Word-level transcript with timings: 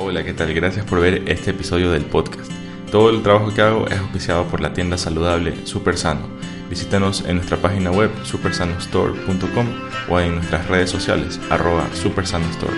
Hola, 0.00 0.22
¿qué 0.22 0.32
tal? 0.32 0.54
Gracias 0.54 0.86
por 0.86 1.00
ver 1.00 1.28
este 1.28 1.50
episodio 1.50 1.90
del 1.90 2.04
podcast. 2.04 2.52
Todo 2.92 3.10
el 3.10 3.20
trabajo 3.24 3.52
que 3.52 3.62
hago 3.62 3.88
es 3.88 3.98
auspiciado 3.98 4.44
por 4.44 4.60
la 4.60 4.72
tienda 4.72 4.96
saludable 4.96 5.66
Super 5.66 5.98
Sano. 5.98 6.28
Visítanos 6.70 7.24
en 7.26 7.34
nuestra 7.34 7.56
página 7.56 7.90
web 7.90 8.08
supersanostore.com 8.22 9.66
o 10.08 10.20
en 10.20 10.36
nuestras 10.36 10.68
redes 10.68 10.90
sociales 10.90 11.40
arroba 11.50 11.92
supersanostore. 11.96 12.76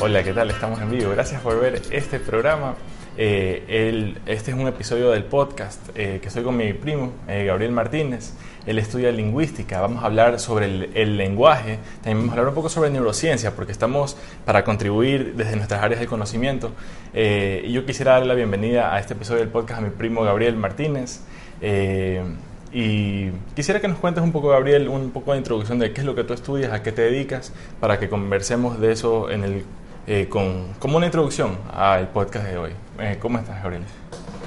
Hola, 0.00 0.24
¿qué 0.24 0.32
tal? 0.32 0.50
Estamos 0.50 0.80
en 0.80 0.90
vivo. 0.90 1.10
Gracias 1.10 1.42
por 1.42 1.60
ver 1.60 1.82
este 1.90 2.18
programa. 2.20 2.74
Eh, 3.18 3.64
el- 3.68 4.18
este 4.26 4.50
es 4.50 4.56
un 4.56 4.66
episodio 4.66 5.10
del 5.10 5.24
podcast 5.24 5.80
eh, 5.94 6.18
que 6.22 6.28
soy 6.28 6.42
con 6.42 6.56
mi 6.56 6.72
primo, 6.74 7.12
eh, 7.28 7.44
Gabriel 7.46 7.72
Martínez. 7.72 8.32
Él 8.66 8.78
estudia 8.78 9.10
lingüística. 9.12 9.80
Vamos 9.80 10.02
a 10.02 10.06
hablar 10.06 10.38
sobre 10.40 10.66
el, 10.66 10.90
el 10.94 11.16
lenguaje. 11.16 11.78
También 12.02 12.18
vamos 12.18 12.30
a 12.30 12.32
hablar 12.34 12.48
un 12.48 12.54
poco 12.54 12.68
sobre 12.68 12.90
neurociencia, 12.90 13.54
porque 13.54 13.72
estamos 13.72 14.16
para 14.44 14.64
contribuir 14.64 15.34
desde 15.36 15.56
nuestras 15.56 15.82
áreas 15.82 16.00
de 16.00 16.06
conocimiento. 16.06 16.72
Eh, 17.14 17.62
y 17.64 17.72
yo 17.72 17.86
quisiera 17.86 18.12
darle 18.12 18.26
la 18.28 18.34
bienvenida 18.34 18.92
a 18.94 18.98
este 18.98 19.14
episodio 19.14 19.40
del 19.40 19.48
podcast 19.50 19.80
a 19.80 19.82
mi 19.84 19.90
primo 19.90 20.22
Gabriel 20.22 20.56
Martínez. 20.56 21.20
Eh, 21.62 22.22
y 22.72 23.30
quisiera 23.54 23.80
que 23.80 23.88
nos 23.88 23.98
cuentes 23.98 24.22
un 24.22 24.32
poco, 24.32 24.48
Gabriel, 24.48 24.88
un 24.88 25.10
poco 25.10 25.32
de 25.32 25.38
introducción 25.38 25.78
de 25.78 25.92
qué 25.92 26.00
es 26.02 26.06
lo 26.06 26.14
que 26.14 26.24
tú 26.24 26.34
estudias, 26.34 26.72
a 26.72 26.82
qué 26.82 26.92
te 26.92 27.02
dedicas, 27.02 27.52
para 27.80 27.98
que 27.98 28.08
conversemos 28.08 28.80
de 28.80 28.92
eso 28.92 29.30
en 29.30 29.44
el, 29.44 29.62
eh, 30.06 30.28
con, 30.28 30.74
como 30.78 30.96
una 30.96 31.06
introducción 31.06 31.58
al 31.72 32.08
podcast 32.08 32.46
de 32.46 32.58
hoy. 32.58 32.72
Eh, 32.98 33.18
¿Cómo 33.20 33.38
estás, 33.38 33.62
Gabriel? 33.62 33.82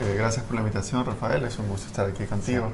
Eh, 0.01 0.15
gracias 0.17 0.45
por 0.45 0.55
la 0.55 0.61
invitación, 0.61 1.05
Rafael. 1.05 1.43
Es 1.43 1.57
un 1.59 1.67
gusto 1.67 1.87
estar 1.87 2.07
aquí 2.07 2.25
contigo. 2.25 2.71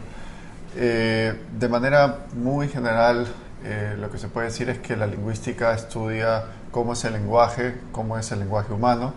Eh, 0.77 1.33
de 1.57 1.69
manera 1.69 2.25
muy 2.35 2.67
general, 2.67 3.27
eh, 3.63 3.95
lo 3.97 4.11
que 4.11 4.17
se 4.17 4.27
puede 4.27 4.47
decir 4.47 4.69
es 4.69 4.79
que 4.79 4.95
la 4.95 5.07
lingüística 5.07 5.73
estudia 5.73 6.45
cómo 6.71 6.93
es 6.93 7.03
el 7.05 7.13
lenguaje, 7.13 7.75
cómo 7.91 8.17
es 8.17 8.31
el 8.31 8.39
lenguaje 8.39 8.73
humano, 8.73 9.13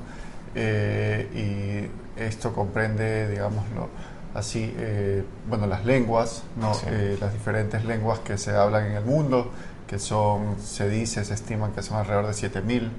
eh, 0.55 1.91
y 2.17 2.21
esto 2.21 2.53
comprende, 2.53 3.29
digámoslo 3.29 3.89
así, 4.35 4.75
eh, 4.79 5.25
bueno, 5.49 5.67
las 5.67 5.85
lenguas, 5.85 6.45
¿no? 6.57 6.75
Sí. 6.75 6.87
Eh, 6.89 7.19
las 7.21 7.33
diferentes 7.33 7.85
lenguas 7.85 8.21
que 8.21 8.39
se 8.39 8.53
hablan 8.55 8.87
en 8.87 8.93
el 8.93 9.05
mundo, 9.05 9.51
que 9.87 9.99
son, 9.99 10.61
se 10.61 10.89
dice, 10.89 11.25
se 11.25 11.35
estiman 11.35 11.73
que 11.73 11.83
son 11.83 11.99
alrededor 11.99 12.27
de 12.27 12.35
7000. 12.35 12.91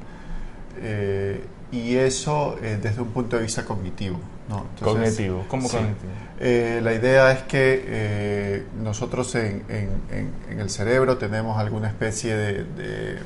Eh, 0.78 1.44
y 1.72 1.96
eso 1.98 2.58
eh, 2.64 2.80
desde 2.82 3.02
un 3.02 3.10
punto 3.10 3.36
de 3.38 3.44
vista 3.44 3.64
cognitivo. 3.66 4.20
¿no? 4.48 4.66
Entonces, 4.76 4.82
cognitivo. 5.16 5.46
¿Cómo 5.48 5.68
sí. 5.70 5.78
cognitivo? 5.78 6.12
eh, 6.40 6.80
la 6.84 6.94
idea 6.94 7.32
es 7.32 7.44
que 7.44 8.64
nosotros 8.82 9.36
en, 9.36 9.64
en- 9.70 10.60
el 10.60 10.70
cerebro 10.70 11.18
tenemos 11.18 11.60
alguna 11.60 11.88
especie 11.90 12.36
de, 12.36 12.64
de- 12.64 13.20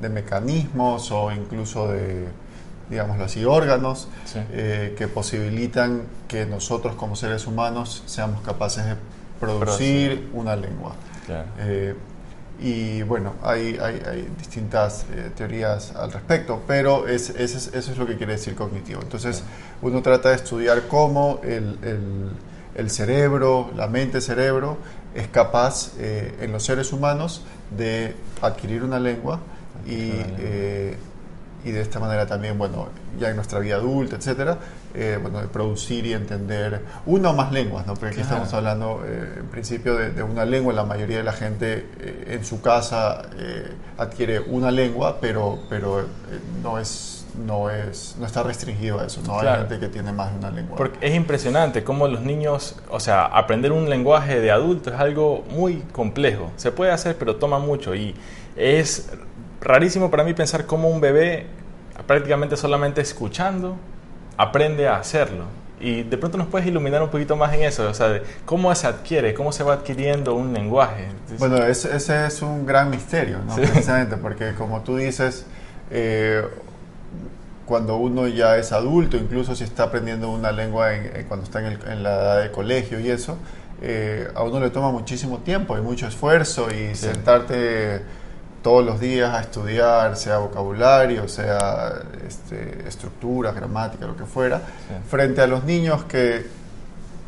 de 0.00 0.08
mecanismos 0.08 1.10
o 1.12 1.30
incluso 1.32 1.88
de, 1.88 2.26
digámoslo 2.90 3.24
así, 3.24 3.44
órganos 3.44 4.08
Sí. 4.24 4.40
que 4.50 5.08
posibilitan 5.12 6.02
que 6.28 6.44
nosotros 6.46 6.94
como 6.96 7.16
seres 7.16 7.46
humanos 7.46 8.02
seamos 8.06 8.40
capaces 8.42 8.84
de 8.86 8.94
producir 9.38 10.08
Producir. 10.20 10.30
una 10.34 10.56
lengua. 10.56 10.92
Claro. 11.26 11.46
Y 12.62 13.02
bueno, 13.02 13.34
hay, 13.42 13.78
hay- 13.80 14.02
hay 14.06 14.28
distintas 14.38 15.06
eh, 15.12 15.30
teorías 15.34 15.94
al 15.96 16.12
respecto, 16.12 16.62
pero 16.66 17.08
es- 17.08 17.30
eso 17.30 17.70
es 17.74 17.96
lo 17.98 18.06
que 18.06 18.16
quiere 18.16 18.32
decir 18.34 18.54
cognitivo. 18.54 19.00
Entonces, 19.02 19.42
uno 19.80 20.02
trata 20.02 20.28
de 20.30 20.34
estudiar 20.36 20.82
cómo 20.88 21.40
el, 21.42 21.78
el- 21.82 22.30
el 22.74 22.90
cerebro, 22.90 23.70
la 23.76 23.86
mente-cerebro, 23.86 24.76
es 25.14 25.26
capaz 25.28 25.92
eh, 25.98 26.34
en 26.40 26.52
los 26.52 26.62
seres 26.64 26.92
humanos 26.92 27.42
de 27.76 28.14
adquirir 28.42 28.84
una 28.84 29.00
lengua 29.00 29.40
y, 29.86 30.10
Adquirir 30.10 30.14
una 30.14 30.26
lengua. 30.26 30.38
eh, 30.44 30.96
y 31.64 31.70
de 31.72 31.80
esta 31.80 31.98
manera 31.98 32.26
también, 32.26 32.56
bueno, 32.58 32.88
ya 33.18 33.28
en 33.30 33.36
nuestra 33.36 33.58
vida 33.58 33.76
adulta, 33.76 34.16
etcétera, 34.16 34.58
eh, 34.94 35.18
bueno, 35.20 35.40
de 35.40 35.48
producir 35.48 36.04
y 36.06 36.12
entender 36.12 36.80
una 37.06 37.30
o 37.30 37.32
más 37.34 37.52
lenguas, 37.52 37.86
¿no? 37.86 37.94
Porque 37.94 38.08
aquí 38.08 38.16
Claro. 38.16 38.28
estamos 38.44 38.54
hablando 38.54 39.02
eh, 39.06 39.36
en 39.40 39.46
principio 39.46 39.96
de, 39.96 40.10
de 40.10 40.22
una 40.22 40.44
lengua, 40.44 40.72
la 40.72 40.84
mayoría 40.84 41.18
de 41.18 41.24
la 41.24 41.32
gente 41.32 41.86
eh, 42.00 42.24
en 42.38 42.44
su 42.44 42.60
casa 42.60 43.22
eh, 43.38 43.72
adquiere 43.98 44.40
una 44.40 44.70
lengua, 44.70 45.18
pero, 45.20 45.58
pero 45.68 46.00
eh, 46.00 46.04
no 46.62 46.78
es 46.78 47.16
no 47.46 47.70
es 47.70 48.16
no 48.18 48.26
está 48.26 48.42
restringido 48.42 48.98
a 48.98 49.06
eso, 49.06 49.20
no 49.24 49.38
Claro. 49.38 49.50
hay 49.62 49.68
gente 49.68 49.78
que 49.78 49.88
tiene 49.88 50.12
más 50.12 50.32
de 50.32 50.38
una 50.40 50.50
lengua. 50.50 50.76
Porque 50.76 50.98
es 51.06 51.14
impresionante 51.14 51.84
cómo 51.84 52.08
los 52.08 52.22
niños, 52.22 52.74
o 52.90 52.98
sea, 52.98 53.24
aprender 53.26 53.70
un 53.70 53.88
lenguaje 53.88 54.40
de 54.40 54.50
adulto 54.50 54.90
es 54.92 54.98
algo 54.98 55.44
muy 55.50 55.76
complejo. 55.92 56.50
Se 56.56 56.72
puede 56.72 56.90
hacer, 56.90 57.16
pero 57.16 57.36
toma 57.36 57.60
mucho. 57.60 57.94
Y 57.94 58.16
es 58.56 59.10
rarísimo 59.60 60.10
para 60.10 60.24
mí 60.24 60.34
pensar 60.34 60.66
cómo 60.66 60.88
un 60.88 61.00
bebé, 61.00 61.46
prácticamente 62.06 62.56
solamente 62.56 63.00
escuchando, 63.00 63.76
aprende 64.40 64.88
a 64.88 64.96
hacerlo. 64.96 65.44
Y 65.80 66.02
de 66.02 66.18
pronto 66.18 66.36
nos 66.36 66.46
puedes 66.48 66.66
iluminar 66.68 67.02
un 67.02 67.08
poquito 67.08 67.36
más 67.36 67.54
en 67.54 67.62
eso, 67.62 67.88
o 67.88 67.94
sea, 67.94 68.08
de 68.08 68.22
cómo 68.44 68.74
se 68.74 68.86
adquiere, 68.86 69.32
cómo 69.32 69.50
se 69.50 69.62
va 69.62 69.72
adquiriendo 69.74 70.34
un 70.34 70.52
lenguaje. 70.52 71.06
Bueno, 71.38 71.56
ese, 71.58 71.96
ese 71.96 72.26
es 72.26 72.42
un 72.42 72.66
gran 72.66 72.90
misterio, 72.90 73.38
¿no? 73.46 73.54
Sí. 73.54 73.62
precisamente, 73.62 74.16
porque 74.18 74.52
como 74.54 74.82
tú 74.82 74.96
dices, 74.98 75.46
eh, 75.90 76.42
cuando 77.64 77.96
uno 77.96 78.26
ya 78.28 78.56
es 78.58 78.72
adulto, 78.72 79.16
incluso 79.16 79.54
si 79.54 79.64
está 79.64 79.84
aprendiendo 79.84 80.30
una 80.30 80.52
lengua 80.52 80.92
en- 80.94 81.16
en- 81.16 81.24
cuando 81.26 81.44
está 81.44 81.60
en, 81.60 81.66
el- 81.66 81.88
en 81.88 82.02
la 82.02 82.10
edad 82.14 82.42
de 82.42 82.50
colegio 82.50 82.98
y 83.00 83.08
eso, 83.10 83.38
eh, 83.80 84.28
a 84.34 84.42
uno 84.42 84.60
le 84.60 84.70
toma 84.70 84.90
muchísimo 84.90 85.38
tiempo 85.38 85.78
y 85.78 85.80
mucho 85.80 86.06
esfuerzo 86.06 86.68
y 86.70 86.94
Sí. 86.94 87.06
sentarte 87.06 88.02
todos 88.62 88.84
los 88.84 89.00
días 89.00 89.32
a 89.34 89.40
estudiar, 89.40 90.16
sea 90.16 90.38
vocabulario, 90.38 91.26
sea 91.28 91.94
este, 92.26 92.86
estructura, 92.86 93.52
gramática, 93.52 94.06
lo 94.06 94.16
que 94.16 94.24
fuera, 94.26 94.58
Sí. 94.58 94.94
frente 95.08 95.40
a 95.40 95.46
los 95.46 95.64
niños 95.64 96.04
que 96.04 96.46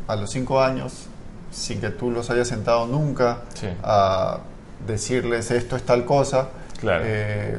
a 0.07 0.15
los 0.15 0.29
cinco 0.29 0.61
años, 0.61 1.07
sin 1.51 1.79
que 1.81 1.89
tú 1.89 2.11
los 2.11 2.29
hayas 2.29 2.47
sentado 2.47 2.85
nunca 2.87 3.39
Sí. 3.55 3.67
a 3.83 4.39
decirles 4.85 5.49
esto 5.51 5.75
es 5.75 5.83
tal 5.83 6.05
cosa, 6.05 6.49
Claro. 6.79 7.03
eh, 7.07 7.57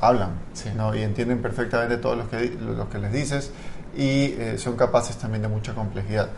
hablan 0.00 0.30
Sí. 0.52 0.70
¿no? 0.76 0.94
y 0.94 1.02
entienden 1.02 1.40
perfectamente 1.40 1.96
todo 1.96 2.14
lo 2.16 2.28
que, 2.28 2.56
lo 2.60 2.88
que 2.90 2.98
les 2.98 3.12
dices 3.12 3.50
y 3.96 4.34
eh, 4.38 4.56
son 4.58 4.76
capaces 4.76 5.16
también 5.16 5.42
de 5.42 5.48
mucha 5.48 5.72
complejidad. 5.74 6.28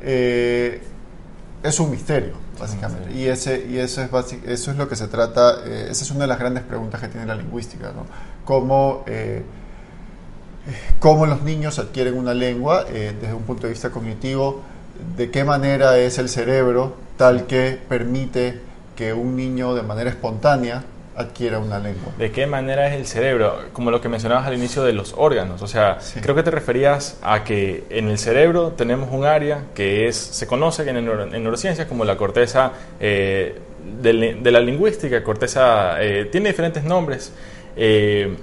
Eh, 0.00 0.82
es 1.62 1.78
un 1.80 1.90
misterio, 1.90 2.32
básicamente. 2.58 3.12
Y, 3.12 3.26
ese, 3.26 3.66
y 3.68 3.78
eso, 3.78 4.02
es 4.02 4.10
basi- 4.10 4.42
eso 4.46 4.70
es 4.70 4.76
lo 4.76 4.88
que 4.88 4.96
se 4.96 5.06
trata, 5.08 5.60
eh, 5.64 5.88
esa 5.90 6.04
es 6.04 6.10
una 6.10 6.20
de 6.22 6.26
las 6.26 6.38
grandes 6.38 6.62
preguntas 6.64 7.00
que 7.00 7.08
tiene 7.08 7.26
la 7.26 7.34
lingüística, 7.34 7.92
¿no? 7.92 8.06
Cómo, 8.44 9.04
eh, 9.06 9.42
cómo 10.98 11.26
los 11.26 11.42
niños 11.42 11.78
adquieren 11.78 12.16
una 12.16 12.34
lengua 12.34 12.86
eh, 12.88 13.14
desde 13.20 13.34
un 13.34 13.42
punto 13.42 13.64
de 13.66 13.72
vista 13.72 13.90
cognitivo, 13.90 14.62
de 15.16 15.30
qué 15.30 15.44
manera 15.44 15.98
es 15.98 16.18
el 16.18 16.28
cerebro 16.28 16.94
tal 17.16 17.46
que 17.46 17.78
permite 17.88 18.60
que 18.96 19.12
un 19.12 19.36
niño 19.36 19.74
de 19.74 19.82
manera 19.82 20.10
espontánea 20.10 20.84
adquiera 21.16 21.58
una 21.58 21.78
lengua. 21.78 22.12
¿De 22.18 22.30
qué 22.32 22.46
manera 22.46 22.86
es 22.88 22.94
el 22.94 23.06
cerebro? 23.06 23.56
Como 23.72 23.90
lo 23.90 24.00
que 24.00 24.08
mencionabas 24.08 24.46
al 24.46 24.54
inicio 24.54 24.82
de 24.82 24.92
los 24.92 25.14
órganos. 25.16 25.60
O 25.62 25.66
sea, 25.66 25.98
Sí. 26.00 26.20
creo 26.20 26.34
que 26.34 26.42
te 26.42 26.50
referías 26.50 27.18
a 27.22 27.44
que 27.44 27.84
en 27.90 28.08
el 28.08 28.18
cerebro 28.18 28.72
tenemos 28.76 29.10
un 29.12 29.24
área 29.26 29.64
que 29.74 30.08
es, 30.08 30.16
se 30.16 30.46
conoce 30.46 30.88
en, 30.88 31.04
neuro- 31.04 31.24
en 31.24 31.42
neurociencias 31.42 31.86
como 31.86 32.04
la 32.04 32.16
corteza 32.16 32.72
eh, 32.98 33.58
de, 34.00 34.38
de 34.40 34.50
la 34.50 34.60
lingüística. 34.60 35.22
Corteza 35.22 36.02
eh, 36.02 36.28
tiene 36.32 36.48
diferentes 36.50 36.82
nombres. 36.84 37.32
Eh, 37.76 38.34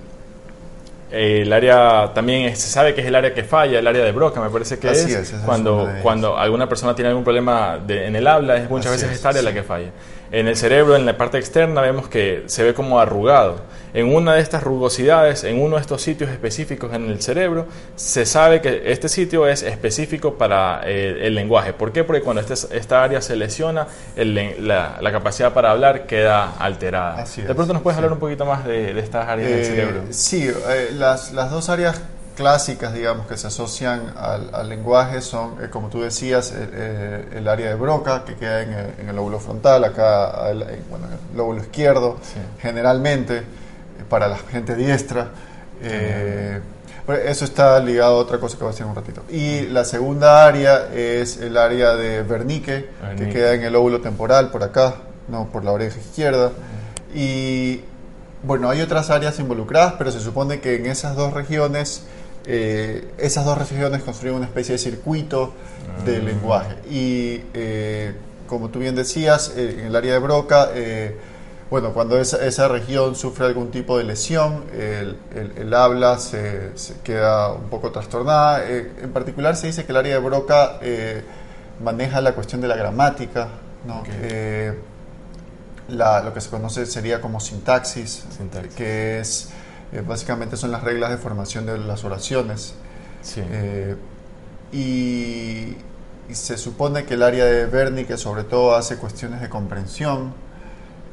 eh, 1.12 1.42
el 1.42 1.52
área 1.52 2.12
también 2.14 2.44
es- 2.50 2.60
se 2.60 2.70
sabe 2.70 2.94
que 2.94 3.02
es 3.02 3.08
el 3.08 3.16
área 3.16 3.34
que 3.34 3.44
falla, 3.44 3.80
el 3.80 3.88
área 3.88 4.04
de 4.04 4.12
Broca, 4.12 4.40
me 4.42 4.50
parece 4.52 4.78
que 4.78 4.90
Así 4.90 5.12
es, 5.12 5.34
cuando, 5.44 5.90
cuando 6.04 6.38
alguna 6.38 6.70
persona 6.70 6.94
tiene 6.94 7.10
algún 7.10 7.24
problema 7.24 7.80
de- 7.80 8.06
en 8.06 8.16
el 8.16 8.28
habla, 8.28 8.58
es 8.58 8.70
muchas 8.70 8.88
Así 8.92 8.98
veces 8.98 9.10
es, 9.10 9.16
esta 9.16 9.30
área 9.30 9.42
la 9.42 9.54
que 9.54 9.64
falla. 9.64 9.90
En 10.32 10.48
el 10.48 10.56
cerebro, 10.56 10.96
en 10.96 11.06
la 11.06 11.18
parte 11.18 11.38
externa, 11.40 11.82
vemos 11.82 12.08
que 12.08 12.44
se 12.48 12.64
ve 12.64 12.74
como 12.76 13.00
arrugado. 13.00 13.62
En 13.96 14.14
una 14.14 14.36
de 14.36 14.42
estas 14.42 14.62
rugosidades, 14.62 15.44
en 15.44 15.60
uno 15.60 15.78
de 15.78 15.82
estos 15.82 16.04
sitios 16.04 16.30
específicos 16.30 16.94
en 16.94 17.10
el 17.10 17.20
cerebro, 17.22 17.66
se 17.96 18.28
sabe 18.28 18.62
que 18.62 18.92
este 18.92 19.10
sitio 19.10 19.48
es 19.48 19.64
específico 19.64 20.36
para 20.36 20.82
eh, 20.86 21.22
el 21.26 21.34
lenguaje. 21.34 21.74
¿Por 21.74 21.92
qué? 21.92 22.04
Porque 22.04 22.22
cuando 22.22 22.42
este- 22.44 22.78
esta 22.78 23.04
área 23.04 23.22
se 23.22 23.36
lesiona, 23.36 23.88
el 24.16 24.68
la, 24.68 24.98
la 25.02 25.12
capacidad 25.12 25.52
para 25.54 25.72
hablar 25.72 26.06
queda 26.06 26.54
alterada. 26.60 27.26
De 27.26 27.56
pronto 27.56 27.74
nos 27.74 27.82
puedes 27.82 27.96
sí. 27.96 28.00
hablar 28.04 28.14
un 28.14 28.20
poquito 28.20 28.46
más 28.46 28.64
de, 28.66 28.94
de 28.94 29.00
estas 29.00 29.28
áreas 29.28 29.50
del 29.50 29.60
Eh, 29.62 29.66
cerebro. 29.66 30.02
Sí, 30.12 30.48
eh, 30.48 30.90
las, 30.94 31.32
las 31.34 31.50
dos 31.50 31.70
áreas 31.70 32.00
clásicas, 32.40 32.94
digamos, 32.94 33.28
que 33.28 33.36
se 33.36 33.48
asocian 33.48 34.14
al, 34.16 34.50
al 34.56 34.70
lenguaje 34.70 35.20
son, 35.20 35.56
eh, 35.62 35.68
como 35.70 35.90
tú 35.90 36.02
decías, 36.02 36.52
eh, 36.52 36.70
eh, 36.72 37.26
el 37.36 37.48
área 37.50 37.68
de 37.68 37.76
Broca, 37.76 38.24
que 38.24 38.36
queda 38.36 38.62
en 38.62 38.72
el, 38.74 38.86
en 39.02 39.10
el 39.10 39.16
lóbulo 39.18 39.40
frontal, 39.42 39.84
acá 39.84 40.50
en, 40.50 40.60
bueno, 40.90 41.08
en 41.08 41.12
el 41.32 41.38
lóbulo 41.38 41.60
izquierdo, 41.62 42.16
Sí. 42.22 42.40
generalmente, 42.62 43.40
eh, 43.40 43.44
para 44.10 44.30
la 44.30 44.38
gente 44.38 44.76
diestra. 44.76 45.28
Eh, 45.82 46.62
eso 47.26 47.44
está 47.44 47.78
ligado 47.80 48.14
a 48.16 48.18
otra 48.20 48.38
cosa 48.40 48.56
que 48.58 48.64
voy 48.64 48.70
a 48.70 48.72
decir 48.72 48.84
en 48.86 48.90
un 48.92 48.96
ratito. 48.96 49.22
Y 49.30 49.62
la 49.68 49.84
segunda 49.84 50.46
área 50.46 50.88
es 50.94 51.38
el 51.38 51.58
área 51.58 51.96
de 51.96 52.22
Wernicke, 52.22 52.66
que 52.66 52.90
Wernicke. 53.04 53.34
queda 53.34 53.54
en 53.56 53.64
el 53.64 53.74
lóbulo 53.74 54.00
temporal, 54.00 54.50
por 54.50 54.64
acá, 54.64 54.96
no 55.28 55.48
por 55.52 55.66
la 55.66 55.72
oreja 55.74 56.00
izquierda. 56.00 56.52
Y 57.14 57.82
bueno, 58.44 58.70
hay 58.70 58.80
otras 58.82 59.10
áreas 59.10 59.38
involucradas, 59.40 59.96
pero 59.98 60.12
se 60.12 60.20
supone 60.22 60.62
que 60.62 60.76
en 60.76 60.86
esas 60.86 61.16
dos 61.18 61.34
regiones, 61.34 62.04
eh, 62.46 63.08
esas 63.18 63.46
dos 63.46 63.58
regiones 63.58 64.04
construyen 64.04 64.36
una 64.36 64.46
especie 64.46 64.74
de 64.74 64.80
circuito 64.80 65.54
de 66.06 66.20
Mm. 66.22 66.26
lenguaje. 66.26 66.76
Y 66.90 67.44
eh, 67.54 68.14
como 68.48 68.70
tú 68.70 68.80
bien 68.80 68.96
decías, 68.96 69.54
eh, 69.56 69.78
en 69.80 69.86
el 69.88 69.96
área 69.96 70.14
de 70.14 70.20
Broca, 70.20 70.70
bueno, 71.70 71.94
cuando 71.94 72.20
esa, 72.20 72.44
esa 72.46 72.68
región 72.68 73.16
sufre 73.16 73.46
algún 73.46 73.70
tipo 73.70 73.98
de 73.98 74.04
lesión, 74.04 74.64
el, 74.74 75.18
el- 75.36 75.54
el 75.56 75.74
habla 75.74 76.18
se, 76.18 76.76
se 76.76 76.96
queda 77.04 77.52
un 77.54 77.70
poco 77.70 77.92
trastornada. 77.92 78.64
En 78.68 79.12
particular 79.14 79.56
se 79.56 79.68
dice 79.68 79.86
que 79.86 79.92
el 79.92 79.98
área 79.98 80.16
de 80.16 80.22
Broca 80.22 80.80
maneja 81.84 82.22
la 82.22 82.34
cuestión 82.34 82.60
de 82.62 82.68
la 82.68 82.76
gramática, 82.76 83.50
¿no? 83.86 84.00
Ok. 84.00 84.08
La- 85.90 86.22
lo 86.22 86.34
que 86.34 86.42
se 86.42 86.50
conoce 86.50 86.86
sería 86.86 87.20
como 87.20 87.40
sintaxis, 87.40 88.24
Sintaxis. 88.38 88.74
que 88.76 89.20
es 89.20 89.50
eh, 89.92 90.04
básicamente 90.06 90.58
son 90.58 90.72
las 90.72 90.84
reglas 90.84 91.10
de 91.12 91.18
formación 91.18 91.66
de 91.66 91.78
las 91.78 92.04
oraciones. 92.04 92.74
Sí. 93.22 93.42
Eh, 93.44 93.96
y, 94.72 95.76
y 96.30 96.36
se 96.36 96.58
supone 96.58 97.06
que 97.06 97.16
el 97.16 97.24
área 97.24 97.46
de 97.46 97.66
Wernicke 97.66 98.18
sobre 98.18 98.44
todo 98.44 98.76
hace 98.76 98.98
cuestiones 98.98 99.42
de 99.42 99.50
comprensión. 99.50 100.34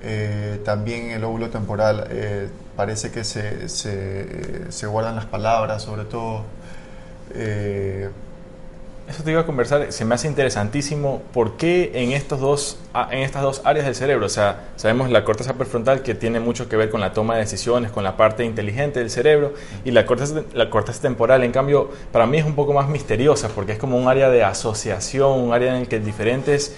Eh, 0.02 0.60
también 0.64 1.10
el 1.10 1.24
óvulo 1.24 1.48
temporal 1.50 2.06
eh, 2.10 2.48
parece 2.76 3.10
que 3.10 3.24
se, 3.24 3.68
se, 3.68 4.70
se 4.70 4.86
guardan 4.86 5.16
las 5.16 5.26
palabras, 5.26 5.82
sobre 5.82 6.04
todo. 6.04 6.44
Eso 9.08 9.22
te 9.22 9.30
iba 9.30 9.42
a 9.42 9.46
conversar, 9.46 9.92
se 9.92 10.04
me 10.04 10.16
hace 10.16 10.26
interesantísimo 10.26 11.22
por 11.32 11.56
qué 11.56 11.92
en, 11.94 12.10
estos 12.10 12.40
dos, 12.40 12.78
a- 12.92 13.08
en 13.12 13.20
estas 13.20 13.42
dos 13.42 13.62
áreas 13.64 13.86
del 13.86 13.94
cerebro, 13.94 14.26
o 14.26 14.28
sea, 14.28 14.64
sabemos 14.74 15.10
la 15.10 15.22
corteza 15.24 15.54
prefrontal 15.54 16.02
que 16.02 16.16
tiene 16.16 16.40
mucho 16.40 16.68
que 16.68 16.76
ver 16.76 16.90
con 16.90 17.00
la 17.00 17.12
toma 17.12 17.34
de 17.34 17.40
decisiones, 17.42 17.92
con 17.92 18.02
la 18.02 18.16
parte 18.16 18.44
inteligente 18.44 18.98
del 18.98 19.10
cerebro, 19.10 19.54
y 19.84 19.92
la 19.92 20.06
corteza, 20.06 20.42
la 20.54 20.70
corteza 20.70 21.02
temporal, 21.02 21.44
en 21.44 21.52
cambio, 21.52 21.88
para 22.10 22.26
mí 22.26 22.38
es 22.38 22.44
un 22.44 22.56
poco 22.56 22.72
más 22.72 22.88
misteriosa, 22.88 23.48
porque 23.54 23.72
es 23.72 23.78
como 23.78 23.96
un 23.96 24.08
área 24.08 24.28
de 24.28 24.42
asociación, 24.42 25.40
un 25.40 25.52
área 25.54 25.74
en 25.76 25.82
el 25.82 25.88
que 25.88 26.00
diferentes... 26.00 26.74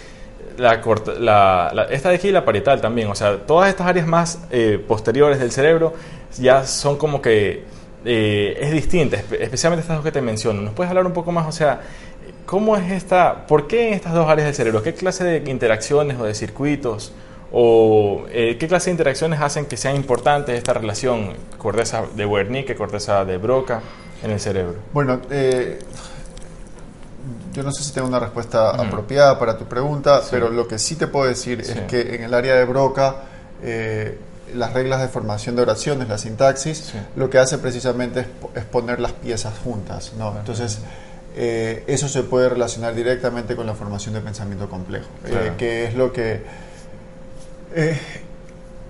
La, 0.59 0.81
la- 1.73 1.85
esta 1.85 2.09
de 2.11 2.17
aquí 2.17 2.29
y 2.29 2.33
la 2.33 2.45
parietal 2.45 2.81
también, 2.81 3.09
o 3.09 3.15
sea, 3.15 3.39
todas 3.47 3.69
estas 3.71 3.87
áreas 3.87 4.07
más 4.09 4.41
eh, 4.51 4.83
posteriores 4.89 5.39
del 5.39 5.53
cerebro 5.53 5.95
ya 6.37 6.67
son 6.67 6.97
como 6.99 7.23
que 7.23 7.63
eh, 8.05 8.59
es 8.61 8.73
distinta, 8.73 9.17
espe- 9.17 9.39
especialmente 9.41 9.83
estas 9.83 9.97
dos 9.99 10.05
que 10.05 10.11
te 10.11 10.21
menciono. 10.21 10.61
¿Nos 10.61 10.75
puedes 10.75 10.89
hablar 10.91 11.07
un 11.07 11.13
poco 11.13 11.31
más, 11.31 11.47
o 11.47 11.53
sea, 11.53 11.81
cómo 12.49 12.79
es 12.79 12.91
esta, 12.91 13.47
por 13.47 13.67
qué 13.67 13.89
en 13.89 13.93
estas 13.95 14.15
dos 14.15 14.27
áreas 14.27 14.47
del 14.47 14.55
cerebro, 14.55 14.83
qué 14.83 14.95
clase 14.95 15.23
de 15.23 15.51
interacciones 15.51 16.19
o 16.19 16.25
de 16.25 16.33
circuitos 16.35 17.13
o 17.53 18.25
eh, 18.31 18.57
qué 18.59 18.67
clase 18.67 18.87
de 18.87 18.93
interacciones 18.93 19.39
hacen 19.43 19.67
que 19.67 19.77
sea 19.77 19.95
importante 19.95 20.57
esta 20.57 20.73
relación 20.73 21.35
corteza 21.59 22.05
de 22.17 22.25
Wernicke, 22.25 22.75
corteza 22.75 23.23
de 23.27 23.37
Broca 23.37 23.83
en 24.23 24.31
el 24.31 24.41
cerebro? 24.41 24.77
Bueno, 24.95 25.21
eh, 25.31 25.79
yo 27.53 27.63
no 27.63 27.71
sé 27.71 27.85
si 27.85 27.93
tengo 27.93 28.09
una 28.09 28.19
respuesta 28.19 28.71
apropiada 28.71 29.39
para 29.39 29.59
tu 29.59 29.67
pregunta, 29.67 30.23
Sí. 30.23 30.29
pero 30.31 30.49
lo 30.49 30.67
que 30.67 30.79
sí 30.79 30.97
te 30.97 31.07
puedo 31.07 31.27
decir 31.29 31.63
Sí. 31.63 31.73
es 31.73 31.81
que 31.83 32.15
en 32.15 32.23
el 32.23 32.33
área 32.33 32.55
de 32.55 32.65
Broca, 32.65 33.17
eh, 33.63 34.19
las 34.55 34.73
reglas 34.73 35.03
de 35.03 35.09
formación 35.09 35.55
de 35.55 35.61
oraciones, 35.63 36.09
la 36.09 36.17
sintaxis, 36.17 36.79
Sí. 36.79 36.99
lo 37.15 37.29
que 37.29 37.37
hace 37.39 37.59
precisamente 37.59 38.21
es, 38.21 38.27
es 38.55 38.65
poner 38.65 39.01
las 39.01 39.13
piezas 39.13 39.53
juntas, 39.63 40.15
¿no? 40.19 40.35
Entonces, 40.39 40.79
eh, 41.41 41.85
eso 41.87 42.09
se 42.09 42.25
puede 42.25 42.49
relacionar 42.49 42.95
directamente 42.97 43.55
con 43.55 43.65
la 43.67 43.75
formación 43.75 44.13
de 44.15 44.21
pensamiento 44.21 44.69
complejo, 44.69 45.07
eh, 45.25 45.29
Claro. 45.31 45.57
que 45.57 45.85
es 45.85 45.95
lo 45.95 46.13
que... 46.13 46.43
eh, 47.75 47.97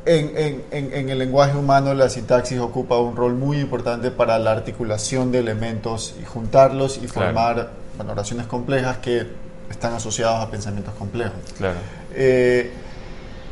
en, 0.07 0.63
en- 0.71 0.95
en- 0.95 1.09
el 1.11 1.19
lenguaje 1.19 1.59
humano 1.59 1.93
la 1.93 2.09
sintaxis 2.09 2.59
ocupa 2.61 2.97
un 2.99 3.15
rol 3.17 3.35
muy 3.35 3.59
importante 3.61 4.11
para 4.11 4.39
la 4.39 4.53
articulación 4.53 5.31
de 5.31 5.41
elementos 5.41 6.15
y 6.21 6.25
juntarlos 6.25 6.97
y 6.97 7.01
Claro. 7.01 7.13
formar 7.27 7.71
bueno, 7.99 8.13
oraciones 8.13 8.47
complejas 8.47 8.97
que 8.99 9.27
están 9.69 9.93
asociadas 9.93 10.43
a 10.47 10.51
pensamientos 10.51 10.95
complejos. 10.99 11.35
Claro. 11.59 11.77
Eh, 12.15 12.71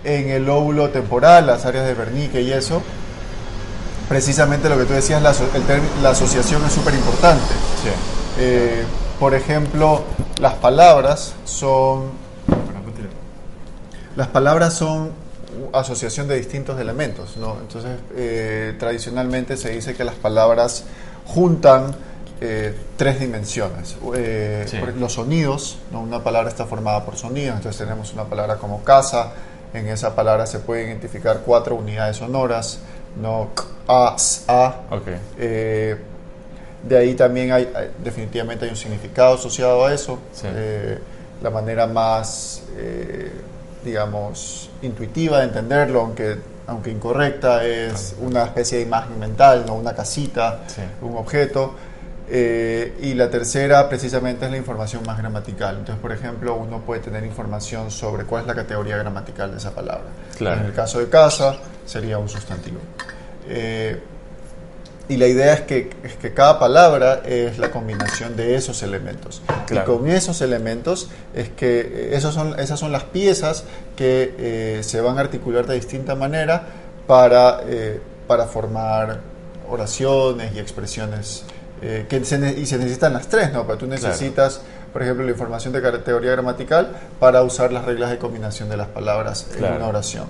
en 0.05 0.31
el 0.31 0.47
lóbulo 0.47 0.89
temporal, 0.89 1.47
las 1.47 1.67
áreas 1.67 1.85
de 1.87 1.93
Wernicke 1.93 2.41
y 2.41 2.53
eso, 2.53 2.81
precisamente 4.09 4.69
lo 4.71 4.79
que 4.79 4.85
tú 4.85 4.95
decías, 4.95 5.21
la, 5.21 5.31
el 5.33 6.03
la 6.03 6.11
asociación 6.11 6.65
es 6.65 6.73
súper 6.73 6.95
importante. 6.95 7.53
Sí. 7.83 7.91
Eh, 8.39 8.85
por 9.19 9.35
ejemplo, 9.35 10.03
las 10.41 10.55
palabras 10.55 11.35
son 11.45 12.27
las 14.17 14.29
palabras 14.29 14.73
son 14.75 15.11
asociación 15.73 16.27
de 16.29 16.37
distintos 16.37 16.81
elementos, 16.81 17.37
¿no? 17.37 17.59
Entonces, 17.61 17.99
eh, 18.15 18.75
tradicionalmente 18.79 19.57
se 19.57 19.71
dice 19.71 19.95
que 19.95 20.05
las 20.05 20.15
palabras 20.15 20.85
juntan 21.27 21.95
eh, 22.41 22.75
tres 22.97 23.21
dimensiones. 23.21 23.97
Eh, 24.15 24.65
Sí. 24.69 24.79
Los 24.99 25.15
sonidos, 25.15 25.79
¿no? 25.93 26.01
Una 26.01 26.23
palabra 26.23 26.49
está 26.49 26.67
formada 26.67 27.05
por 27.05 27.17
sonidos, 27.17 27.57
entonces 27.57 27.79
tenemos 27.79 28.13
una 28.13 28.25
palabra 28.25 28.57
como 28.57 28.83
casa, 28.85 29.33
en 29.73 29.89
esa 29.89 30.15
palabra 30.15 30.47
se 30.47 30.59
pueden 30.59 30.89
identificar 30.89 31.43
cuatro 31.45 31.75
unidades 31.77 32.17
sonoras, 32.19 32.81
¿no? 33.21 33.49
K, 33.55 33.65
A, 33.89 34.15
S, 34.17 34.43
A. 34.49 34.81
Ok. 34.91 35.09
De 36.87 36.97
ahí 36.99 37.15
también 37.15 37.53
hay, 37.53 37.71
hay- 37.75 37.91
definitivamente 38.03 38.65
hay 38.65 38.71
un 38.71 38.77
significado 38.77 39.35
asociado 39.35 39.85
a 39.87 39.93
eso. 39.95 40.19
Sí. 40.33 40.47
Eh, 40.49 40.99
la 41.43 41.51
manera 41.51 41.87
más, 41.87 42.63
eh, 42.77 43.31
digamos, 43.85 44.71
intuitiva 44.83 45.39
de 45.39 45.45
entenderlo, 45.45 46.01
aunque, 46.01 46.37
aunque 46.67 46.91
incorrecta, 46.91 47.65
es 47.65 48.15
una 48.21 48.45
especie 48.45 48.79
de 48.79 48.85
imagen 48.85 49.19
mental, 49.19 49.65
¿no? 49.67 49.75
una 49.75 49.95
casita, 49.95 50.61
Sí. 50.67 50.83
un 51.03 51.17
objeto. 51.17 51.75
Eh, 52.29 52.97
y 53.03 53.15
la 53.15 53.31
tercera 53.31 53.89
precisamente 53.89 54.47
es 54.47 54.51
la 54.51 54.57
información 54.57 55.05
más 55.07 55.17
gramatical. 55.19 55.77
Entonces, 55.79 56.01
por 56.03 56.11
ejemplo, 56.11 56.57
uno 56.57 56.81
puede 56.81 57.01
tener 57.01 57.25
información 57.25 57.91
sobre 57.93 58.25
cuál 58.25 58.43
es 58.43 58.49
la 58.49 58.55
categoría 58.57 58.97
gramatical 58.97 59.53
de 59.53 59.59
esa 59.59 59.71
palabra. 59.73 60.07
Claro. 60.37 60.61
En 60.61 60.67
el 60.67 60.73
caso 60.73 60.99
de 60.99 61.09
casa 61.09 61.57
sería 61.85 62.19
un 62.19 62.29
sustantivo. 62.29 62.79
Eh, 63.49 64.01
y 65.09 65.17
la 65.19 65.27
idea 65.27 65.55
es 65.55 65.61
que, 65.63 65.91
es 66.03 66.15
que 66.15 66.35
cada 66.35 66.59
palabra 66.59 67.23
es 67.25 67.59
la 67.59 67.71
combinación 67.71 68.37
de 68.37 68.57
esos 68.57 68.83
elementos. 68.83 69.41
Claro. 69.67 69.93
Y 69.95 69.97
con 69.99 70.09
esos 70.11 70.41
elementos 70.41 71.09
es 71.35 71.49
que 71.51 71.81
eh, 71.81 72.11
esos 72.17 72.35
son, 72.35 72.59
esas 72.59 72.81
son 72.81 72.91
las 72.93 73.05
piezas 73.05 73.65
que 73.97 74.35
eh, 74.39 74.81
se 74.83 75.01
van 75.01 75.19
a 75.19 75.21
articular 75.21 75.67
de 75.67 75.75
distinta 75.77 76.15
manera 76.17 76.63
para, 77.07 77.61
eh, 77.67 78.01
para 78.27 78.47
formar 78.47 79.21
oraciones 79.71 80.55
y 80.55 80.59
expresiones. 80.59 81.45
eh, 81.83 82.07
que 82.09 82.25
se, 82.25 82.37
y 82.59 82.65
se 82.67 82.79
necesitan 82.79 83.13
las 83.13 83.29
tres, 83.29 83.53
¿no? 83.53 83.67
Pero 83.67 83.77
tú 83.79 83.87
necesitas, 83.87 84.63
por 84.95 85.03
ejemplo, 85.03 85.25
la 85.25 85.31
información 85.33 85.75
de 85.75 85.83
categoría 85.83 86.31
gramatical 86.33 86.89
para 87.21 87.43
usar 87.43 87.71
las 87.71 87.85
reglas 87.85 88.11
de 88.11 88.17
combinación 88.19 88.69
de 88.71 88.79
las 88.79 88.89
palabras 88.89 89.47
Claro. 89.57 89.75
en 89.75 89.81
una 89.83 89.89
oración 89.91 90.25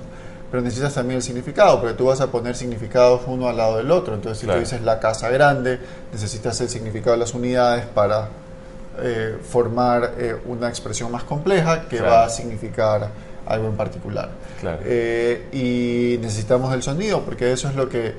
pero 0.50 0.62
necesitas 0.62 0.94
también 0.94 1.16
el 1.16 1.22
significado, 1.22 1.80
porque 1.80 1.94
tú 1.94 2.06
vas 2.06 2.20
a 2.20 2.28
poner 2.30 2.54
significados 2.56 3.22
uno 3.26 3.48
al 3.48 3.56
lado 3.56 3.76
del 3.78 3.90
otro. 3.90 4.14
Entonces, 4.14 4.38
si 4.38 4.46
Claro. 4.46 4.60
tú 4.60 4.64
dices 4.64 4.82
la 4.82 5.00
casa 5.00 5.28
grande, 5.30 5.78
necesitas 6.12 6.60
el 6.60 6.68
significado 6.68 7.12
de 7.12 7.18
las 7.18 7.34
unidades 7.34 7.84
para 7.86 8.28
eh, 8.98 9.36
formar 9.42 10.14
eh, 10.16 10.36
una 10.46 10.68
expresión 10.68 11.12
más 11.12 11.22
compleja 11.24 11.82
que 11.88 11.98
Claro. 11.98 12.12
va 12.12 12.24
a 12.24 12.28
significar 12.30 13.08
algo 13.46 13.68
en 13.68 13.76
particular. 13.76 14.30
Claro. 14.60 14.78
Eh, 14.84 15.48
y 15.52 16.18
necesitamos 16.22 16.72
el 16.72 16.82
sonido, 16.82 17.20
porque 17.22 17.52
eso 17.52 17.68
es 17.68 17.74
lo 17.76 17.88
que, 17.90 18.14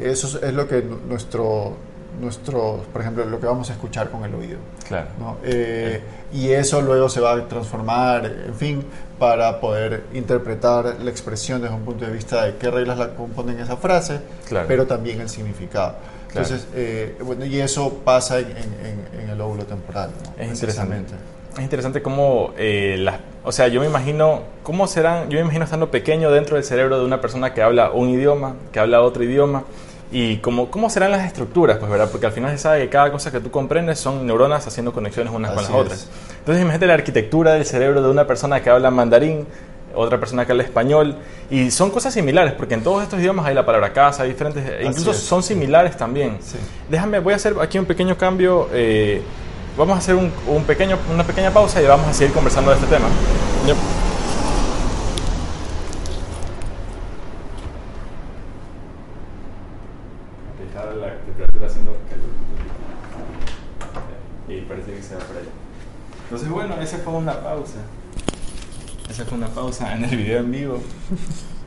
eso 0.00 0.40
es 0.42 0.54
lo 0.54 0.66
que 0.66 0.82
nu- 0.82 1.00
nuestro, 1.06 1.76
nuestro, 2.20 2.84
por 2.92 3.00
ejemplo, 3.00 3.24
lo 3.24 3.40
que 3.40 3.46
vamos 3.46 3.70
a 3.70 3.72
escuchar 3.72 4.10
con 4.10 4.24
el 4.24 4.34
oído. 4.34 4.58
Claro. 4.86 5.06
¿no? 5.18 5.36
Eh, 5.44 6.00
y 6.32 6.50
eso 6.50 6.80
luego 6.80 7.08
se 7.08 7.20
va 7.20 7.32
a 7.34 7.48
transformar, 7.48 8.26
en 8.46 8.54
fin, 8.54 8.84
para 9.18 9.60
poder 9.60 10.04
interpretar 10.14 10.96
la 11.02 11.10
expresión 11.10 11.60
desde 11.62 11.74
un 11.74 11.82
punto 11.82 12.04
de 12.04 12.12
vista 12.12 12.44
de 12.44 12.56
qué 12.56 12.70
reglas 12.70 12.98
la 12.98 13.14
componen 13.14 13.58
esa 13.60 13.76
frase, 13.76 14.20
Claro. 14.48 14.66
pero 14.68 14.86
también 14.86 15.20
el 15.20 15.28
significado. 15.28 15.94
Claro. 16.28 16.46
Entonces, 16.46 16.66
eh, 16.74 17.16
bueno, 17.24 17.44
y 17.44 17.60
eso 17.60 18.00
pasa 18.04 18.38
en, 18.38 18.46
en- 18.48 19.20
en 19.22 19.30
el 19.30 19.40
óvulo 19.40 19.64
temporal. 19.64 20.10
¿no? 20.36 20.42
Es 20.42 20.50
interesante. 20.50 21.14
Es 21.56 21.60
interesante 21.62 22.00
cómo 22.00 22.54
eh, 22.56 22.96
las, 22.98 23.16
o 23.44 23.52
sea, 23.52 23.68
yo 23.68 23.80
me 23.82 23.86
imagino 23.86 24.40
cómo 24.62 24.86
serán, 24.86 25.28
yo 25.28 25.36
me 25.36 25.42
imagino 25.42 25.64
estando 25.64 25.90
pequeño 25.90 26.30
dentro 26.30 26.56
del 26.56 26.64
cerebro 26.64 26.98
de 26.98 27.04
una 27.04 27.20
persona 27.20 27.52
que 27.52 27.60
habla 27.62 27.90
un 27.90 28.08
idioma, 28.08 28.54
que 28.72 28.80
habla 28.80 29.02
otro 29.02 29.22
idioma 29.22 29.64
y 30.12 30.36
cómo, 30.38 30.70
cómo 30.70 30.90
serán 30.90 31.10
las 31.10 31.24
estructuras, 31.26 31.78
pues, 31.78 31.90
¿verdad? 31.90 32.08
Porque 32.10 32.26
al 32.26 32.32
final 32.32 32.50
se 32.52 32.58
sabe 32.58 32.80
que 32.82 32.88
cada 32.90 33.10
cosa 33.10 33.32
que 33.32 33.40
tú 33.40 33.50
comprendes 33.50 33.98
son 33.98 34.26
neuronas 34.26 34.66
haciendo 34.66 34.92
conexiones 34.92 35.32
unas 35.32 35.52
con 35.52 35.64
Así 35.64 35.72
las 35.72 35.80
es. 35.80 35.86
otras. 35.86 36.08
Entonces 36.40 36.62
imagínate 36.62 36.86
la 36.86 36.94
arquitectura 36.94 37.54
del 37.54 37.64
cerebro 37.64 38.02
de 38.02 38.10
una 38.10 38.26
persona 38.26 38.60
que 38.62 38.68
habla 38.70 38.90
mandarín, 38.90 39.46
otra 39.94 40.18
persona 40.18 40.44
que 40.46 40.52
habla 40.52 40.64
español 40.64 41.16
y 41.50 41.70
son 41.70 41.90
cosas 41.90 42.14
similares 42.14 42.52
porque 42.54 42.74
en 42.74 42.82
todos 42.82 43.02
estos 43.02 43.20
idiomas 43.20 43.46
hay 43.46 43.54
la 43.54 43.64
palabra 43.64 43.92
casa, 43.92 44.22
hay 44.24 44.30
diferentes, 44.30 44.64
e 44.66 44.84
incluso 44.84 45.10
es. 45.12 45.18
son 45.18 45.42
similares 45.42 45.96
también. 45.96 46.38
Sí. 46.42 46.58
Déjame, 46.90 47.18
voy 47.20 47.32
a 47.32 47.36
hacer 47.36 47.54
aquí 47.60 47.78
un 47.78 47.86
pequeño 47.86 48.16
cambio. 48.16 48.68
eh, 48.72 49.22
vamos 49.78 49.94
a 49.94 49.98
hacer 49.98 50.14
un, 50.14 50.30
un 50.46 50.64
pequeño, 50.64 50.98
una 51.12 51.24
pequeña 51.24 51.50
pausa 51.50 51.80
y 51.80 51.86
vamos 51.86 52.06
a 52.06 52.12
seguir 52.12 52.34
conversando 52.34 52.70
de 52.70 52.76
este 52.76 52.88
tema. 52.88 53.06
Yep. 53.66 53.76
está 60.66 60.84
la 60.94 61.14
temperatura 61.24 61.66
haciendo 61.66 61.96
y 64.48 64.60
parece 64.62 64.92
que 64.92 65.02
se 65.02 65.14
va 65.14 65.20
por 65.20 65.36
allá. 65.36 65.48
Entonces, 66.24 66.48
bueno, 66.48 66.74
esa 66.80 66.98
fue 66.98 67.11
una 67.22 67.40
pausa. 67.40 67.78
Esa 69.08 69.24
fue 69.24 69.38
una 69.38 69.48
pausa 69.48 69.94
en 69.94 70.04
el 70.04 70.16
video 70.16 70.40
en 70.40 70.50
vivo 70.50 70.80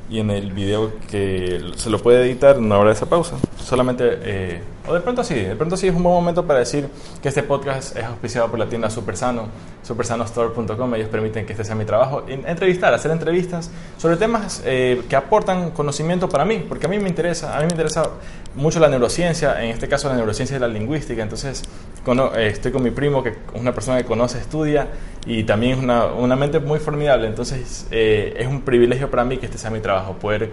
y 0.10 0.20
en 0.20 0.30
el 0.30 0.52
video 0.52 0.92
que 1.10 1.72
se 1.78 1.90
lo 1.90 2.00
puede 2.00 2.24
editar 2.26 2.60
no 2.60 2.76
habrá 2.76 2.92
esa 2.92 3.08
pausa. 3.08 3.38
Solamente, 3.58 4.04
eh, 4.22 4.62
o 4.88 4.94
de 4.94 5.00
pronto 5.00 5.24
sí, 5.24 5.34
de 5.34 5.56
pronto 5.56 5.78
sí 5.78 5.88
es 5.88 5.96
un 5.96 6.04
buen 6.04 6.14
momento 6.14 6.46
para 6.46 6.60
decir 6.60 6.88
que 7.22 7.30
este 7.30 7.42
podcast 7.42 7.96
es 7.98 8.04
auspiciado 8.04 8.50
por 8.50 8.60
la 8.60 8.68
tienda 8.68 8.90
Supersano, 8.90 9.48
supersanostore.com. 9.82 10.96
Ellos 10.96 11.10
permiten 11.10 11.46
que 11.46 11.54
este 11.54 11.64
sea 11.64 11.74
mi 11.74 11.86
trabajo, 11.86 12.24
entrevistar, 12.28 12.94
hacer 12.94 13.12
entrevistas 13.12 13.72
sobre 13.98 14.18
temas 14.18 14.62
eh, 14.66 15.04
que 15.10 15.16
aportan 15.16 15.72
conocimiento 15.72 16.30
para 16.30 16.46
mí, 16.46 16.64
porque 16.68 16.86
a 16.86 16.90
mí 16.90 17.00
me 17.00 17.10
interesa, 17.10 17.56
a 17.56 17.62
mí 17.62 17.66
me 17.66 17.72
interesa 17.72 18.12
mucho 18.56 18.80
la 18.80 18.90
neurociencia, 18.90 19.64
en 19.64 19.72
este 19.72 19.88
caso 19.88 20.10
la 20.10 20.16
neurociencia 20.16 20.58
y 20.58 20.60
la 20.60 20.68
lingüística. 20.68 21.24
Entonces, 21.24 21.64
eh, 22.06 22.48
estoy 22.52 22.72
con 22.72 22.84
mi 22.84 22.92
primo, 22.92 23.24
que 23.24 23.30
es 23.30 23.38
una 23.56 23.74
persona 23.74 23.98
que 23.98 24.06
conoce, 24.06 24.38
estudia 24.38 24.88
y 25.26 25.44
también 25.44 25.74
es 25.74 25.84
una, 25.84 26.06
una 26.06 26.36
mente 26.36 26.60
muy 26.60 26.80
formidable. 26.80 27.28
Entonces, 27.28 27.88
es 27.92 28.48
un 28.48 28.62
privilegio 28.62 29.10
para 29.10 29.26
mí 29.26 29.38
que 29.38 29.46
este 29.46 29.58
sea 29.58 29.72
mi 29.72 29.80
trabajo, 29.80 30.14
poder 30.14 30.52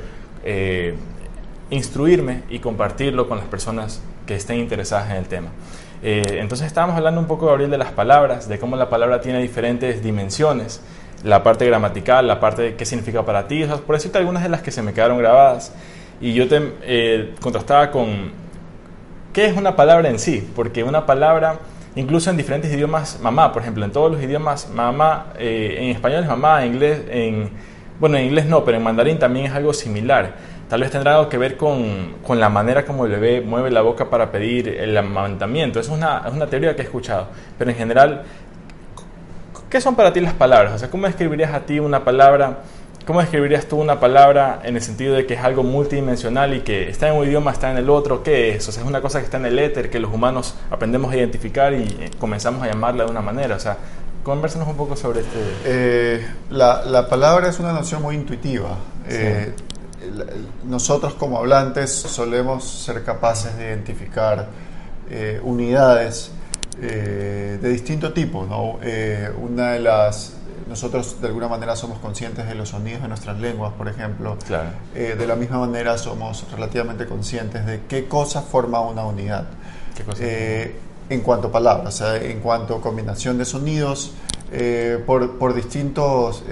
instruirme 1.73 2.43
y 2.51 2.59
compartirlo 2.59 3.29
con 3.29 3.39
las 3.39 3.47
personas 3.47 4.03
que 4.27 4.35
estén 4.37 4.59
interesadas 4.59 5.11
en 5.11 5.17
el 5.17 5.27
tema. 5.27 5.49
Eh, 6.03 6.39
entonces 6.41 6.67
estábamos 6.67 6.97
hablando 6.97 7.21
un 7.21 7.27
poco, 7.27 7.47
Gabriel, 7.47 7.71
de 7.71 7.79
las 7.79 7.93
palabras, 7.93 8.49
de 8.49 8.59
cómo 8.59 8.77
la 8.77 8.91
palabra 8.91 9.21
tiene 9.21 9.41
diferentes 9.41 10.03
dimensiones, 10.03 10.83
la 11.25 11.43
parte 11.43 11.65
gramatical, 11.67 12.27
la 12.27 12.41
parte 12.41 12.63
de 12.63 12.75
qué 12.75 12.85
significa 12.85 13.25
para 13.25 13.47
ti, 13.47 13.65
por 13.87 13.97
decirte 13.97 14.19
algunas 14.19 14.43
de 14.43 14.49
las 14.49 14.63
que 14.63 14.71
se 14.71 14.83
me 14.83 14.93
quedaron 14.93 15.19
grabadas. 15.19 15.73
Y 16.21 16.35
yo 16.35 16.47
te 16.47 16.73
eh, 16.83 17.35
contrastaba 17.41 17.91
con 17.91 18.33
qué 19.33 19.47
es 19.47 19.57
una 19.57 19.75
palabra 19.75 20.11
en 20.11 20.19
sí, 20.19 20.47
porque 20.55 20.85
una 20.85 21.07
palabra, 21.07 21.59
incluso 21.97 22.31
en 22.31 22.37
diferentes 22.37 22.73
idiomas, 22.73 23.19
mamá, 23.21 23.53
por 23.53 23.63
ejemplo, 23.63 23.85
en 23.85 23.93
todos 23.93 24.13
los 24.13 24.23
idiomas, 24.23 24.69
mamá, 24.71 25.33
eh, 25.39 25.77
en 25.79 25.89
español 25.91 26.23
es 26.23 26.29
mamá, 26.29 26.65
en 26.65 26.73
inglés, 26.73 27.03
en, 27.11 27.51
bueno, 28.01 28.17
en 28.17 28.25
inglés 28.27 28.47
no, 28.47 28.65
pero 28.65 28.77
en 28.77 28.83
mandarín 28.83 29.19
también 29.19 29.47
es 29.47 29.53
algo 29.53 29.73
similar. 29.73 30.35
Tal 30.69 30.81
vez 30.81 30.91
tendrá 30.91 31.17
algo 31.17 31.29
que 31.29 31.37
ver 31.37 31.59
con, 31.59 32.15
con, 32.23 32.41
la 32.41 32.49
manera 32.49 32.87
como 32.87 33.05
el 33.05 33.13
bebé 33.13 33.43
mueve 33.43 33.71
la 33.71 33.83
boca 33.83 34.09
para 34.09 34.33
pedir 34.33 34.69
el 34.69 34.97
amamantamiento. 34.97 35.79
Es 35.79 35.89
una, 35.91 36.23
es 36.27 36.33
una 36.33 36.47
teoría 36.47 36.75
que 36.75 36.81
he 36.81 36.85
escuchado. 36.87 37.29
Pero 37.59 37.71
en 37.71 37.77
general, 37.77 38.23
¿qué 39.69 39.83
son 39.83 39.95
para 39.95 40.15
ti 40.15 40.21
las 40.21 40.33
palabras? 40.33 40.73
O 40.73 40.79
sea, 40.79 40.91
¿cómo 40.91 41.07
describirías 41.07 41.53
a 41.53 41.61
ti 41.61 41.79
una 41.79 42.05
palabra? 42.05 42.61
¿Cómo 43.07 43.21
describirías 43.21 43.67
tú 43.67 43.81
una 43.81 43.99
palabra 43.99 44.61
en 44.63 44.77
el 44.77 44.83
sentido 44.83 45.15
de 45.15 45.27
que 45.27 45.35
es 45.35 45.41
algo 45.41 45.65
multidimensional 45.65 46.55
y 46.55 46.61
que 46.61 46.89
está 46.89 47.09
en 47.09 47.17
un 47.17 47.27
idioma, 47.27 47.51
está 47.51 47.71
en 47.71 47.79
el 47.79 47.91
otro? 47.91 48.23
¿Qué 48.23 48.55
es? 48.55 48.69
O 48.69 48.73
sea, 48.73 48.83
es 48.83 48.89
una 48.89 49.01
cosa 49.01 49.19
que 49.19 49.25
está 49.25 49.39
en 49.39 49.47
el 49.47 49.59
éter, 49.59 49.91
que 49.91 49.99
los 49.99 50.13
humanos 50.13 50.55
aprendemos 50.71 51.13
a 51.13 51.17
identificar 51.17 51.73
y 51.73 52.11
comenzamos 52.19 52.63
a 52.63 52.69
llamarla 52.69 53.05
de 53.05 53.11
una 53.11 53.21
manera. 53.21 53.57
O 53.57 53.61
sea, 53.61 53.77
conversanos 54.23 54.69
un 54.69 54.77
poco 54.77 54.95
sobre 54.95 55.21
este. 55.21 55.39
Eh, 55.65 56.27
la, 56.51 56.85
la, 56.85 57.09
palabra 57.09 57.49
es 57.49 57.59
una 57.59 57.73
noción 57.73 58.03
muy 58.03 58.15
intuitiva. 58.15 58.79
Eh, 59.09 59.53
nosotros 60.65 61.15
como 61.15 61.39
hablantes 61.39 61.91
solemos 61.91 62.65
ser 62.65 63.03
capaces 63.05 63.57
de 63.57 63.65
identificar 63.65 64.49
eh, 65.11 65.41
unidades 65.43 66.31
eh, 66.81 67.59
de 67.61 67.69
distinto 67.69 68.13
tipo. 68.13 68.47
¿no? 68.47 68.79
Eh, 68.83 69.29
una 69.41 69.73
de 69.73 69.81
las 69.81 70.35
nosotros 70.69 71.21
de 71.21 71.29
alguna 71.29 71.49
manera 71.49 71.77
somos 71.77 71.99
conscientes 71.99 72.47
de 72.47 72.55
los 72.55 72.71
sonidos 72.71 73.03
de 73.03 73.09
nuestras 73.09 73.39
lenguas, 73.39 73.73
por 73.73 73.89
ejemplo. 73.89 74.37
de 74.95 75.27
la 75.27 75.37
misma 75.37 75.59
manera 75.59 75.99
somos 75.99 76.45
relativamente 76.51 77.07
conscientes 77.07 77.67
de 77.67 77.83
qué 77.89 78.07
cosa 78.09 78.43
forma 78.43 78.81
una 78.81 79.05
unidad. 79.05 79.47
en 81.09 81.21
cuanto 81.21 81.49
a 81.49 81.53
palabras, 81.53 82.01
en 82.01 82.41
cuanto 82.41 82.77
a 82.77 82.81
combinación 82.81 83.39
de 83.39 83.45
sonidos, 83.45 84.13
por, 85.07 85.39
por, 85.39 85.55
distintos 85.55 86.43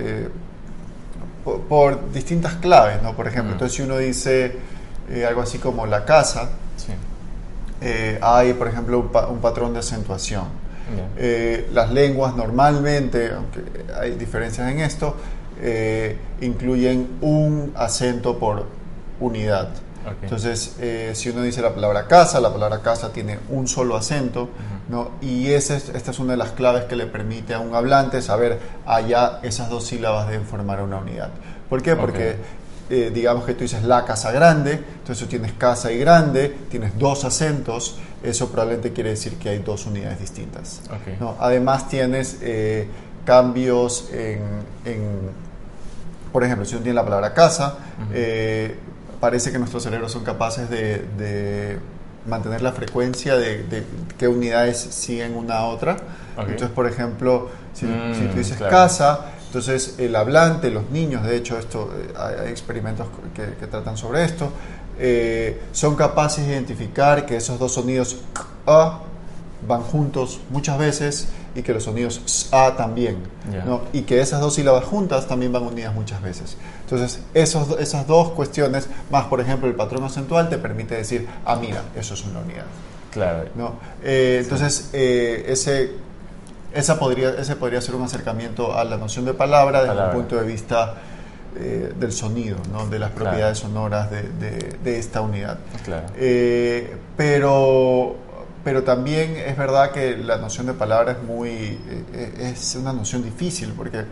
por, 1.45 2.13
distintas 2.13 2.55
claves, 2.55 3.03
¿no? 3.03 3.15
Por 3.15 3.27
ejemplo, 3.27 3.51
mm. 3.51 3.55
entonces 3.55 3.77
si 3.77 3.83
uno 3.83 3.99
dice 3.99 4.57
eh, 5.11 5.25
algo 5.27 5.43
así 5.43 5.59
como 5.59 5.87
la 5.87 6.05
casa, 6.05 6.51
eh, 7.81 8.19
hay, 8.21 8.53
por 8.53 8.69
ejemplo, 8.69 8.99
un, 8.99 9.39
patrón 9.39 9.73
de 9.73 9.81
acentuación. 9.81 10.45
Eh, 11.17 11.69
las 11.73 11.91
lenguas 11.93 12.35
normalmente, 12.35 13.31
aunque 13.31 13.61
hay 13.99 14.13
diferencias 14.13 14.71
en 14.71 14.81
esto, 14.81 15.17
incluyen 16.41 17.19
un 17.21 17.73
acento 17.77 18.39
por 18.39 18.67
unidad. 19.21 19.69
Entonces, 20.23 20.77
si 21.13 21.29
uno 21.29 21.43
dice 21.43 21.61
la 21.61 21.75
palabra 21.75 22.07
casa, 22.07 22.41
la 22.41 22.51
palabra 22.51 22.81
casa 22.81 23.13
tiene 23.13 23.39
un 23.51 23.69
solo 23.69 23.97
acento, 23.97 24.49
¿no? 24.89 25.11
y 25.21 25.49
ese, 25.49 25.77
esta 25.77 26.11
es 26.11 26.19
una 26.19 26.33
de 26.33 26.39
las 26.39 26.53
claves 26.53 26.85
que 26.85 26.97
le 26.97 27.07
permite 27.07 27.53
a 27.53 27.61
un 27.61 27.75
hablante 27.75 28.23
saber 28.23 28.59
allá 28.87 29.41
esas 29.43 29.69
dos 29.69 29.85
sílabas 29.85 30.29
deben 30.29 30.47
formar 30.47 30.83
una 30.83 30.97
unidad. 30.97 31.31
¿Por 31.69 31.83
qué? 31.83 31.95
Porque 31.95 32.37
eh, 32.91 33.11
digamos 33.15 33.45
que 33.45 33.55
tú 33.55 33.61
dices 33.61 33.85
la 33.85 34.05
casa 34.05 34.33
grande, 34.33 34.73
entonces 34.73 35.19
tú 35.19 35.27
tienes 35.27 35.53
casa 35.53 35.93
y 35.93 35.99
grande, 35.99 36.55
tienes 36.71 36.99
dos 36.99 37.25
acentos, 37.25 37.99
eso 38.23 38.49
probablemente 38.49 38.93
quiere 38.93 39.11
decir 39.11 39.37
que 39.37 39.49
hay 39.49 39.59
dos 39.61 39.87
unidades 39.87 40.21
distintas. 40.21 40.83
¿no? 41.21 41.37
Además 41.39 41.89
tienes 41.89 42.39
eh, 42.43 42.87
cambios 43.25 44.11
en, 44.13 44.41
por 46.33 46.45
ejemplo, 46.45 46.65
si 46.65 46.75
uno 46.75 46.83
tiene 46.83 46.97
la 46.97 47.05
palabra 47.05 47.33
casa, 47.33 47.77
eh, 48.13 48.77
parece 49.21 49.53
que 49.53 49.59
nuestros 49.59 49.83
cerebros 49.83 50.13
son 50.13 50.25
capaces 50.25 50.69
de 50.69 51.79
mantener 52.27 52.63
la 52.63 52.73
frecuencia 52.73 53.37
de, 53.37 53.85
qué 54.19 54.29
unidades 54.29 54.79
siguen 54.79 55.37
una 55.37 55.59
a 55.59 55.65
otra. 55.67 55.97
Entonces, 56.39 56.71
por 56.71 56.87
ejemplo, 56.87 57.51
si, 57.75 57.87
mm, 57.87 58.31
tú 58.31 58.39
dices 58.39 58.57
casa, 58.59 59.33
entonces 59.51 59.97
el 59.99 60.15
hablante, 60.15 60.71
los 60.71 60.91
niños, 60.91 61.25
de 61.25 61.37
hecho, 61.37 61.59
esto 61.59 61.91
eh, 61.93 62.15
hay, 62.17 62.51
experimentos 62.51 63.09
que, 63.35 63.67
tratan 63.67 63.97
sobre 63.97 64.23
esto, 64.23 64.49
eh, 64.97 65.61
son 65.73 65.97
capaces 65.97 66.47
de 66.47 66.53
identificar 66.53 67.27
que 67.27 67.37
esos 67.37 67.59
dos 67.59 67.73
sonidos 67.73 68.19
a 68.65 69.01
van 69.67 69.83
juntos 69.83 70.39
muchas 70.51 70.79
veces 70.79 71.31
y 71.57 71.63
que 71.63 71.75
los 71.75 71.83
sonidos 71.83 72.49
a 72.53 72.77
también. 72.77 73.17
Y 73.93 74.03
que 74.03 74.21
esas 74.21 74.41
dos 74.41 74.55
sílabas 74.55 74.85
juntas 74.85 75.27
también 75.27 75.53
van 75.53 75.65
unidas 75.65 75.93
muchas 75.97 76.23
veces. 76.23 76.57
Entonces, 76.83 77.19
esos, 77.35 77.77
esas 77.81 78.07
dos 78.07 78.31
cuestiones, 78.31 78.87
más 79.11 79.25
por 79.25 79.41
ejemplo 79.41 79.69
el 79.69 79.75
patrón 79.75 80.05
acentual, 80.05 80.49
te 80.49 80.59
permite 80.59 80.95
decir, 80.95 81.27
ah, 81.45 81.57
mira, 81.57 81.83
eso 81.97 82.15
es 82.15 82.25
una 82.25 82.39
unidad. 82.39 82.67
Claro. 83.11 83.49
¿no? 83.57 83.75
Eh, 84.05 84.43
entonces, 84.45 84.91
eh, 84.93 85.47
ese, 85.49 85.91
esa 86.73 86.99
podría, 86.99 87.31
ese 87.31 87.57
podría 87.57 87.81
ser 87.81 87.95
un 87.95 88.03
acercamiento 88.03 88.77
a 88.77 88.85
la 88.85 88.97
noción 88.97 89.25
de 89.25 89.35
palabra 89.35 89.83
desde 89.83 90.05
el 90.05 90.11
punto 90.11 90.37
de 90.37 90.47
vista 90.47 90.95
eh, 91.57 91.93
del 91.99 92.13
sonido, 92.13 92.59
¿no? 92.73 92.87
de 92.87 92.99
las 92.99 93.11
propiedades 93.11 93.59
sonoras 93.59 94.11
de, 94.11 94.23
de, 94.83 94.99
esta 94.99 95.21
unidad. 95.21 95.59
Claro. 95.85 96.07
pero 97.17 98.17
pero 98.65 98.83
también 98.83 99.37
es 99.37 99.57
verdad 99.57 99.91
que 99.91 100.17
la 100.17 100.37
noción 100.37 100.67
de 100.67 100.75
palabra 100.75 101.13
es 101.13 101.23
muy 101.23 101.79
eh, 102.13 102.53
es 102.55 102.77
una 102.77 102.93
noción 102.93 103.23
difícil 103.23 103.73
porque 103.73 104.05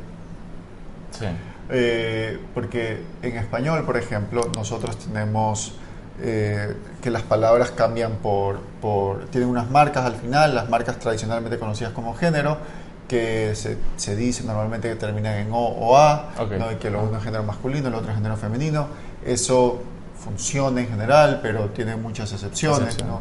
eh, 1.70 2.38
porque 2.54 3.02
en 3.22 3.36
español 3.36 3.84
por 3.84 3.96
ejemplo 3.96 4.50
nosotros 4.54 4.98
tenemos 4.98 5.74
eh, 6.20 6.74
que 7.00 7.10
las 7.10 7.22
palabras 7.22 7.70
cambian 7.70 8.12
por, 8.16 8.60
por 8.80 9.26
tienen 9.26 9.48
unas 9.48 9.70
marcas 9.70 10.04
al 10.04 10.14
final 10.14 10.54
las 10.54 10.68
marcas 10.68 10.98
tradicionalmente 10.98 11.58
conocidas 11.58 11.92
como 11.92 12.14
género 12.14 12.58
que 13.06 13.54
se, 13.54 13.78
se 13.96 14.16
dice 14.16 14.44
normalmente 14.44 14.88
que 14.88 14.96
terminan 14.96 15.34
en 15.36 15.52
o 15.52 15.58
o 15.58 15.96
a 15.96 16.30
y 16.72 16.74
que 16.76 16.90
lo 16.90 17.04
uno 17.04 17.18
es 17.18 17.24
género 17.24 17.44
masculino 17.44 17.88
el 17.88 17.94
otro 17.94 18.10
es 18.10 18.16
género 18.16 18.36
femenino 18.36 18.88
eso 19.24 19.80
funciona 20.18 20.80
en 20.80 20.88
general 20.88 21.40
pero 21.42 21.66
tiene 21.70 21.96
muchas 21.96 22.32
excepciones 22.32 23.02
¿no? 23.04 23.20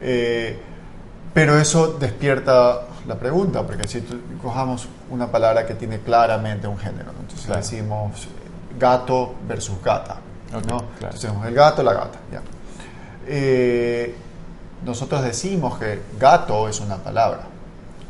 Eh, 0.00 0.58
pero 1.34 1.58
eso 1.58 1.96
despierta 2.00 2.80
la 3.06 3.14
pregunta, 3.16 3.66
porque 3.66 3.86
si 3.88 4.02
cojamos 4.42 4.88
una 5.10 5.30
palabra 5.30 5.66
que 5.66 5.74
tiene 5.74 6.00
claramente 6.00 6.66
un 6.66 6.78
género, 6.78 7.12
entonces 7.20 7.46
decimos 7.56 8.28
gato 8.78 9.34
versus 9.46 9.82
gata, 9.82 10.16
¿no? 10.52 10.84
Entonces 10.94 11.22
decimos 11.22 11.46
el 11.46 11.54
gato, 11.54 11.82
la 11.82 11.92
gata, 11.92 12.18
eh, 13.26 14.14
nosotros 14.84 15.22
decimos 15.22 15.78
que 15.78 16.00
gato 16.18 16.68
es 16.68 16.80
una 16.80 16.96
palabra 16.96 17.40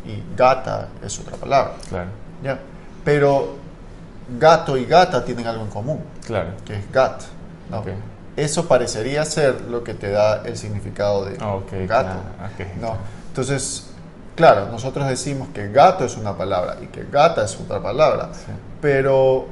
y 0.07 0.23
gata 0.37 0.89
es 1.03 1.19
otra 1.19 1.37
palabra, 1.37 1.73
¿ya? 2.43 2.59
Pero 3.05 3.57
gato 4.39 4.77
y 4.77 4.85
gata 4.85 5.25
tienen 5.25 5.47
algo 5.47 5.65
en 5.65 5.71
común, 5.71 6.01
claro. 6.25 6.51
que 6.65 6.77
es 6.77 6.93
gat, 6.93 7.23
¿no? 7.71 7.83
eso 8.37 8.69
parecería 8.69 9.25
ser 9.25 9.63
lo 9.63 9.83
que 9.83 9.95
te 9.95 10.11
da 10.11 10.43
el 10.45 10.57
significado 10.57 11.25
de 11.25 11.37
gato. 11.87 12.21
No. 12.81 12.97
Entonces, 13.29 13.91
claro, 14.37 14.67
nosotros 14.67 15.09
decimos 15.09 15.49
que 15.53 15.69
gato 15.73 16.05
es 16.05 16.17
una 16.17 16.37
palabra 16.37 16.77
y 16.81 16.87
que 16.87 17.05
gata 17.11 17.45
es 17.45 17.59
otra 17.61 17.83
palabra, 17.83 18.31
pero 18.81 19.47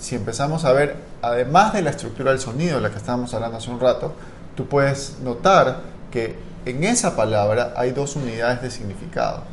si 0.00 0.16
empezamos 0.16 0.64
a 0.64 0.72
ver, 0.72 0.96
además 1.22 1.72
de 1.72 1.82
la 1.82 1.90
estructura 1.90 2.30
del 2.30 2.40
sonido 2.40 2.76
de 2.76 2.80
la 2.80 2.90
que 2.90 2.96
estábamos 2.96 3.32
hablando 3.34 3.58
hace 3.58 3.70
un 3.70 3.78
rato, 3.78 4.14
tú 4.56 4.66
puedes 4.66 5.18
notar 5.22 5.80
que 6.10 6.36
en 6.64 6.84
esa 6.84 7.14
palabra 7.14 7.74
hay 7.76 7.92
dos 7.92 8.16
unidades 8.16 8.62
de 8.62 8.70
significado. 8.70 9.44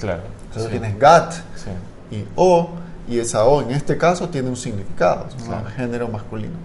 Claro. 0.00 0.22
Entonces 0.46 0.70
tienes 0.70 0.98
gat 0.98 1.34
y 2.10 2.24
o, 2.36 2.70
y 3.08 3.18
esa 3.18 3.44
o 3.44 3.62
en 3.62 3.70
este 3.70 3.96
caso 3.98 4.28
tiene 4.28 4.48
un 4.48 4.56
significado, 4.56 5.26
es 5.28 5.46
un 5.46 5.66
género 5.66 6.08
masculino. 6.08 6.56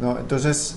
¿no? 0.00 0.18
Entonces, 0.18 0.76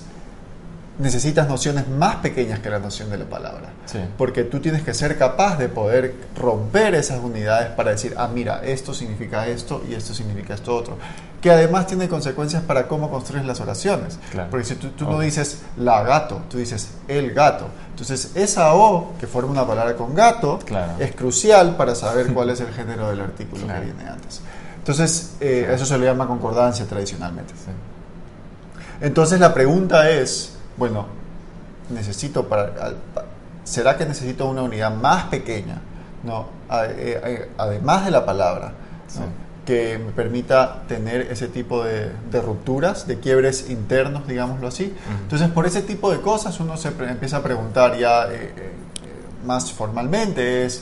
necesitas 0.98 1.48
nociones 1.48 1.88
más 1.88 2.16
pequeñas 2.16 2.60
que 2.60 2.70
la 2.70 2.78
noción 2.78 3.10
de 3.10 3.18
la 3.18 3.24
palabra. 3.26 3.70
Porque 4.16 4.44
tú 4.44 4.60
tienes 4.60 4.82
que 4.82 4.94
ser 4.94 5.16
capaz 5.18 5.58
de 5.58 5.68
poder 5.68 6.14
romper 6.36 6.94
esas 6.94 7.20
unidades 7.20 7.68
para 7.70 7.90
decir, 7.90 8.14
ah, 8.16 8.28
mira, 8.32 8.62
esto 8.64 8.94
significa 8.94 9.46
esto 9.46 9.82
y 9.88 9.94
esto 9.94 10.14
significa 10.14 10.54
esto 10.54 10.74
otro. 10.74 10.98
Que 11.46 11.52
además 11.52 11.86
tiene 11.86 12.08
consecuencias 12.08 12.60
para 12.64 12.88
cómo 12.88 13.08
construyes 13.08 13.46
las 13.46 13.60
oraciones. 13.60 14.18
Porque 14.50 14.66
si 14.66 14.74
tú, 14.74 15.04
no 15.04 15.20
dices 15.20 15.62
la 15.76 16.02
gato, 16.02 16.40
tú 16.50 16.58
dices 16.58 16.88
el 17.06 17.32
gato. 17.34 17.68
Entonces, 17.90 18.32
esa 18.34 18.74
O 18.74 19.12
que 19.20 19.28
forma 19.28 19.52
una 19.52 19.64
palabra 19.64 19.94
con 19.94 20.12
gato 20.12 20.58
es 20.98 21.14
crucial 21.14 21.76
para 21.76 21.94
saber 21.94 22.34
cuál 22.34 22.50
es 22.50 22.58
el 22.58 22.72
género 22.72 23.10
del 23.10 23.20
artículo 23.20 23.64
que 23.64 23.78
viene 23.78 24.08
antes. 24.10 24.40
Entonces, 24.78 25.36
eh, 25.38 25.70
eso 25.72 25.86
se 25.86 25.96
le 25.98 26.06
llama 26.06 26.26
concordancia 26.26 26.84
tradicionalmente. 26.84 27.54
Entonces, 29.00 29.38
la 29.38 29.54
pregunta 29.54 30.10
es, 30.10 30.54
bueno, 30.76 31.06
necesito 31.90 32.48
para, 32.48 32.72
¿será 33.62 33.96
que 33.96 34.04
necesito 34.04 34.48
una 34.48 34.62
unidad 34.62 34.92
más 34.92 35.26
pequeña? 35.26 35.80
No, 36.24 36.46
eh, 36.72 37.20
eh, 37.24 37.50
además 37.56 38.04
de 38.04 38.10
la 38.10 38.26
palabra, 38.26 38.72
que 39.66 39.98
me 39.98 40.12
permita 40.12 40.84
tener 40.88 41.22
ese 41.22 41.48
tipo 41.48 41.84
de, 41.84 42.10
rupturas, 42.40 43.06
de 43.06 43.18
quiebres 43.18 43.68
internos, 43.68 44.26
digámoslo 44.26 44.68
así. 44.68 44.94
Entonces, 45.22 45.48
por 45.50 45.66
ese 45.66 45.82
tipo 45.82 46.10
de 46.10 46.20
cosas 46.20 46.58
uno 46.60 46.76
se 46.76 46.88
empieza 46.88 47.38
a 47.38 47.42
preguntar 47.42 47.98
ya 47.98 48.28
eh, 48.30 48.52
más 49.44 49.72
formalmente, 49.72 50.64
es, 50.64 50.80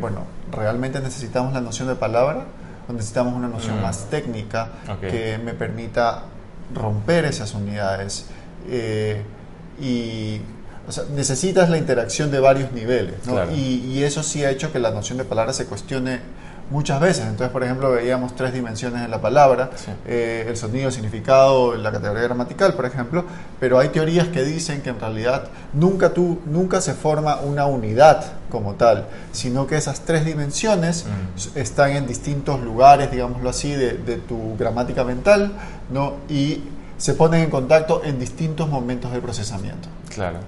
bueno, 0.00 0.26
¿realmente 0.52 1.00
necesitamos 1.00 1.52
la 1.54 1.60
noción 1.60 1.88
de 1.88 1.94
palabra? 1.94 2.44
¿O 2.88 2.92
necesitamos 2.92 3.34
una 3.34 3.48
noción 3.48 3.78
mm. 3.78 3.82
más 3.82 4.10
técnica 4.10 4.68
que 5.00 5.38
me 5.38 5.54
permita 5.54 6.24
romper 6.74 7.24
esas 7.24 7.54
unidades? 7.54 8.26
Eh, 8.68 9.22
y 9.80 10.40
necesitas 11.14 11.68
la 11.70 11.78
interacción 11.78 12.30
de 12.30 12.40
varios 12.40 12.72
niveles, 12.72 13.14
y, 13.54 14.02
eso 14.02 14.22
sí 14.22 14.44
ha 14.44 14.50
hecho 14.50 14.72
que 14.72 14.78
la 14.78 14.90
noción 14.90 15.18
de 15.18 15.24
palabra 15.24 15.52
se 15.52 15.66
cuestione 15.66 16.20
muchas 16.70 17.00
veces. 17.00 17.26
Entonces, 17.26 17.50
por 17.50 17.64
ejemplo, 17.64 17.90
veíamos 17.90 18.34
tres 18.36 18.52
dimensiones 18.52 19.02
en 19.02 19.10
la 19.10 19.20
palabra, 19.20 19.70
eh, 20.06 20.46
el 20.48 20.56
sonido, 20.56 20.88
el 20.88 20.92
significado, 20.92 21.74
la 21.76 21.92
categoría 21.92 22.22
gramatical, 22.24 22.74
por 22.74 22.86
ejemplo, 22.86 23.24
pero 23.60 23.78
hay 23.78 23.88
teorías 23.88 24.28
que 24.28 24.42
dicen 24.42 24.82
que 24.82 24.90
en 24.90 25.00
realidad 25.00 25.48
nunca, 25.72 26.14
tú, 26.14 26.40
nunca 26.46 26.80
se 26.80 26.94
forma 26.94 27.40
una 27.40 27.66
unidad 27.66 28.32
como 28.50 28.74
tal, 28.74 29.06
sino 29.32 29.66
que 29.66 29.76
esas 29.76 30.00
tres 30.00 30.24
dimensiones 30.24 31.06
mm. 31.06 31.58
están 31.58 31.90
en 31.90 32.06
distintos 32.06 32.60
lugares, 32.60 33.10
digámoslo 33.10 33.48
así, 33.50 33.72
de, 33.72 33.92
de 33.92 34.16
tu 34.16 34.56
gramática 34.56 35.04
mental, 35.04 35.52
¿no? 35.90 36.16
y 36.28 36.62
se 36.98 37.14
ponen 37.14 37.42
en 37.42 37.50
contacto 37.50 38.02
en 38.04 38.18
distintos 38.18 38.68
momentos 38.68 39.12
del 39.12 39.22
procesamiento. 39.22 39.88
Claro. 40.12 40.40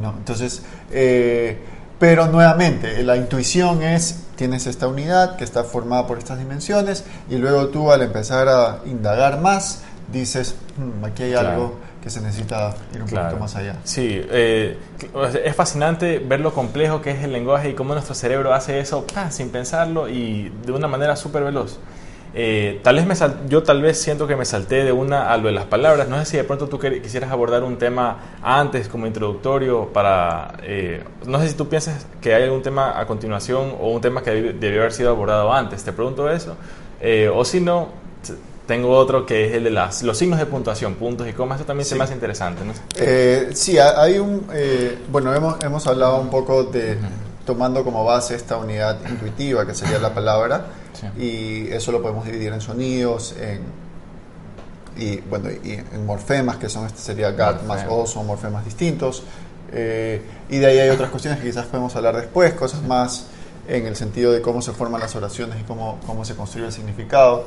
No, 0.00 0.14
entonces, 0.16 0.62
eh, 0.92 1.58
pero 2.00 2.26
nuevamente, 2.28 3.02
la 3.02 3.18
intuición 3.18 3.82
es, 3.82 4.24
tienes 4.34 4.66
esta 4.66 4.88
unidad 4.88 5.36
que 5.36 5.44
está 5.44 5.64
formada 5.64 6.06
por 6.06 6.16
estas 6.16 6.38
dimensiones 6.38 7.04
y 7.28 7.36
luego 7.36 7.68
tú 7.68 7.92
al 7.92 8.00
empezar 8.00 8.48
a 8.48 8.78
indagar 8.86 9.38
más, 9.38 9.82
dices, 10.10 10.56
hmm, 10.78 11.04
aquí 11.04 11.24
hay 11.24 11.34
algo 11.34 11.78
que 12.02 12.08
se 12.08 12.22
necesita 12.22 12.74
ir 12.94 13.02
un 13.02 13.08
poquito 13.08 13.36
más 13.38 13.54
allá. 13.54 13.76
Sí, 13.84 14.18
eh, 14.30 14.78
es 15.44 15.54
fascinante 15.54 16.18
ver 16.20 16.40
lo 16.40 16.54
complejo 16.54 17.02
que 17.02 17.10
es 17.10 17.22
el 17.22 17.32
lenguaje 17.32 17.68
y 17.68 17.74
cómo 17.74 17.92
nuestro 17.92 18.14
cerebro 18.14 18.54
hace 18.54 18.80
eso 18.80 19.04
sin 19.28 19.50
pensarlo 19.50 20.08
y 20.08 20.50
de 20.64 20.72
una 20.72 20.88
manera 20.88 21.16
súper 21.16 21.44
veloz. 21.44 21.78
Eh, 22.32 22.80
tal 22.84 22.94
vez 22.94 23.06
me 23.06 23.14
yo 23.48 23.62
tal 23.64 23.82
vez 23.82 24.00
siento 24.00 24.26
que 24.28 24.36
me 24.36 24.44
salté 24.44 24.84
de 24.84 24.92
una 24.92 25.32
a 25.32 25.36
lo 25.36 25.48
de 25.48 25.52
las 25.52 25.64
palabras. 25.66 26.08
No 26.08 26.18
sé 26.18 26.24
si 26.26 26.36
de 26.36 26.44
pronto 26.44 26.68
tú 26.68 26.78
quisieras 26.78 27.30
abordar 27.30 27.64
un 27.64 27.76
tema 27.76 28.36
antes 28.42 28.88
como 28.88 29.06
introductorio 29.06 29.88
para... 29.92 30.54
Eh, 30.62 31.02
no 31.26 31.40
sé 31.40 31.48
si 31.48 31.54
tú 31.54 31.68
piensas 31.68 32.06
que 32.20 32.34
hay 32.34 32.44
algún 32.44 32.62
tema 32.62 32.98
a 32.98 33.06
continuación 33.06 33.74
o 33.80 33.90
un 33.90 34.00
tema 34.00 34.22
que 34.22 34.30
debió 34.30 34.80
haber 34.80 34.92
sido 34.92 35.10
abordado 35.10 35.52
antes. 35.52 35.82
Te 35.82 35.92
pregunto 35.92 36.30
eso. 36.30 36.56
Eh, 37.00 37.30
o 37.32 37.44
si 37.44 37.60
no, 37.60 37.88
tengo 38.66 38.90
otro 38.90 39.26
que 39.26 39.48
es 39.48 39.54
el 39.54 39.64
de 39.64 39.70
las, 39.70 40.02
los 40.04 40.16
signos 40.16 40.38
de 40.38 40.46
puntuación, 40.46 40.94
puntos 40.94 41.28
y 41.28 41.32
comas. 41.32 41.58
Eso 41.58 41.66
también 41.66 41.84
se 41.84 41.96
me 41.96 42.04
hace 42.04 42.14
interesante. 42.14 42.62
¿no? 42.64 42.72
sí, 43.54 43.78
hay 43.78 44.18
un... 44.18 44.46
bueno, 45.10 45.34
hemos, 45.34 45.62
hemos 45.64 45.86
hablado 45.88 46.20
un 46.20 46.30
poco 46.30 46.64
de 46.64 46.96
tomando 47.44 47.82
como 47.82 48.04
base 48.04 48.36
esta 48.36 48.58
unidad 48.58 48.98
intuitiva 49.08 49.66
que 49.66 49.74
sería 49.74 49.98
la 49.98 50.14
palabra 50.14 50.66
y 51.18 51.68
eso 51.68 51.92
lo 51.92 52.02
podemos 52.02 52.24
dividir 52.24 52.52
en 52.52 52.60
sonidos 52.60 53.34
en, 53.40 53.60
y 54.96 55.18
bueno 55.18 55.48
y 55.50 55.72
en 55.72 56.06
morfemas 56.06 56.56
que 56.56 56.68
son 56.68 56.86
este 56.86 57.00
sería 57.00 57.30
GAT 57.30 57.64
más 57.64 57.86
O 57.88 58.06
son 58.06 58.26
morfemas 58.26 58.64
distintos. 58.64 59.22
Eh, 59.72 60.20
y 60.48 60.58
de 60.58 60.66
ahí 60.66 60.78
hay 60.78 60.88
otras 60.88 61.10
cuestiones 61.10 61.40
que 61.40 61.46
quizás 61.46 61.66
podemos 61.66 61.94
hablar 61.94 62.16
después 62.16 62.52
cosas 62.54 62.82
más 62.82 63.26
en 63.68 63.86
el 63.86 63.94
sentido 63.94 64.32
de 64.32 64.42
cómo 64.42 64.62
se 64.62 64.72
forman 64.72 65.00
las 65.00 65.14
oraciones 65.14 65.60
y 65.60 65.62
cómo, 65.62 66.00
cómo 66.06 66.24
se 66.24 66.34
construye 66.34 66.66
el 66.66 66.72
significado. 66.72 67.46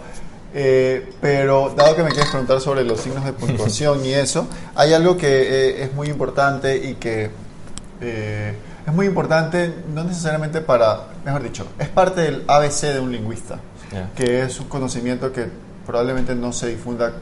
Eh, 0.56 1.12
pero 1.20 1.74
dado 1.76 1.96
que 1.96 2.04
me 2.04 2.12
quieres 2.12 2.30
preguntar 2.30 2.62
sobre 2.62 2.84
los 2.84 3.02
signos 3.02 3.26
de 3.26 3.34
puntuación 3.34 4.06
y 4.06 4.14
eso, 4.14 4.48
hay 4.76 4.94
algo 4.94 5.18
que 5.18 5.28
eh, 5.28 5.84
es 5.84 5.94
muy 5.94 6.08
importante 6.10 6.78
y 6.78 6.94
que 6.96 7.32
es 8.86 8.94
muy 8.94 9.06
importante, 9.06 9.74
no 9.94 10.04
necesariamente 10.04 10.62
para, 10.62 11.08
mejor 11.26 11.44
dicho, 11.44 11.68
es 11.80 11.90
parte 11.90 12.22
del 12.22 12.44
ABC 12.48 12.94
de 12.94 13.00
un 13.00 13.12
lingüista, 13.12 13.60
que 14.16 14.42
es 14.42 14.60
un 14.60 14.68
conocimiento 14.68 15.32
que 15.32 15.48
probablemente 15.86 16.36
no 16.36 16.52
se 16.52 16.68
difunda 16.70 17.14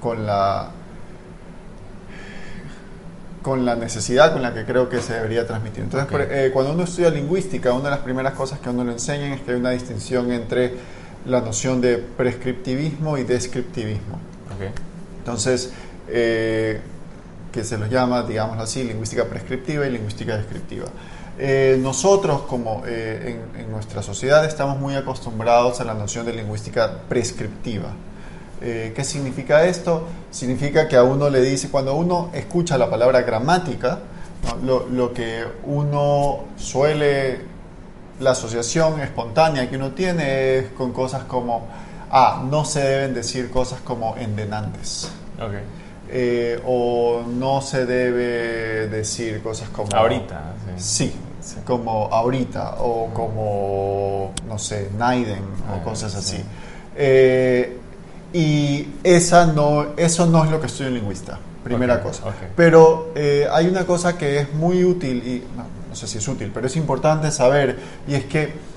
con 0.00 0.26
la 0.26 0.70
con 3.42 3.64
la 3.64 3.74
necesidad 3.74 4.34
con 4.34 4.42
la 4.42 4.52
que 4.52 4.66
creo 4.66 4.90
que 4.90 5.00
se 5.00 5.14
debería 5.14 5.46
transmitir. 5.46 5.84
Entonces, 5.84 6.08
eh, 6.30 6.50
cuando 6.52 6.72
uno 6.72 6.84
estudia 6.84 7.08
lingüística, 7.08 7.72
una 7.72 7.84
de 7.84 7.90
las 7.90 8.00
primeras 8.00 8.34
cosas 8.34 8.58
que 8.58 8.68
a 8.68 8.72
uno 8.72 8.84
le 8.84 8.92
enseñan 8.92 9.32
es 9.32 9.40
que 9.40 9.52
hay 9.52 9.56
una 9.56 9.70
distinción 9.70 10.30
entre 10.30 10.74
la 11.24 11.40
noción 11.40 11.80
de 11.80 11.96
prescriptivismo 11.98 13.16
y 13.16 13.24
descriptivismo. 13.24 14.18
Entonces, 15.20 15.72
eh, 16.08 16.80
que 17.52 17.64
se 17.64 17.78
los 17.78 17.90
llama, 17.90 18.22
digamos 18.22 18.58
así, 18.58 18.84
lingüística 18.84 19.24
prescriptiva 19.24 19.86
y 19.86 19.90
lingüística 19.90 20.36
descriptiva. 20.36 20.86
Eh, 21.38 21.78
nosotros, 21.80 22.42
como 22.42 22.82
eh, 22.86 23.40
en, 23.56 23.70
nuestra 23.70 24.02
sociedad, 24.02 24.44
estamos 24.44 24.78
muy 24.78 24.94
acostumbrados 24.94 25.80
a 25.80 25.84
la 25.84 25.94
noción 25.94 26.26
de 26.26 26.34
lingüística 26.34 26.98
prescriptiva. 27.08 27.88
Eh, 28.60 28.92
¿Qué 28.94 29.04
significa 29.04 29.64
esto? 29.64 30.06
Significa 30.30 30.86
que 30.86 30.96
a 30.96 31.02
uno 31.02 31.30
le 31.30 31.40
dice, 31.40 31.70
cuando 31.70 31.94
uno 31.94 32.30
escucha 32.34 32.76
la 32.76 32.90
palabra 32.90 33.22
gramática, 33.22 34.00
lo, 34.62 34.86
lo, 34.88 35.14
que 35.14 35.44
uno 35.64 36.44
suele, 36.56 37.40
la 38.20 38.32
asociación 38.32 39.00
espontánea 39.00 39.68
que 39.68 39.76
uno 39.76 39.92
tiene 39.92 40.58
es 40.58 40.68
con 40.72 40.92
cosas 40.92 41.24
como, 41.24 41.66
ah, 42.10 42.44
no 42.48 42.64
se 42.66 42.80
deben 42.80 43.14
decir 43.14 43.50
cosas 43.50 43.80
como 43.80 44.14
endenantes. 44.16 45.10
Okay. 45.36 45.62
Eh, 46.12 46.60
o 46.66 47.22
no 47.24 47.60
se 47.60 47.86
debe 47.86 48.88
decir 48.88 49.40
cosas 49.42 49.68
como... 49.68 49.94
Ahorita. 49.94 50.54
Sí, 50.76 51.14
como 51.64 52.06
ahorita 52.06 52.78
o 52.80 53.14
como, 53.14 54.32
no 54.48 54.58
sé, 54.58 54.90
Naiden 54.98 55.44
o 55.70 55.74
ah, 55.76 55.84
cosas 55.84 56.16
así. 56.16 56.42
Eh, 56.96 57.78
y 58.32 58.88
esa 59.04 59.46
no, 59.46 59.96
eso 59.96 60.26
no 60.26 60.44
es 60.44 60.50
lo 60.50 60.60
que 60.60 60.66
estudio 60.66 60.88
en 60.88 60.94
lingüista, 60.94 61.38
primera 61.62 62.02
cosa. 62.02 62.24
Pero 62.56 63.12
eh, 63.14 63.46
hay 63.50 63.68
una 63.68 63.86
cosa 63.86 64.18
que 64.18 64.40
es 64.40 64.52
muy 64.52 64.82
útil, 64.82 65.18
y 65.18 65.44
no, 65.56 65.94
sé 65.94 66.08
si 66.08 66.18
es 66.18 66.26
útil, 66.26 66.50
pero 66.52 66.66
es 66.66 66.74
importante 66.74 67.30
saber, 67.30 67.78
y 68.08 68.14
es 68.14 68.24
que 68.24 68.70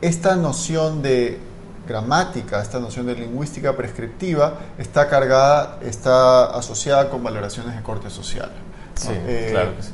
esta 0.00 0.36
noción 0.36 1.02
de 1.02 1.49
gramática, 1.90 2.62
esta 2.62 2.78
noción 2.78 3.06
de 3.06 3.16
lingüística 3.16 3.76
prescriptiva, 3.76 4.54
está 4.78 5.08
cargada, 5.08 5.80
está 5.82 6.56
asociada 6.56 7.10
con 7.10 7.22
valoraciones 7.24 7.74
de 7.74 7.82
corte 7.82 8.10
social. 8.10 8.50
Sí, 8.94 9.08
eh, 9.12 9.48
claro 9.50 9.76
que 9.76 9.82
sí. 9.82 9.90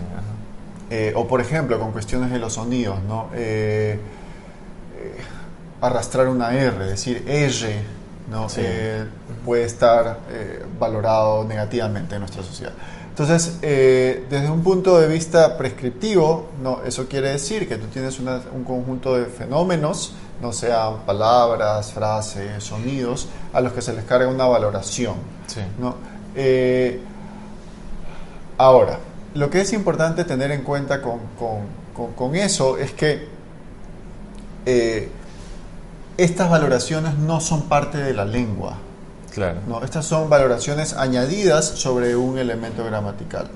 Eh, 0.91 1.13
o 1.17 1.27
por 1.27 1.41
ejemplo, 1.41 1.81
con 1.81 1.93
cuestiones 1.93 2.31
de 2.31 2.39
los 2.39 2.53
sonidos, 2.53 3.03
¿no? 3.03 3.31
Eh, 3.35 3.99
arrastrar 5.81 6.29
una 6.29 6.55
R, 6.55 6.85
decir 6.85 7.25
R, 7.27 7.83
¿no? 8.31 8.47
puede 9.45 9.65
estar 9.65 10.19
valorado 10.79 11.45
negativamente 11.45 12.17
en 12.17 12.21
nuestra 12.21 12.43
sociedad. 12.43 12.73
Entonces, 13.11 13.61
desde 13.61 14.51
un 14.51 14.63
punto 14.63 14.99
de 14.99 15.07
vista 15.07 15.57
prescriptivo, 15.57 16.49
no, 16.63 16.83
eso 16.85 17.07
quiere 17.07 17.31
decir 17.31 17.69
que 17.69 17.77
tú 17.77 17.87
tienes 17.87 18.19
un 18.19 18.65
conjunto 18.65 19.17
de 19.17 19.27
fenómenos 19.27 20.15
no 20.41 20.53
sean 20.53 20.99
palabras, 21.07 21.93
frases, 21.93 22.63
sonidos, 22.63 23.29
a 23.53 23.61
los 23.61 23.73
que 23.73 23.83
se 23.83 23.93
les 23.93 24.05
carga 24.05 24.29
una 24.29 24.47
valoración. 24.47 25.15
¿no? 25.79 25.95
Eh, 26.35 27.01
Ahora, 28.59 28.99
lo 29.35 29.51
que 29.51 29.61
es 29.61 29.73
importante 29.73 30.25
tener 30.25 30.51
en 30.51 30.63
cuenta 30.63 31.03
con, 31.03 31.21
con, 31.39 32.13
con, 32.13 32.35
eso 32.35 32.79
es 32.79 32.93
que 32.93 33.29
eh, 34.65 35.11
estas 36.17 36.49
valoraciones 36.49 37.19
no 37.19 37.41
son 37.41 37.69
parte 37.69 37.99
de 37.99 38.15
la 38.15 38.25
lengua. 38.25 38.79
Claro. 39.35 39.61
No, 39.69 39.85
estas 39.85 40.07
son 40.07 40.31
valoraciones 40.31 40.95
añadidas 40.95 41.67
sobre 41.67 42.17
un 42.17 42.39
elemento 42.39 42.83
gramatical. 42.85 43.49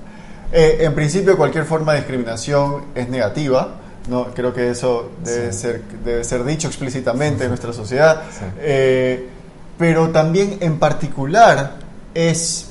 Eh, 0.51 0.79
en 0.81 0.93
principio, 0.93 1.35
cualquier 1.35 1.65
forma 1.65 1.93
de 1.93 1.99
discriminación 1.99 2.85
es 2.93 3.09
negativa. 3.09 3.69
No, 4.09 4.25
creo 4.33 4.53
que 4.53 4.69
eso 4.69 5.11
debe, 5.23 5.53
ser, 5.53 5.83
debe 6.03 6.23
ser 6.23 6.43
dicho 6.43 6.67
explícitamente 6.67 7.43
en 7.43 7.49
nuestra 7.49 7.71
sociedad. 7.71 8.23
Eh, 8.59 9.29
pero 9.77 10.09
también 10.09 10.57
en 10.61 10.79
particular 10.79 11.75
es 12.13 12.67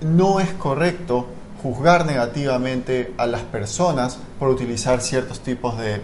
no 0.00 0.40
es 0.40 0.52
correcto 0.52 1.26
juzgar 1.62 2.06
negativamente 2.06 3.14
a 3.16 3.26
las 3.26 3.42
personas 3.42 4.18
por 4.38 4.48
utilizar 4.48 5.00
ciertos 5.00 5.40
tipos 5.40 5.78
de, 5.78 6.00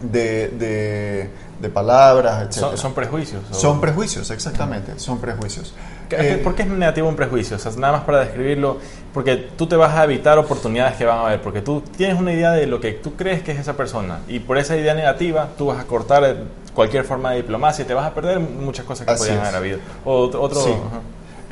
de, 0.00 0.48
de, 0.48 1.30
palabras, 1.68 2.42
etc. 2.42 2.76
¿Son, 2.76 2.94
prejuicios? 2.94 3.42
Son 3.50 3.80
prejuicios, 3.80 4.30
exactamente, 4.30 4.98
son 4.98 5.18
prejuicios. 5.18 5.74
Eh, 6.10 6.40
¿Por 6.42 6.54
qué 6.54 6.62
es 6.62 6.68
negativo 6.68 7.08
un 7.08 7.16
prejuicio? 7.16 7.56
O 7.56 7.58
sea, 7.58 7.70
nada 7.76 7.92
más 7.92 8.02
para 8.02 8.20
describirlo, 8.20 8.78
porque 9.14 9.36
tú 9.36 9.66
te 9.66 9.76
vas 9.76 9.94
a 9.94 10.04
evitar 10.04 10.38
oportunidades 10.38 10.96
que 10.96 11.04
van 11.04 11.18
a 11.18 11.26
haber, 11.26 11.42
porque 11.42 11.60
tú 11.60 11.82
tienes 11.82 12.18
una 12.18 12.32
idea 12.32 12.52
de 12.52 12.66
lo 12.66 12.80
que 12.80 12.92
tú 12.92 13.14
crees 13.14 13.42
que 13.42 13.52
es 13.52 13.58
esa 13.58 13.74
persona, 13.74 14.20
y 14.26 14.40
por 14.40 14.58
esa 14.58 14.76
idea 14.76 14.94
negativa 14.94 15.50
tú 15.56 15.66
vas 15.66 15.78
a 15.78 15.84
cortar 15.84 16.36
cualquier 16.74 17.04
forma 17.04 17.32
de 17.32 17.38
diplomacia 17.38 17.84
y 17.84 17.86
te 17.86 17.94
vas 17.94 18.06
a 18.06 18.14
perder 18.14 18.40
muchas 18.40 18.84
cosas 18.84 19.06
que 19.06 19.14
podrían 19.14 19.38
haber 19.38 19.54
habido. 19.54 19.78
O, 20.04 20.24
otro, 20.24 20.64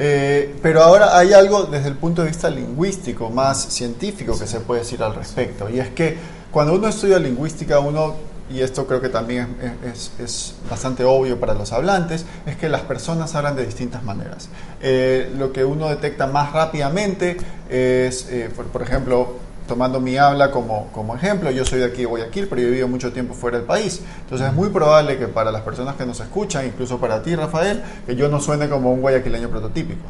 eh, 0.00 0.54
pero 0.62 0.82
ahora 0.82 1.18
hay 1.18 1.32
algo 1.32 1.64
desde 1.64 1.88
el 1.88 1.96
punto 1.96 2.22
de 2.22 2.28
vista 2.28 2.48
lingüístico, 2.48 3.30
más 3.30 3.60
científico, 3.60 4.38
que 4.38 4.46
se 4.46 4.60
puede 4.60 4.82
decir 4.82 5.02
al 5.02 5.14
respecto. 5.14 5.68
Y 5.68 5.80
es 5.80 5.88
que 5.88 6.16
cuando 6.52 6.74
uno 6.74 6.86
estudia 6.88 7.18
lingüística, 7.18 7.80
uno, 7.80 8.14
y 8.50 8.60
esto 8.60 8.86
creo 8.86 9.00
que 9.00 9.08
también 9.08 9.56
es, 9.84 10.54
bastante 10.70 11.04
obvio 11.04 11.38
para 11.38 11.54
los 11.54 11.72
hablantes, 11.72 12.24
es 12.46 12.56
que 12.56 12.68
las 12.68 12.82
personas 12.82 13.34
hablan 13.34 13.56
de 13.56 13.66
distintas 13.66 14.02
maneras. 14.02 14.48
Eh, 14.80 15.32
lo 15.36 15.52
que 15.52 15.64
uno 15.64 15.88
detecta 15.88 16.26
más 16.26 16.52
rápidamente 16.52 17.36
es, 17.68 18.28
eh, 18.30 18.50
por 18.72 18.82
ejemplo, 18.82 19.36
tomando 19.68 20.00
mi 20.00 20.16
habla 20.16 20.50
como, 20.50 20.88
como 20.92 21.14
ejemplo, 21.14 21.52
yo 21.52 21.64
soy 21.64 21.78
de 21.78 21.84
aquí 21.84 21.98
de 21.98 22.06
Guayaquil, 22.06 22.48
pero 22.48 22.62
yo 22.62 22.66
he 22.66 22.70
vivido 22.70 22.88
mucho 22.88 23.12
tiempo 23.12 23.34
fuera 23.34 23.58
del 23.58 23.66
país. 23.66 24.00
Entonces 24.22 24.48
es 24.48 24.54
muy 24.54 24.70
probable 24.70 25.18
que 25.18 25.28
para 25.28 25.52
las 25.52 25.62
personas 25.62 25.94
que 25.94 26.06
nos 26.06 26.18
escuchan, 26.18 26.66
incluso 26.66 26.98
para 26.98 27.22
ti, 27.22 27.36
Rafael, 27.36 27.84
que 28.06 28.16
yo 28.16 28.28
no 28.28 28.40
suene 28.40 28.68
como 28.68 28.92
un 28.92 29.00
guayaquileño 29.02 29.48
prototípico. 29.48 30.02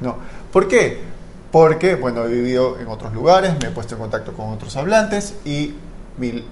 No. 0.00 0.16
¿Por 0.52 0.68
qué? 0.68 1.00
Porque, 1.50 1.96
bueno, 1.96 2.24
he 2.24 2.28
vivido 2.28 2.78
en 2.78 2.86
otros 2.86 3.12
lugares, 3.12 3.54
me 3.60 3.68
he 3.68 3.70
puesto 3.70 3.94
en 3.94 4.00
contacto 4.00 4.32
con 4.32 4.50
otros 4.50 4.76
hablantes 4.76 5.34
y 5.44 5.74
mi 6.18 6.44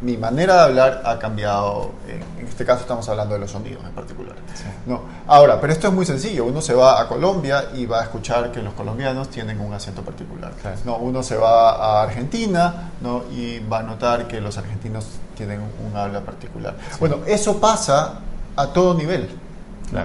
mi 0.00 0.16
manera 0.16 0.54
de 0.54 0.60
hablar 0.60 1.02
ha 1.04 1.18
cambiado. 1.18 1.90
En, 2.08 2.46
este 2.46 2.64
caso 2.64 2.80
estamos 2.80 3.08
hablando 3.08 3.34
de 3.34 3.40
los 3.40 3.50
sonidos 3.52 3.84
en 3.84 3.92
particular. 3.92 4.34
No. 4.86 5.02
Ahora, 5.28 5.60
pero 5.60 5.72
esto 5.72 5.86
es 5.88 5.94
muy 5.94 6.04
sencillo. 6.04 6.44
Uno 6.44 6.60
se 6.60 6.74
va 6.74 7.00
a 7.00 7.06
Colombia 7.06 7.66
y 7.74 7.86
va 7.86 8.00
a 8.00 8.02
escuchar 8.04 8.50
que 8.50 8.60
los 8.62 8.74
colombianos 8.74 9.28
tienen 9.28 9.60
un 9.60 9.72
acento 9.74 10.02
particular. 10.02 10.52
No, 10.84 10.96
uno 10.96 11.22
se 11.22 11.36
va 11.36 11.70
a 11.70 12.02
Argentina 12.02 12.90
¿no? 13.00 13.22
y 13.30 13.60
va 13.60 13.78
a 13.78 13.82
notar 13.84 14.26
que 14.26 14.40
los 14.40 14.58
argentinos 14.58 15.06
tienen 15.36 15.60
un, 15.60 15.96
habla 15.96 16.20
particular. 16.20 16.74
Bueno, 16.98 17.18
eso 17.26 17.60
pasa 17.60 18.14
a 18.56 18.66
todo 18.68 18.94
nivel. 18.94 19.28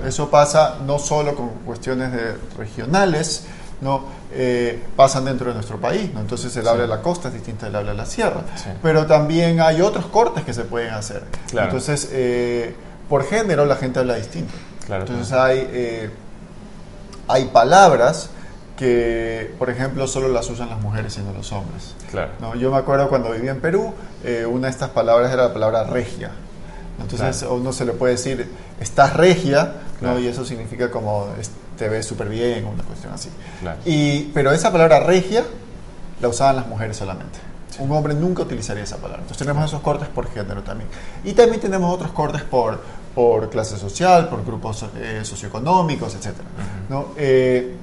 Eso 0.06 0.29
pasa 0.29 0.75
no 0.86 0.99
solo 0.99 1.36
con 1.36 1.49
cuestiones 1.65 2.12
de 2.12 2.38
regionales, 2.58 3.45
¿no? 3.82 4.03
Eh, 4.35 4.81
pasan 4.95 5.25
dentro 5.25 5.49
de 5.49 5.53
nuestro 5.53 5.79
país. 5.79 6.11
¿no? 6.11 6.19
Entonces 6.19 6.55
el 6.57 6.67
habla 6.67 6.83
de 6.83 6.87
la 6.87 7.01
costa 7.01 7.27
es 7.27 7.35
distinto 7.35 7.65
del 7.65 7.75
habla 7.75 7.91
de 7.91 7.97
la 7.97 8.05
sierra. 8.05 8.41
Pero 8.81 9.05
también 9.05 9.61
hay 9.61 9.81
otros 9.81 10.07
cortes 10.07 10.43
que 10.43 10.53
se 10.53 10.63
pueden 10.63 10.93
hacer. 10.93 11.23
Entonces, 11.51 12.09
eh, 12.11 12.75
por 13.09 13.25
género 13.25 13.65
la 13.65 13.75
gente 13.75 13.99
habla 13.99 14.15
distinto. 14.15 14.53
Entonces 14.89 15.31
hay, 15.31 15.67
eh, 15.71 16.09
hay 17.27 17.45
palabras 17.45 18.31
que, 18.75 19.53
por 19.59 19.69
ejemplo, 19.69 20.07
solo 20.07 20.29
las 20.29 20.49
usan 20.49 20.69
las 20.69 20.81
mujeres 20.81 21.15
y 21.17 21.21
no 21.21 21.31
los 21.31 21.51
hombres. 21.51 21.93
¿no? 22.41 22.55
Yo 22.55 22.71
me 22.71 22.77
acuerdo 22.77 23.09
cuando 23.09 23.31
vivía 23.31 23.51
en 23.51 23.61
Perú, 23.61 23.93
una 24.49 24.67
de 24.67 24.71
estas 24.71 24.89
palabras 24.89 25.31
era 25.31 25.43
la 25.43 25.53
palabra 25.53 25.83
regia. 25.83 26.31
Entonces 26.99 27.45
uno 27.47 27.71
se 27.71 27.85
le 27.85 27.93
puede 27.93 28.13
decir, 28.13 28.49
estás 28.79 29.13
regia, 29.13 29.73
¿no? 30.01 30.17
y 30.17 30.27
eso 30.27 30.43
significa 30.43 30.89
como 30.89 31.27
te 31.83 31.89
ves 31.89 32.05
súper 32.05 32.29
bien, 32.29 32.65
una 32.65 32.81
cuestión 32.81 33.11
así. 33.11 33.27
Y, 33.83 34.31
pero 34.33 34.53
esa 34.53 34.71
palabra 34.71 35.01
regia 35.01 35.43
la 36.21 36.29
usaban 36.29 36.55
las 36.55 36.65
mujeres 36.65 36.95
solamente. 36.95 37.39
Un 37.79 37.91
hombre 37.91 38.13
nunca 38.13 38.43
utilizaría 38.43 38.83
esa 38.83 38.95
palabra. 38.95 39.23
Entonces 39.23 39.45
tenemos 39.45 39.65
esos 39.65 39.81
cortes 39.81 40.07
por 40.07 40.31
género 40.31 40.63
también. 40.63 40.89
Y 41.25 41.33
también 41.33 41.59
tenemos 41.59 41.93
otros 41.93 42.11
cortes 42.13 42.41
por, 42.41 42.81
por 43.13 43.49
clase 43.49 43.77
social, 43.77 44.29
por 44.29 44.45
grupos 44.45 44.85
eh, 44.95 45.21
socioeconómicos, 45.23 46.15
etc. 46.15 46.35
¿no? 46.87 47.07
Eh, 47.17 47.75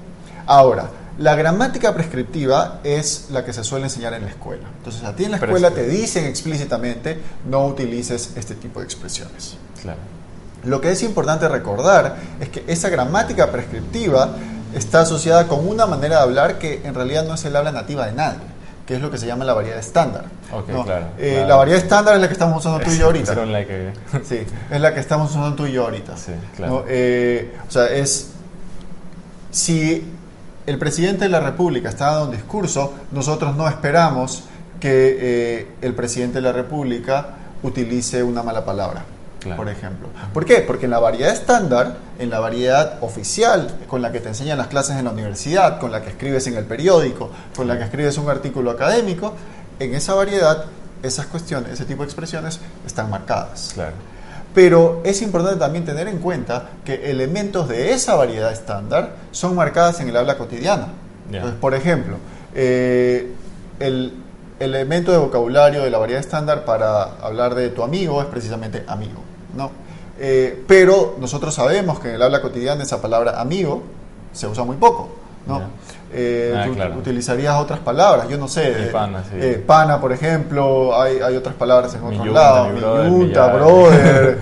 ahora, 0.46 0.88
la 1.18 1.36
gramática 1.36 1.92
prescriptiva 1.92 2.80
es 2.82 3.26
la 3.30 3.44
que 3.44 3.52
se 3.52 3.62
suele 3.64 3.84
enseñar 3.84 4.14
en 4.14 4.22
la 4.22 4.30
escuela. 4.30 4.66
Entonces 4.78 5.04
a 5.04 5.14
ti 5.14 5.24
en 5.24 5.32
la 5.32 5.36
escuela 5.36 5.72
te 5.72 5.86
dicen 5.86 6.24
explícitamente 6.24 7.18
no 7.50 7.66
utilices 7.66 8.32
este 8.34 8.54
tipo 8.54 8.80
de 8.80 8.86
expresiones. 8.86 9.58
Claro. 9.82 10.19
Lo 10.64 10.80
que 10.80 10.90
es 10.90 11.02
importante 11.02 11.48
recordar 11.48 12.16
es 12.40 12.48
que 12.50 12.64
esa 12.66 12.88
gramática 12.90 13.50
prescriptiva 13.50 14.30
está 14.74 15.00
asociada 15.00 15.48
con 15.48 15.66
una 15.66 15.86
manera 15.86 16.16
de 16.16 16.22
hablar 16.22 16.58
que 16.58 16.82
en 16.84 16.94
realidad 16.94 17.24
no 17.24 17.34
es 17.34 17.44
el 17.44 17.56
habla 17.56 17.72
nativa 17.72 18.06
de 18.06 18.12
nadie, 18.12 18.40
que 18.86 18.94
es 18.94 19.00
lo 19.00 19.10
que 19.10 19.18
se 19.18 19.26
llama 19.26 19.44
la 19.44 19.54
variedad 19.54 19.78
estándar. 19.78 20.24
Eh, 21.18 21.44
la 21.46 21.56
variedad 21.56 21.80
estándar 21.80 22.14
es 22.14 22.20
la 22.20 22.28
que 22.28 22.34
estamos 22.34 22.58
usando 22.58 22.84
tú 22.84 22.90
y 22.90 22.98
yo 22.98 23.06
ahorita. 23.06 23.34
sí, 24.22 24.40
es 24.70 24.80
la 24.80 24.94
que 24.94 25.00
estamos 25.00 25.30
usando 25.30 25.54
tú 25.54 25.66
y 25.66 25.72
yo 25.72 25.84
ahorita. 25.84 26.14
Eh, 26.88 27.54
o 27.66 27.70
sea, 27.70 27.86
es 27.86 28.30
si 29.50 30.12
el 30.66 30.78
presidente 30.78 31.24
de 31.24 31.30
la 31.30 31.40
República 31.40 31.88
está 31.88 32.06
dando 32.06 32.26
un 32.26 32.32
discurso, 32.32 32.92
nosotros 33.12 33.56
no 33.56 33.66
esperamos 33.66 34.44
que 34.78 35.18
eh, 35.20 35.68
el 35.82 35.94
presidente 35.94 36.36
de 36.36 36.42
la 36.42 36.52
República 36.52 37.28
utilice 37.62 38.22
una 38.22 38.42
mala 38.42 38.64
palabra 38.64 39.04
por 39.56 39.68
ejemplo. 39.68 40.08
¿Por 40.32 40.44
qué? 40.44 40.56
Porque 40.60 40.84
en 40.84 40.90
la 40.90 40.98
variedad 40.98 41.32
estándar, 41.32 41.96
en 42.18 42.30
la 42.30 42.40
variedad 42.40 42.98
oficial, 43.02 43.70
con 43.86 44.02
la 44.02 44.12
que 44.12 44.20
te 44.20 44.28
enseñan 44.28 44.58
las 44.58 44.66
clases 44.66 44.96
en 44.96 45.04
la 45.04 45.10
universidad, 45.10 45.78
con 45.80 45.92
la 45.92 46.02
que 46.02 46.10
escribes 46.10 46.46
en 46.46 46.56
el 46.56 46.64
periódico, 46.64 47.30
con 47.56 47.66
la 47.66 47.78
que 47.78 47.84
escribes 47.84 48.18
un 48.18 48.28
artículo 48.28 48.70
académico, 48.70 49.34
en 49.78 49.94
esa 49.94 50.14
variedad, 50.14 50.66
esas 51.02 51.26
cuestiones, 51.26 51.72
ese 51.72 51.84
tipo 51.84 52.02
de 52.02 52.06
expresiones 52.06 52.60
están 52.86 53.08
marcadas. 53.08 53.70
Claro. 53.74 53.94
Pero 54.54 55.00
es 55.04 55.22
importante 55.22 55.58
también 55.58 55.84
tener 55.84 56.08
en 56.08 56.18
cuenta 56.18 56.70
que 56.84 57.10
elementos 57.10 57.68
de 57.68 57.92
esa 57.92 58.16
variedad 58.16 58.52
estándar 58.52 59.14
son 59.30 59.54
marcadas 59.54 60.00
en 60.00 60.08
el 60.08 60.16
habla 60.16 60.36
cotidiana. 60.36 60.88
Entonces, 61.30 61.58
por 61.60 61.74
ejemplo, 61.74 62.16
eh, 62.54 63.32
el 63.78 64.12
elemento 64.58 65.10
de 65.12 65.18
vocabulario 65.18 65.82
de 65.82 65.90
la 65.90 65.98
variedad 65.98 66.20
estándar 66.20 66.64
para 66.64 67.02
hablar 67.22 67.54
de 67.54 67.70
tu 67.70 67.82
amigo 67.82 68.20
es 68.20 68.26
precisamente 68.26 68.84
amigo. 68.86 69.29
¿No? 69.56 69.70
Eh, 70.22 70.64
pero 70.68 71.16
nosotros 71.18 71.54
sabemos 71.54 71.98
que 71.98 72.08
en 72.10 72.16
el 72.16 72.22
habla 72.22 72.42
cotidiana 72.42 72.82
esa 72.82 73.00
palabra 73.00 73.40
amigo 73.40 73.82
se 74.32 74.46
usa 74.46 74.64
muy 74.64 74.76
poco. 74.76 75.08
¿no? 75.46 75.62
Eh, 76.12 76.54
ah, 76.54 76.90
utilizarías 76.96 77.56
otras 77.56 77.78
palabras, 77.78 78.28
yo 78.28 78.36
no 78.36 78.46
sé. 78.46 78.90
pana, 78.92 79.24
eh, 79.32 79.62
pana, 79.66 79.98
por 79.98 80.12
ejemplo, 80.12 81.00
hay, 81.00 81.20
hay, 81.20 81.36
otras 81.36 81.54
palabras 81.54 81.94
en 81.94 82.04
otros 82.04 82.26
lados. 82.26 82.72
Mi 82.74 82.80
brother. 83.30 84.38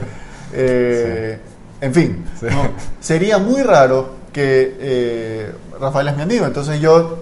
En 1.81 1.95
fin, 1.95 2.25
sería 2.99 3.39
muy 3.39 3.63
raro 3.63 4.09
que 4.33 5.53
Rafael 5.81 6.09
es 6.09 6.17
mi 6.17 6.23
amigo, 6.23 6.45
entonces 6.45 6.81
yo, 6.81 7.19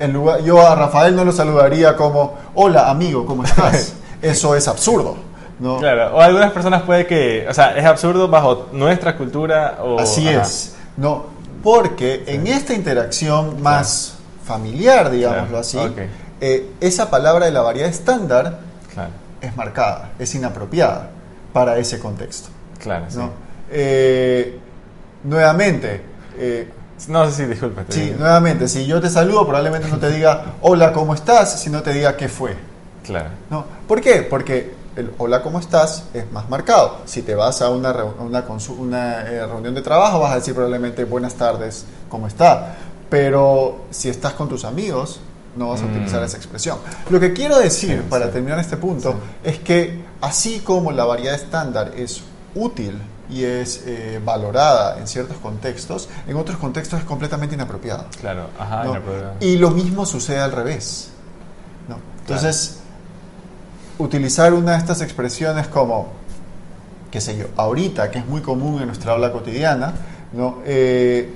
en 0.00 0.12
lugar, 0.12 0.42
yo 0.42 0.66
a 0.66 0.74
Rafael 0.74 1.14
no 1.14 1.24
lo 1.24 1.30
saludaría 1.30 1.94
como, 1.96 2.36
hola 2.54 2.90
amigo, 2.90 3.24
¿cómo 3.24 3.44
estás? 3.44 3.94
Eso 4.22 4.56
es 4.56 4.66
absurdo. 4.66 5.31
Claro, 5.78 6.16
o 6.16 6.20
algunas 6.20 6.50
personas 6.52 6.82
puede 6.82 7.06
que, 7.06 7.46
o 7.48 7.54
sea, 7.54 7.76
es 7.76 7.84
absurdo 7.84 8.28
bajo 8.28 8.68
nuestra 8.72 9.16
cultura 9.16 9.78
o... 9.80 9.98
Así 9.98 10.28
es, 10.28 10.74
no, 10.96 11.26
porque 11.62 12.24
en 12.26 12.46
esta 12.46 12.74
interacción 12.74 13.62
más 13.62 14.14
familiar, 14.44 15.10
digámoslo 15.10 15.58
así, 15.58 15.78
eh, 16.40 16.72
esa 16.80 17.10
palabra 17.10 17.46
de 17.46 17.52
la 17.52 17.62
variedad 17.62 17.88
estándar 17.88 18.58
es 19.40 19.56
marcada, 19.56 20.10
es 20.18 20.34
inapropiada 20.34 21.10
para 21.52 21.78
ese 21.78 21.98
contexto. 21.98 22.48
Claro, 22.78 23.06
¿no? 23.14 23.30
Eh, 23.70 24.58
nuevamente, 25.24 26.02
eh, 26.36 26.68
no 27.08 27.26
sé 27.26 27.32
si 27.32 27.44
disculpe. 27.46 27.84
Sí, 27.88 28.14
nuevamente, 28.18 28.68
si 28.68 28.86
yo 28.86 29.00
te 29.00 29.08
saludo, 29.08 29.44
probablemente 29.44 29.88
no 29.88 29.98
te 29.98 30.10
diga 30.10 30.54
hola, 30.62 30.92
¿cómo 30.92 31.14
estás? 31.14 31.60
sino 31.60 31.82
te 31.82 31.92
diga 31.92 32.16
qué 32.16 32.28
fue. 32.28 32.56
Claro. 33.04 33.30
¿No? 33.50 33.64
¿Por 33.86 34.00
qué? 34.00 34.22
Porque 34.22 34.74
el 34.96 35.12
hola, 35.18 35.42
¿cómo 35.42 35.58
estás? 35.58 36.04
es 36.14 36.30
más 36.32 36.48
marcado. 36.50 36.98
Si 37.06 37.22
te 37.22 37.34
vas 37.34 37.62
a 37.62 37.70
una, 37.70 37.92
una, 38.20 38.44
una 38.78 39.22
eh, 39.22 39.46
reunión 39.46 39.74
de 39.74 39.82
trabajo, 39.82 40.20
vas 40.20 40.32
a 40.32 40.36
decir 40.36 40.54
probablemente 40.54 41.04
buenas 41.04 41.34
tardes, 41.34 41.84
¿cómo 42.08 42.26
está? 42.26 42.76
Pero 43.08 43.82
si 43.90 44.08
estás 44.08 44.32
con 44.34 44.48
tus 44.48 44.64
amigos, 44.64 45.20
no 45.56 45.68
vas 45.70 45.82
a 45.82 45.84
utilizar 45.86 46.20
Mm. 46.22 46.24
esa 46.24 46.36
expresión. 46.36 46.78
Lo 47.10 47.20
que 47.20 47.32
quiero 47.32 47.58
decir, 47.58 47.98
Sí, 48.02 48.06
para 48.08 48.26
sí. 48.26 48.32
terminar 48.32 48.58
este 48.58 48.76
punto, 48.76 49.14
es 49.44 49.58
que 49.58 50.02
así 50.20 50.60
como 50.60 50.92
la 50.92 51.04
variedad 51.04 51.34
estándar 51.34 51.92
es 51.96 52.22
útil 52.54 52.98
y 53.30 53.44
es 53.44 53.82
eh, 53.86 54.20
valorada 54.24 54.98
en 54.98 55.06
ciertos 55.06 55.36
contextos, 55.38 56.08
en 56.26 56.36
otros 56.36 56.58
contextos 56.58 57.00
es 57.00 57.04
completamente 57.06 57.54
inapropiada. 57.54 58.06
Claro, 58.20 58.46
ajá, 58.58 58.84
¿no? 58.84 58.90
inapropiado. 58.92 59.32
Y 59.40 59.56
lo 59.56 59.70
mismo 59.70 60.04
sucede 60.06 60.40
al 60.40 60.52
revés. 60.52 61.10
¿no? 61.88 61.96
Entonces, 62.20 62.78
utilizar 63.98 64.52
una 64.54 64.72
de 64.72 64.78
estas 64.78 65.00
expresiones 65.00 65.66
como, 65.68 66.08
qué 67.10 67.20
sé 67.20 67.36
yo, 67.36 67.46
ahorita, 67.56 68.10
que 68.10 68.18
es 68.18 68.26
muy 68.26 68.40
común 68.40 68.80
en 68.80 68.86
nuestra 68.86 69.12
habla 69.12 69.32
cotidiana, 69.32 69.92
¿no? 70.32 70.58
Eh, 70.64 71.32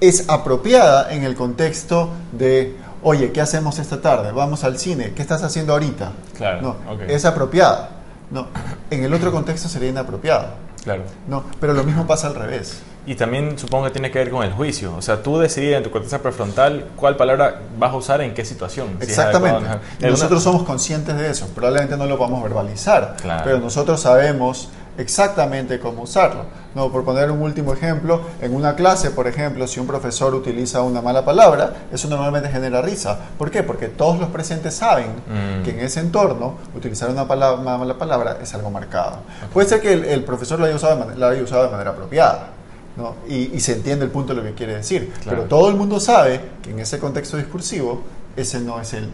es 0.00 0.28
apropiada 0.28 1.12
en 1.12 1.24
el 1.24 1.34
contexto 1.34 2.10
de, 2.32 2.76
oye, 3.02 3.32
¿qué 3.32 3.40
hacemos 3.40 3.78
esta 3.78 4.00
tarde? 4.00 4.32
Vamos 4.32 4.64
al 4.64 4.78
cine, 4.78 5.12
¿qué 5.14 5.22
estás 5.22 5.42
haciendo 5.42 5.74
ahorita? 5.74 6.12
Claro, 6.36 6.62
No, 6.62 7.00
es 7.02 7.24
apropiada. 7.24 7.90
No, 8.30 8.46
en 8.90 9.04
el 9.04 9.12
otro 9.12 9.32
contexto 9.32 9.68
sería 9.68 9.90
inapropiada. 9.90 10.54
Claro. 10.84 11.02
No, 11.28 11.44
pero 11.60 11.74
lo 11.74 11.84
mismo 11.84 12.06
pasa 12.06 12.28
al 12.28 12.34
revés. 12.34 12.80
Y 13.10 13.16
también 13.16 13.58
supongo 13.58 13.86
que 13.86 13.90
tiene 13.90 14.08
que 14.12 14.20
ver 14.20 14.30
con 14.30 14.44
el 14.44 14.52
juicio. 14.52 14.94
O 14.96 15.02
sea, 15.02 15.20
tú 15.20 15.36
decides 15.40 15.76
en 15.76 15.82
tu 15.82 15.90
corteza 15.90 16.20
prefrontal 16.22 16.90
cuál 16.94 17.16
palabra 17.16 17.60
vas 17.76 17.90
a 17.92 17.96
usar 17.96 18.20
en 18.20 18.34
qué 18.34 18.44
situación. 18.44 18.86
si 18.98 19.02
es 19.02 19.08
Exactamente. 19.10 19.56
adecuado, 19.66 19.80
Y 19.98 20.02
¿no? 20.02 20.06
En 20.06 20.12
nosotros 20.12 20.42
somos 20.44 20.62
conscientes 20.62 21.16
de 21.16 21.28
eso. 21.28 21.48
Probablemente 21.52 21.96
no 21.96 22.06
lo 22.06 22.16
podamos 22.16 22.40
verbalizar, 22.44 23.16
Claro. 23.20 23.42
pero 23.44 23.58
nosotros 23.58 24.00
sabemos 24.00 24.68
exactamente 24.96 25.80
cómo 25.80 26.02
usarlo. 26.02 26.44
No, 26.76 26.88
por 26.92 27.04
poner 27.04 27.32
un 27.32 27.42
último 27.42 27.72
ejemplo, 27.72 28.20
en 28.40 28.54
una 28.54 28.76
clase, 28.76 29.10
por 29.10 29.26
ejemplo, 29.26 29.66
si 29.66 29.80
un 29.80 29.88
profesor 29.88 30.32
utiliza 30.36 30.82
una 30.82 31.02
mala 31.02 31.24
palabra, 31.24 31.72
eso 31.92 32.06
normalmente 32.08 32.48
genera 32.48 32.80
risa. 32.80 33.18
¿Por 33.36 33.50
qué? 33.50 33.64
Porque 33.64 33.88
todos 33.88 34.20
los 34.20 34.28
presentes 34.28 34.74
saben 34.76 35.06
Mm. 35.26 35.64
que 35.64 35.70
en 35.70 35.80
ese 35.80 35.98
entorno 35.98 36.58
utilizar 36.76 37.10
una, 37.10 37.26
pala- 37.26 37.54
una 37.54 37.76
mala 37.76 37.94
palabra 37.98 38.36
es 38.40 38.54
algo 38.54 38.70
marcado. 38.70 39.16
Puede 39.52 39.68
ser 39.68 39.80
que 39.80 39.92
el, 39.94 40.04
el 40.04 40.22
profesor 40.22 40.60
lo 40.60 40.66
haya 40.66 40.76
usado 40.76 41.08
la 41.16 41.28
haya 41.30 41.42
usado 41.42 41.64
de 41.64 41.70
manera 41.70 41.90
apropiada. 41.90 42.50
¿No? 42.96 43.14
Y, 43.28 43.54
y 43.56 43.60
se 43.60 43.72
entiende 43.74 44.04
el 44.04 44.10
punto 44.10 44.34
de 44.34 44.40
lo 44.42 44.46
que 44.46 44.54
quiere 44.54 44.76
decir. 44.76 45.10
Claro. 45.22 45.38
Pero 45.38 45.48
todo 45.48 45.68
el 45.70 45.76
mundo 45.76 46.00
sabe 46.00 46.40
que 46.62 46.70
en 46.70 46.80
ese 46.80 46.98
contexto 46.98 47.36
discursivo 47.36 48.02
ese 48.36 48.60
no 48.60 48.80
es 48.80 48.92
el 48.94 49.08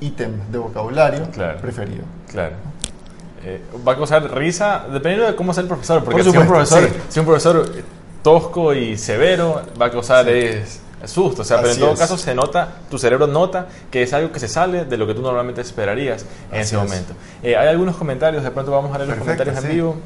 ítem 0.00 0.32
de 0.50 0.58
vocabulario 0.58 1.28
Claro. 1.32 1.60
preferido. 1.60 2.04
Claro. 2.30 2.54
Eh, 3.44 3.60
va 3.86 3.92
a 3.92 3.96
causar 3.96 4.22
risa 4.34 4.86
dependiendo 4.92 5.26
de 5.26 5.36
cómo 5.36 5.52
sea 5.52 5.62
el 5.62 5.68
profesor. 5.68 6.02
Porque 6.02 6.22
Por 6.22 6.32
si, 6.32 6.36
un 6.38 6.44
supuesto, 6.46 6.74
profesor, 6.76 6.88
sí. 6.96 7.06
si 7.10 7.20
un 7.20 7.26
profesor 7.26 7.72
tosco 8.22 8.72
y 8.74 8.96
severo 8.96 9.62
va 9.80 9.86
a 9.86 9.90
causar 9.90 10.24
Sí. 10.24 10.30
es, 10.32 10.80
susto. 11.04 11.42
O 11.42 11.44
sea, 11.44 11.60
pero 11.60 11.74
en 11.74 11.78
todo 11.78 11.92
es. 11.92 11.98
caso 11.98 12.16
se 12.16 12.34
nota, 12.34 12.66
tu 12.90 12.98
cerebro 12.98 13.26
nota 13.26 13.66
que 13.90 14.02
es 14.02 14.12
algo 14.14 14.32
que 14.32 14.40
se 14.40 14.48
sale 14.48 14.86
de 14.86 14.96
lo 14.96 15.06
que 15.06 15.12
tú 15.12 15.20
normalmente 15.20 15.60
esperarías 15.60 16.22
en 16.50 16.60
Así 16.60 16.74
ese 16.74 16.76
es. 16.76 16.82
momento. 16.82 17.12
Eh, 17.42 17.54
hay 17.56 17.68
algunos 17.68 17.96
comentarios, 17.96 18.42
de 18.42 18.50
pronto 18.50 18.70
vamos 18.70 18.94
a 18.94 18.96
leer 18.98 19.10
los 19.10 19.18
comentarios 19.18 19.62
en 19.62 19.70
vivo. 19.70 19.96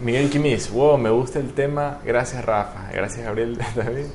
Miguel 0.00 0.30
Quimis, 0.30 0.70
wow, 0.70 0.96
me 0.96 1.10
gusta 1.10 1.40
el 1.40 1.52
tema. 1.52 1.98
Gracias, 2.04 2.44
Rafa. 2.44 2.88
Gracias, 2.92 3.24
Gabriel. 3.24 3.58
David. 3.74 4.06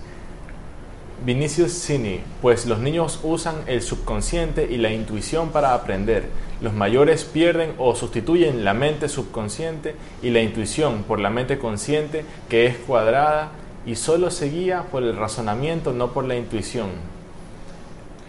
Vinicius 1.26 1.72
Cini, 1.72 2.22
pues 2.42 2.66
los 2.66 2.80
niños 2.80 3.20
usan 3.24 3.56
el 3.68 3.82
subconsciente 3.82 4.68
y 4.72 4.78
la 4.78 4.92
intuición 4.92 5.50
para 5.50 5.74
aprender. 5.74 6.26
Los 6.62 6.74
mayores 6.74 7.26
pierden 7.26 7.74
o 7.78 7.96
sustituyen 7.96 8.64
la 8.64 8.74
mente 8.74 9.10
subconsciente 9.10 9.96
y 10.22 10.30
la 10.30 10.42
intuición 10.42 11.04
por 11.04 11.20
la 11.20 11.30
mente 11.30 11.60
consciente 11.60 12.26
que 12.50 12.66
es 12.66 12.78
cuadrada 12.78 13.52
y 13.86 13.96
solo 13.96 14.32
se 14.32 14.50
guía 14.50 14.84
por 14.92 15.04
el 15.04 15.16
razonamiento, 15.16 15.92
no 15.92 16.12
por 16.14 16.26
la 16.26 16.36
intuición. 16.36 16.90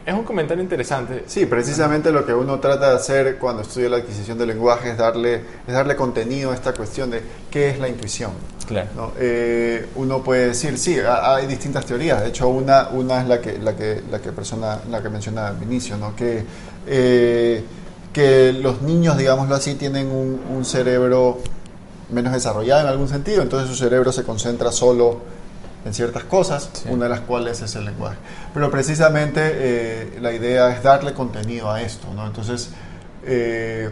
Es 0.06 0.12
un 0.12 0.22
comentario 0.24 0.62
interesante. 0.62 1.24
Sí, 1.26 1.46
precisamente 1.46 2.12
lo 2.12 2.26
que 2.26 2.34
uno 2.34 2.60
trata 2.60 2.90
de 2.90 2.96
hacer 2.96 3.38
cuando 3.38 3.62
estudia 3.62 3.88
la 3.88 3.96
adquisición 3.96 4.36
del 4.36 4.48
lenguaje 4.48 4.90
es 4.90 4.98
darle, 4.98 5.36
es 5.66 5.72
darle 5.72 5.96
contenido 5.96 6.50
a 6.50 6.54
esta 6.54 6.74
cuestión 6.74 7.10
de 7.10 7.22
qué 7.50 7.70
es 7.70 7.78
la 7.78 7.88
intuición. 7.88 8.32
Claro. 8.66 8.88
¿no? 8.94 9.12
Eh, 9.18 9.86
uno 9.94 10.22
puede 10.22 10.48
decir, 10.48 10.76
sí, 10.76 10.98
ha- 11.00 11.36
hay 11.36 11.46
distintas 11.46 11.86
teorías. 11.86 12.20
De 12.20 12.28
hecho, 12.28 12.48
una, 12.48 12.88
una 12.90 13.22
es 13.22 13.28
la 13.28 13.40
que, 13.40 13.58
la 13.58 13.74
que, 13.76 14.02
la 14.10 14.20
que, 14.20 14.30
persona, 14.32 14.78
la 14.90 15.02
que 15.02 15.08
menciona 15.08 15.48
al 15.48 15.62
inicio, 15.62 15.96
¿no? 15.96 16.14
que, 16.14 16.44
eh, 16.86 17.64
que 18.12 18.52
los 18.52 18.82
niños, 18.82 19.16
digámoslo 19.16 19.54
así, 19.54 19.74
tienen 19.74 20.08
un, 20.08 20.38
un 20.54 20.64
cerebro 20.66 21.38
menos 22.10 22.34
desarrollado 22.34 22.82
en 22.82 22.86
algún 22.88 23.08
sentido, 23.08 23.40
entonces 23.42 23.68
su 23.70 23.74
cerebro 23.74 24.12
se 24.12 24.22
concentra 24.22 24.70
solo 24.70 25.20
en 25.84 25.92
ciertas 25.94 26.24
cosas, 26.24 26.70
Sí. 26.72 26.88
una 26.90 27.04
de 27.04 27.10
las 27.10 27.20
cuales 27.20 27.60
es 27.60 27.74
el 27.76 27.84
lenguaje. 27.84 28.16
Pero 28.52 28.70
precisamente 28.70 29.40
eh, 29.44 30.18
la 30.20 30.32
idea 30.32 30.70
es 30.70 30.82
darle 30.82 31.12
contenido 31.12 31.70
a 31.70 31.82
esto, 31.82 32.06
¿no? 32.14 32.26
Entonces, 32.26 32.70
eh, 33.24 33.90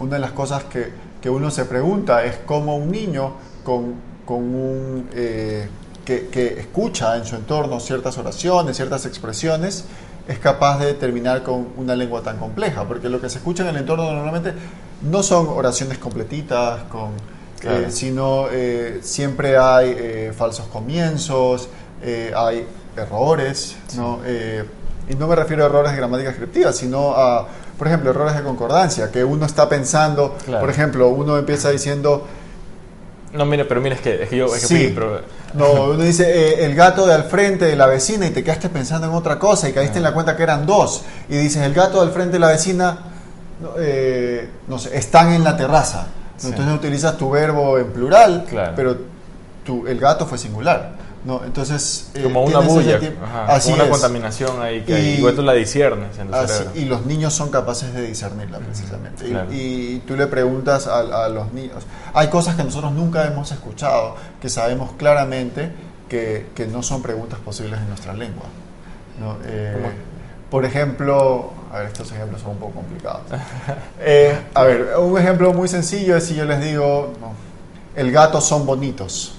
una 0.00 0.14
de 0.14 0.20
las 0.20 0.32
cosas 0.32 0.64
que, 0.64 0.90
que 1.20 1.30
uno 1.30 1.50
se 1.50 1.64
pregunta 1.64 2.24
es 2.24 2.36
cómo 2.46 2.76
un 2.76 2.90
niño 2.90 3.32
con, 3.64 3.94
con 4.24 4.38
un, 4.38 5.08
eh, 5.14 5.68
que, 6.04 6.28
que 6.28 6.60
escucha 6.60 7.16
en 7.16 7.24
su 7.24 7.36
entorno 7.36 7.80
ciertas 7.80 8.16
oraciones, 8.18 8.76
ciertas 8.76 9.06
expresiones, 9.06 9.84
es 10.28 10.38
capaz 10.38 10.78
de 10.78 10.94
terminar 10.94 11.42
con 11.42 11.68
una 11.76 11.96
lengua 11.96 12.22
tan 12.22 12.36
compleja, 12.36 12.84
porque 12.84 13.08
lo 13.08 13.20
que 13.20 13.28
se 13.28 13.38
escucha 13.38 13.62
en 13.62 13.70
el 13.70 13.76
entorno 13.78 14.12
normalmente 14.12 14.52
no 15.02 15.22
son 15.22 15.48
oraciones 15.48 15.98
completitas, 15.98 16.84
con, 16.84 17.10
Claro. 17.60 17.86
eh, 17.86 17.90
sino 17.90 18.46
eh, 18.50 19.00
siempre 19.02 19.56
hay 19.58 19.94
eh, 19.96 20.32
falsos 20.36 20.66
comienzos, 20.66 21.68
eh, 22.02 22.32
hay 22.34 22.66
errores, 22.96 23.76
¿no? 23.96 24.20
Eh, 24.24 24.64
y 25.08 25.14
no 25.14 25.26
me 25.28 25.36
refiero 25.36 25.62
a 25.64 25.66
errores 25.66 25.90
de 25.92 25.98
gramática 25.98 26.30
descriptiva, 26.30 26.72
sino 26.72 27.12
a, 27.14 27.46
por 27.78 27.86
ejemplo, 27.86 28.10
errores 28.10 28.34
de 28.36 28.42
concordancia, 28.42 29.10
que 29.10 29.22
uno 29.24 29.44
está 29.46 29.68
pensando, 29.68 30.36
Claro. 30.44 30.60
por 30.60 30.70
ejemplo, 30.70 31.08
uno 31.08 31.36
empieza 31.38 31.70
diciendo, 31.70 32.26
No, 33.32 33.44
mire, 33.46 33.64
pero 33.64 33.80
mira, 33.80 33.94
es 33.94 34.00
que, 34.00 34.22
es 34.24 34.28
que 34.28 34.36
yo... 34.38 34.46
Es 34.46 34.62
que 34.62 34.66
Sí. 34.66 34.76
fui, 34.86 34.88
pero- 34.94 35.20
no, 35.54 35.84
uno 35.92 36.02
dice 36.02 36.24
eh, 36.28 36.64
el 36.64 36.74
gato 36.74 37.06
de 37.06 37.14
al 37.14 37.24
frente 37.24 37.64
de 37.64 37.76
la 37.76 37.86
vecina 37.86 38.26
y 38.26 38.30
te 38.30 38.42
quedaste 38.42 38.68
pensando 38.68 39.06
en 39.06 39.12
otra 39.14 39.38
cosa 39.38 39.68
y 39.68 39.72
caíste 39.72 39.98
en 39.98 40.02
la 40.04 40.12
cuenta 40.14 40.36
que 40.36 40.42
eran 40.42 40.66
dos. 40.66 41.02
Y 41.28 41.36
dices, 41.36 41.62
el 41.62 41.72
gato 41.74 42.00
del 42.00 42.10
frente 42.10 42.32
de 42.34 42.38
la 42.40 42.48
vecina, 42.48 42.98
eh, 43.78 44.48
no 44.68 44.78
sé, 44.78 44.96
están 44.96 45.32
en 45.32 45.44
la 45.44 45.56
terraza. 45.56 46.06
Sí. 46.40 46.48
Entonces 46.48 46.74
utilizas 46.74 47.16
tu 47.18 47.30
verbo 47.30 47.78
en 47.78 47.92
plural, 47.92 48.46
Claro. 48.48 48.72
pero 48.74 48.96
tu, 49.64 49.86
el 49.86 49.98
gato 50.00 50.26
fue 50.26 50.38
singular. 50.38 50.98
¿no? 51.22 51.44
Entonces, 51.44 52.10
eh, 52.14 52.22
como 52.22 52.44
una 52.44 52.60
bulla, 52.60 52.98
ajá, 53.22 53.44
Así 53.54 53.64
como 53.72 53.74
una 53.74 53.84
es. 53.84 53.90
contaminación 53.90 54.62
ahí 54.62 54.80
que 54.80 54.98
Y- 54.98 55.18
igual 55.18 55.34
tú 55.36 55.42
la 55.42 55.52
disiernes 55.52 56.18
en 56.18 56.28
tu 56.28 56.34
Así- 56.34 56.64
y 56.76 56.86
los 56.86 57.04
niños 57.04 57.34
son 57.34 57.50
capaces 57.50 57.92
de 57.92 58.06
discernirla 58.06 58.58
precisamente. 58.58 59.26
Y- 59.26 59.30
claro. 59.30 59.52
Y, 59.52 59.98
tú 60.06 60.16
le 60.16 60.26
preguntas 60.28 60.86
a, 60.86 61.26
a 61.26 61.28
los 61.28 61.52
niños. 61.52 61.84
Hay 62.14 62.28
cosas 62.28 62.56
que 62.56 62.64
nosotros 62.64 62.92
nunca 62.92 63.26
hemos 63.26 63.52
escuchado, 63.52 64.16
que 64.40 64.48
sabemos 64.48 64.92
claramente 64.92 65.70
que, 66.08 66.46
que 66.54 66.66
no 66.66 66.82
son 66.82 67.02
preguntas 67.02 67.38
posibles 67.40 67.78
en 67.80 67.88
nuestra 67.88 68.14
lengua. 68.14 68.44
¿no? 69.20 69.36
Eh, 69.44 69.74
¿Cómo? 69.74 69.88
Por 70.50 70.64
ejemplo, 70.64 71.50
a 71.72 71.78
ver, 71.78 71.86
estos 71.88 72.10
ejemplos 72.12 72.40
son 72.42 72.50
un 72.52 72.56
poco 72.58 72.72
complicados. 72.74 73.22
Eh, 74.00 74.36
a 74.54 74.62
ver, 74.64 74.94
un 74.98 75.18
ejemplo 75.18 75.52
muy 75.52 75.68
sencillo 75.68 76.16
es 76.16 76.24
si 76.26 76.34
yo 76.34 76.44
les 76.44 76.60
digo, 76.60 77.12
no, 77.20 77.32
el 77.94 78.10
gato 78.12 78.40
son 78.40 78.66
bonitos. 78.66 79.34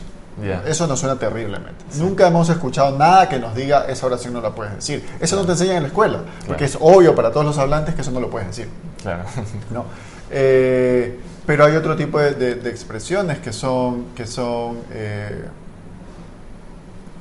Eso 0.66 0.88
nos 0.88 1.00
suena 1.00 1.20
terriblemente. 1.20 1.84
Nunca 1.98 2.26
hemos 2.28 2.50
escuchado 2.50 2.98
nada 2.98 3.30
que 3.30 3.38
nos 3.38 3.54
diga 3.54 3.86
esa 3.88 4.08
oración 4.08 4.34
no 4.34 4.42
la 4.42 4.50
puedes 4.56 4.74
decir. 4.74 5.08
Eso 5.20 5.36
no 5.36 5.46
te 5.46 5.52
enseñan 5.52 5.76
en 5.76 5.84
la 5.84 5.88
escuela, 5.90 6.20
porque 6.48 6.66
es 6.66 6.78
obvio 6.80 7.14
para 7.14 7.30
todos 7.32 7.46
los 7.46 7.58
hablantes 7.60 7.94
que 7.94 8.02
eso 8.02 8.10
no 8.12 8.20
lo 8.20 8.30
puedes 8.30 8.48
decir. 8.48 8.68
Claro. 9.04 9.24
¿no? 9.72 9.86
Eh, 10.32 11.20
pero 11.46 11.66
hay 11.66 11.76
otro 11.76 11.96
tipo 11.96 12.20
de, 12.20 12.34
de- 12.34 12.56
de 12.56 12.70
expresiones 12.70 13.38
que 13.40 13.52
son, 13.54 14.06
que 14.16 14.26
son 14.26 14.78
eh, 14.92 15.44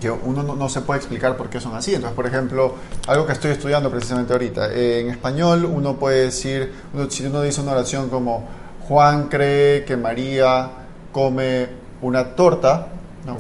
que 0.00 0.10
uno 0.10 0.42
no, 0.42 0.56
no 0.56 0.68
se 0.68 0.80
puede 0.80 0.98
explicar 0.98 1.36
por 1.36 1.50
qué 1.50 1.60
son 1.60 1.74
así. 1.76 1.94
Entonces, 1.94 2.16
por 2.16 2.26
ejemplo, 2.26 2.74
algo 3.06 3.26
que 3.26 3.32
estoy 3.32 3.50
estudiando 3.52 3.90
precisamente 3.90 4.32
ahorita, 4.32 4.72
eh, 4.72 5.00
en 5.00 5.10
español 5.10 5.64
uno 5.66 5.96
puede 5.96 6.24
decir, 6.24 6.72
uno- 6.94 7.10
si 7.10 7.26
uno 7.26 7.42
dice 7.42 7.60
una 7.60 7.72
oración 7.72 8.08
como 8.08 8.48
Juan 8.88 9.28
cree 9.28 9.84
que 9.84 9.96
María 9.96 10.70
come 11.12 11.68
una 12.02 12.34
torta, 12.34 12.86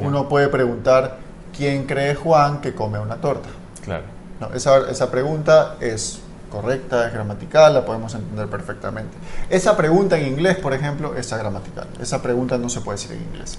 uno 0.06 0.28
puede 0.28 0.48
preguntar 0.48 1.16
quién 1.56 1.86
cree 1.86 2.14
Juan 2.14 2.60
que 2.60 2.74
come 2.74 2.98
una 2.98 3.16
torta. 3.16 3.48
Claro. 3.82 4.04
No, 4.38 4.52
esa, 4.54 4.90
esa 4.90 5.10
pregunta 5.10 5.76
es 5.80 6.20
correcta, 6.50 7.06
es 7.06 7.12
gramatical, 7.14 7.72
la 7.74 7.84
podemos 7.84 8.14
entender 8.14 8.48
perfectamente. 8.48 9.16
Esa 9.48 9.76
pregunta 9.76 10.18
en 10.18 10.26
inglés, 10.26 10.56
por 10.56 10.74
ejemplo, 10.74 11.14
es 11.16 11.30
gramatical. 11.32 11.86
Esa 12.00 12.20
pregunta 12.22 12.58
no 12.58 12.68
se 12.68 12.80
puede 12.82 12.98
decir 12.98 13.12
en 13.16 13.22
inglés. 13.22 13.58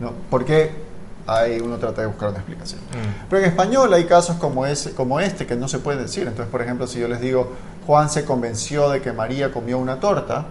¿no? 0.00 0.12
Porque 0.30 0.85
ahí 1.26 1.60
uno 1.60 1.76
trata 1.76 2.02
de 2.02 2.06
buscar 2.06 2.30
una 2.30 2.38
explicación. 2.38 2.80
Mm. 2.80 3.26
Pero 3.28 3.42
en 3.42 3.48
español 3.48 3.92
hay 3.92 4.04
casos 4.04 4.36
como, 4.36 4.66
ese, 4.66 4.92
como 4.92 5.20
este 5.20 5.46
que 5.46 5.56
no 5.56 5.68
se 5.68 5.78
pueden 5.78 6.02
decir. 6.02 6.26
Entonces, 6.26 6.50
por 6.50 6.62
ejemplo, 6.62 6.86
si 6.86 7.00
yo 7.00 7.08
les 7.08 7.20
digo, 7.20 7.52
Juan 7.86 8.10
se 8.10 8.24
convenció 8.24 8.90
de 8.90 9.00
que 9.00 9.12
María 9.12 9.52
comió 9.52 9.78
una 9.78 10.00
torta, 10.00 10.46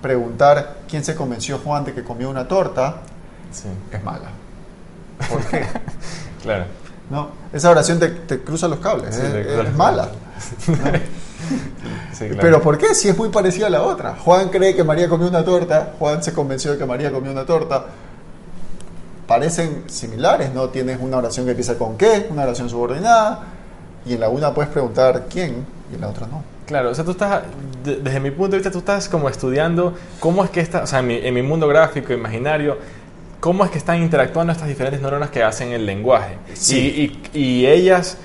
preguntar 0.00 0.78
quién 0.88 1.04
se 1.04 1.14
convenció 1.14 1.58
Juan 1.58 1.84
de 1.84 1.94
que 1.94 2.02
comió 2.02 2.30
una 2.30 2.48
torta 2.48 3.02
Sí. 3.52 3.68
es 3.90 4.04
mala. 4.04 4.30
qué. 5.50 5.66
claro. 6.42 6.64
¿No? 7.10 7.30
Esa 7.52 7.70
oración 7.70 7.98
te, 7.98 8.40
cruza 8.40 8.68
los 8.68 8.78
cables, 8.78 9.16
Sí, 9.16 9.22
es, 9.22 9.46
te 9.46 9.70
mala. 9.72 10.08
Sí, 12.12 12.26
claro. 12.26 12.40
Pero 12.42 12.62
¿por 12.62 12.78
qué? 12.78 12.94
Si 12.94 13.08
es 13.08 13.16
muy 13.16 13.30
parecida 13.30 13.66
a 13.66 13.70
la 13.70 13.82
otra. 13.82 14.14
Juan 14.14 14.50
cree 14.50 14.76
que 14.76 14.84
María 14.84 15.08
comió 15.08 15.26
una 15.26 15.44
torta, 15.44 15.94
Juan 15.98 16.22
se 16.22 16.32
convenció 16.32 16.72
de 16.72 16.78
que 16.78 16.84
María 16.84 17.10
comió 17.10 17.32
una 17.32 17.46
torta. 17.46 17.86
Parecen 19.30 19.84
similares, 19.86 20.52
¿no? 20.52 20.70
Tienes 20.70 20.98
una 21.00 21.18
oración 21.18 21.46
que 21.46 21.52
empieza 21.52 21.78
con 21.78 21.96
qué, 21.96 22.26
una 22.30 22.42
oración 22.42 22.68
subordinada, 22.68 23.44
y 24.04 24.14
en 24.14 24.18
la 24.20 24.28
una 24.28 24.52
puedes 24.52 24.72
preguntar 24.72 25.26
quién, 25.30 25.64
y 25.88 25.94
en 25.94 26.00
la 26.00 26.08
otra 26.08 26.26
no. 26.26 26.42
Claro, 26.66 26.90
o 26.90 26.94
sea, 26.96 27.04
tú 27.04 27.12
estás, 27.12 27.42
de- 27.84 27.98
desde 27.98 28.18
mi 28.18 28.32
punto 28.32 28.50
de 28.50 28.56
vista, 28.56 28.72
tú 28.72 28.78
estás 28.78 29.08
como 29.08 29.28
estudiando 29.28 29.94
cómo 30.18 30.42
es 30.42 30.50
que 30.50 30.58
esta, 30.58 30.82
o 30.82 30.86
sea, 30.88 30.98
en 30.98 31.06
mi, 31.06 31.14
en 31.16 31.32
mi 31.32 31.42
mundo 31.42 31.68
gráfico, 31.68 32.12
imaginario, 32.12 32.76
cómo 33.38 33.64
es 33.64 33.70
que 33.70 33.78
están 33.78 34.02
interactuando 34.02 34.52
estas 34.52 34.66
diferentes 34.66 35.00
neuronas 35.00 35.30
que 35.30 35.44
hacen 35.44 35.70
el 35.70 35.86
lenguaje. 35.86 36.34
Sí. 36.54 37.20
Y, 37.32 37.38
y- 37.38 37.40
y 37.60 37.66
ellas, 37.68 38.18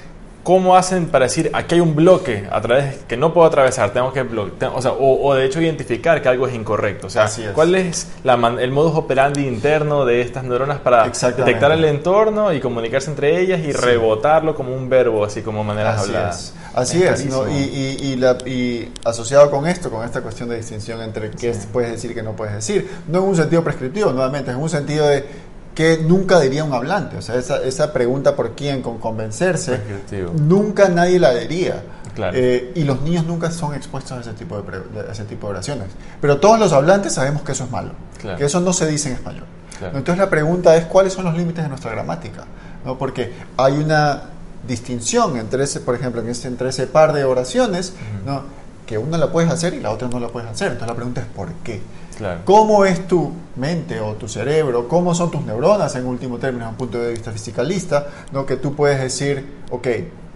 ¿cómo 0.45 0.77
hacen 0.77 1.07
para 1.07 1.25
decir, 1.25 1.49
aquí 1.53 1.75
hay 1.75 1.81
un 1.81 1.95
bloque 1.95 2.47
a 2.49 2.61
través 2.61 2.97
que 3.07 3.17
no 3.17 3.33
puedo 3.33 3.47
atravesar, 3.47 3.89
tengo 3.91 4.13
que 4.13 4.21
bloquear, 4.21 4.71
o 4.75 4.81
sea, 4.81 4.91
o, 4.91 5.27
o 5.27 5.33
de 5.33 5.43
hecho 5.43 5.59
identificar 5.59 6.21
que 6.21 6.29
algo 6.29 6.47
es 6.47 6.53
incorrecto? 6.53 7.07
O 7.07 7.09
sea, 7.09 7.25
es. 7.25 7.39
¿cuál 7.53 7.73
es 7.75 8.07
la 8.23 8.37
man- 8.37 8.59
el 8.59 8.71
modus 8.71 8.95
operandi 8.95 9.45
interno 9.47 10.05
de 10.05 10.21
estas 10.21 10.43
neuronas 10.43 10.77
para 10.79 11.03
detectar 11.05 11.71
el 11.71 11.83
entorno 11.83 12.53
y 12.53 12.59
comunicarse 12.61 13.09
entre 13.09 13.41
ellas 13.41 13.59
y 13.59 13.65
Sí. 13.65 13.71
rebotarlo 13.73 14.55
como 14.55 14.73
un 14.73 14.87
verbo, 14.87 15.25
así 15.25 15.41
como 15.41 15.63
maneras 15.63 15.99
Así 16.01 16.09
habladas? 16.11 16.35
es. 16.41 16.53
Así 16.75 17.01
es, 17.03 17.25
y, 17.25 17.29
y- 17.53 17.97
y 18.11 18.15
la- 18.17 18.37
y 18.45 18.91
asociado 19.03 19.49
con 19.49 19.65
esto, 19.65 19.89
con 19.89 20.05
esta 20.05 20.21
cuestión 20.21 20.47
de 20.49 20.57
distinción 20.57 21.01
entre 21.01 21.31
qué 21.31 21.53
Sí. 21.55 21.67
puedes 21.73 21.89
decir 21.91 22.11
y 22.11 22.13
qué 22.13 22.21
no 22.21 22.33
puedes 22.33 22.53
decir, 22.53 22.87
no 23.07 23.17
en 23.19 23.23
un 23.25 23.35
sentido 23.35 23.63
prescriptivo, 23.63 24.11
nuevamente, 24.11 24.51
es 24.51 24.57
en 24.57 24.61
un 24.61 24.69
sentido 24.69 25.07
de 25.07 25.25
que 25.75 25.97
nunca 25.99 26.39
diría 26.39 26.63
un 26.63 26.73
hablante, 26.73 27.17
o 27.17 27.21
sea, 27.21 27.35
esa, 27.35 27.61
esa 27.61 27.91
pregunta 27.93 28.35
por 28.35 28.55
quién, 28.55 28.81
con 28.81 28.97
convencerse, 28.97 29.79
nunca 30.33 30.89
nadie 30.89 31.19
la 31.19 31.33
diría. 31.35 31.83
Claro. 32.15 32.37
Eh, 32.37 32.71
y 32.75 32.85
los 32.85 33.01
niños 33.01 33.25
nunca 33.25 33.51
son 33.51 33.75
expuestos 33.75 34.17
a 34.17 34.21
ese 34.21 34.31
tipo 34.31 34.61
de, 34.61 35.01
a 35.01 35.11
ese 35.11 35.25
tipo 35.25 35.47
de 35.47 35.51
oraciones. 35.55 35.87
Pero 36.21 36.39
todos 36.39 36.57
los 36.57 36.71
hablantes 36.71 37.13
sabemos 37.13 37.41
que 37.41 37.51
eso 37.51 37.65
es 37.65 37.71
malo, 37.71 37.91
Claro. 38.21 38.37
que 38.37 38.45
eso 38.45 38.61
no 38.61 38.71
se 38.71 38.87
dice 38.87 39.09
en 39.09 39.15
español. 39.15 39.43
Claro. 39.77 39.97
Entonces 39.97 40.19
la 40.23 40.29
pregunta 40.29 40.77
es 40.77 40.85
cuáles 40.85 41.11
son 41.11 41.25
los 41.25 41.35
límites 41.35 41.61
de 41.61 41.67
nuestra 41.67 41.91
gramática, 41.91 42.45
¿no? 42.85 42.97
Porque 42.97 43.33
hay 43.57 43.73
una 43.73 44.21
distinción 44.65 45.35
entre 45.37 45.65
ese, 45.65 45.81
por 45.81 45.93
ejemplo, 45.95 46.21
ese- 46.21 46.47
entre 46.47 46.69
ese 46.69 46.87
par 46.87 47.11
de 47.13 47.23
oraciones. 47.25 47.93
¿no? 48.25 48.43
que 48.85 48.99
una 48.99 49.17
la 49.17 49.31
puedes 49.31 49.49
hacer 49.51 49.73
y 49.73 49.79
la 49.79 49.89
otra 49.89 50.07
no 50.07 50.19
la 50.19 50.27
puedes 50.27 50.47
hacer. 50.47 50.67
Entonces 50.67 50.89
la 50.89 50.93
pregunta 50.95 51.19
es 51.21 51.25
¿por 51.27 51.51
qué? 51.63 51.81
Claro. 52.17 52.41
¿Cómo 52.45 52.85
es 52.85 53.07
tu 53.07 53.31
mente 53.55 53.99
o 53.99 54.13
tu 54.13 54.27
cerebro? 54.27 54.87
¿Cómo 54.87 55.13
son 55.13 55.31
tus 55.31 55.45
neuronas 55.45 55.95
en 55.95 56.05
último 56.05 56.37
término, 56.37 56.65
desde 56.65 56.71
un 56.71 56.77
punto 56.77 56.99
de 56.99 57.11
vista 57.11 57.31
fisicalista? 57.31 58.07
¿no? 58.31 58.45
Que 58.45 58.55
tú 58.55 58.75
puedes 58.75 59.01
decir, 59.01 59.45
ok, 59.71 59.87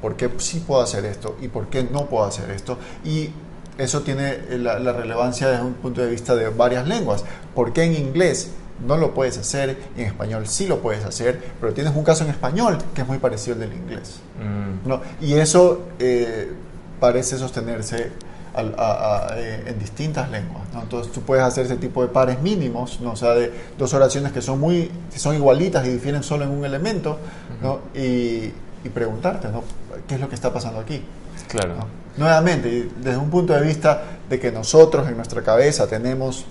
¿por 0.01 0.15
qué 0.15 0.29
sí 0.37 0.63
puedo 0.65 0.81
hacer 0.81 1.05
esto? 1.05 1.37
¿Y 1.41 1.47
por 1.47 1.67
qué 1.67 1.83
no 1.83 2.07
puedo 2.07 2.25
hacer 2.25 2.49
esto? 2.51 2.77
Y 3.05 3.29
eso 3.77 4.01
tiene 4.01 4.39
la, 4.57 4.79
la 4.79 4.91
relevancia 4.93 5.47
desde 5.47 5.63
un 5.63 5.73
punto 5.73 6.01
de 6.01 6.09
vista 6.09 6.35
de 6.35 6.49
varias 6.49 6.87
lenguas. 6.87 7.23
¿Por 7.55 7.71
qué 7.71 7.83
en 7.83 7.95
inglés 7.95 8.51
no 8.85 8.97
lo 8.97 9.13
puedes 9.13 9.37
hacer 9.37 9.77
y 9.97 10.01
en 10.01 10.07
español 10.07 10.47
sí 10.47 10.67
lo 10.67 10.81
puedes 10.81 11.05
hacer? 11.05 11.41
Pero 11.61 11.73
tienes 11.73 11.95
un 11.95 12.03
caso 12.03 12.25
en 12.25 12.29
español 12.29 12.77
que 12.93 13.01
es 13.01 13.07
muy 13.07 13.19
parecido 13.19 13.55
al 13.55 13.61
del 13.61 13.73
inglés. 13.73 14.19
Mm, 14.37 14.87
¿no? 14.87 15.01
Y 15.21 15.33
eso 15.35 15.83
eh, 15.99 16.51
parece 16.99 17.37
sostenerse 17.37 18.11
al- 18.59 18.75
a- 18.77 19.27
a- 19.31 19.39
eh, 19.39 19.63
en 19.67 19.79
distintas 19.79 20.29
lenguas. 20.29 20.63
¿no? 20.73 20.81
Entonces 20.83 21.11
tú 21.11 21.21
puedes 21.21 21.43
hacer 21.43 21.65
ese 21.65 21.77
tipo 21.77 22.01
de 22.01 22.09
pares 22.09 22.41
mínimos, 22.41 22.99
¿no? 23.01 23.11
o 23.13 23.15
sea, 23.15 23.31
de 23.31 23.51
dos 23.77 23.93
oraciones 23.93 24.31
que 24.31 24.41
son 24.41 24.59
muy 24.59 24.91
que 25.11 25.17
son 25.19 25.35
igualitas 25.35 25.85
y 25.87 25.89
difieren 25.89 26.21
solo 26.23 26.43
en 26.45 26.51
un 26.51 26.63
elemento, 26.65 27.17
¿no? 27.61 27.79
y, 27.95 28.51
y 28.83 28.89
preguntarte, 28.93 29.47
¿no? 29.49 29.63
¿qué 30.07 30.15
es 30.15 30.21
lo 30.21 30.29
que 30.29 30.35
está 30.35 30.53
pasando 30.53 30.79
aquí? 30.79 31.03
claro. 31.47 31.75
Nuevamente, 32.17 32.89
desde 32.99 33.17
un 33.17 33.29
punto 33.29 33.53
de 33.53 33.61
vista 33.61 34.01
de 34.29 34.39
que 34.39 34.51
nosotros 34.51 35.07
en 35.07 35.15
nuestra 35.15 35.41
cabeza 35.41 35.87
tenemos 35.87 36.43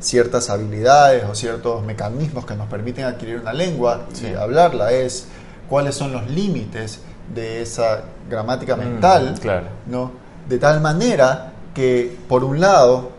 ciertas 0.00 0.50
habilidades 0.50 1.24
o 1.24 1.34
ciertos 1.34 1.84
mecanismos 1.84 2.44
que 2.44 2.54
nos 2.56 2.66
permiten 2.68 3.04
adquirir 3.04 3.38
una 3.40 3.52
lengua 3.52 4.02
Sí. 4.12 4.28
y 4.32 4.34
hablarla, 4.34 4.90
es 4.92 5.26
cuáles 5.68 5.94
son 5.94 6.12
los 6.12 6.28
límites 6.28 7.00
de 7.32 7.62
esa 7.62 8.02
gramática 8.28 8.74
Mm, 8.74 8.78
mental, 8.80 9.34
claro. 9.40 9.66
¿no? 9.86 10.10
De 10.48 10.58
tal 10.58 10.80
manera 10.80 11.52
que, 11.74 12.16
por 12.28 12.44
un 12.44 12.60
lado, 12.60 13.10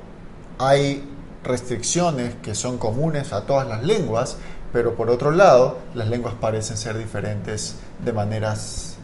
hay 0.59 1.03
restricciones 1.43 2.35
que 2.41 2.55
son 2.55 2.77
comunes 2.77 3.33
a 3.33 3.41
todas 3.45 3.67
las 3.67 3.83
lenguas, 3.83 4.37
pero 4.71 4.95
por 4.95 5.09
otro 5.09 5.31
lado, 5.31 5.77
las 5.93 6.07
lenguas 6.07 6.33
parecen 6.39 6.77
ser 6.77 6.97
diferentes 6.97 7.75
de 8.03 8.13
maneras 8.13 8.95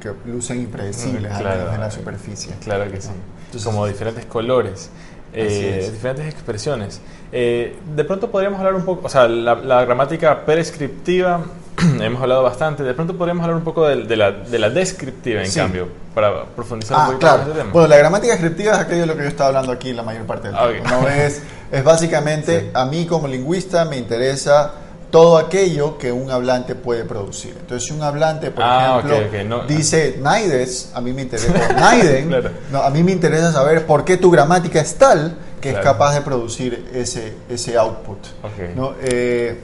que 0.00 0.12
lucen 0.26 0.60
impredecibles, 0.60 1.32
al 1.32 1.40
claro. 1.42 1.58
menos 1.60 1.74
en 1.74 1.80
la 1.80 1.90
superficie. 1.90 2.54
Claro 2.62 2.90
que 2.90 3.00
sí. 3.00 3.10
Entonces- 3.46 3.64
Como 3.64 3.86
diferentes 3.86 4.26
colores, 4.26 4.90
eh, 5.32 5.88
diferentes 5.92 6.26
expresiones. 6.32 7.00
Eh, 7.32 7.76
de 7.94 8.04
pronto 8.04 8.30
podríamos 8.30 8.58
hablar 8.58 8.74
un 8.74 8.84
poco, 8.84 9.06
o 9.06 9.08
sea, 9.10 9.26
la, 9.28 9.54
la 9.54 9.84
gramática 9.84 10.44
prescriptiva, 10.44 11.42
hemos 12.00 12.20
hablado 12.22 12.42
bastante, 12.42 12.82
de 12.82 12.94
pronto 12.94 13.16
podríamos 13.16 13.42
hablar 13.44 13.56
un 13.58 13.64
poco 13.64 13.86
de, 13.86 14.04
de 14.04 14.16
la, 14.16 14.32
de 14.32 14.58
la 14.58 14.70
descriptiva, 14.70 15.42
en 15.42 15.50
Sí. 15.50 15.58
cambio, 15.60 15.88
para 16.14 16.44
profundizar 16.44 16.96
un 16.96 17.02
Ah, 17.02 17.06
poquito 17.06 17.26
más 17.26 17.34
en 17.34 17.38
claro. 17.38 17.50
este 17.50 17.60
tema. 17.62 17.72
Bueno, 17.72 17.88
la 17.88 17.96
gramática 17.96 18.32
descriptiva 18.32 18.72
es 18.74 18.78
aquello 18.78 19.00
de 19.02 19.06
lo 19.06 19.16
que 19.16 19.22
yo 19.22 19.28
estaba 19.28 19.48
hablando 19.48 19.72
aquí 19.72 19.92
la 19.92 20.02
mayor 20.02 20.24
parte 20.24 20.48
del 20.48 20.56
Ah, 20.56 20.68
tiempo. 20.70 20.88
ok. 20.94 21.02
¿no? 21.02 21.08
Es, 21.08 21.42
es 21.72 21.84
básicamente, 21.84 22.60
Sí. 22.60 22.70
a 22.74 22.84
mí 22.86 23.06
como 23.06 23.28
lingüista 23.28 23.84
me 23.84 23.96
interesa 23.96 24.72
todo 25.10 25.38
aquello 25.38 25.96
que 25.98 26.10
un 26.12 26.30
hablante 26.30 26.74
puede 26.74 27.04
producir. 27.04 27.56
Entonces, 27.60 27.88
si 27.88 27.94
un 27.94 28.02
hablante, 28.02 28.50
por 28.50 28.64
Ah, 28.64 28.96
ejemplo, 29.04 29.16
ok, 29.18 29.22
ok, 29.28 29.46
no. 29.46 29.66
dice 29.66 30.18
Naides, 30.20 30.90
a 30.94 31.00
mí 31.00 31.12
me 31.12 31.22
interesa, 31.22 31.72
Naiden, 31.74 32.28
Claro. 32.28 32.50
no, 32.72 32.82
a 32.82 32.90
mí 32.90 33.02
me 33.02 33.12
interesa 33.12 33.52
saber 33.52 33.86
por 33.86 34.04
qué 34.04 34.16
tu 34.16 34.30
gramática 34.30 34.80
es 34.80 34.96
tal 34.96 35.36
que 35.60 35.70
Claro. 35.70 35.78
es 35.78 35.84
capaz 35.92 36.14
de 36.14 36.20
producir 36.22 36.88
ese, 36.92 37.34
ese 37.48 37.78
output. 37.78 38.18
¿no? 38.74 38.94
Eh, 39.00 39.58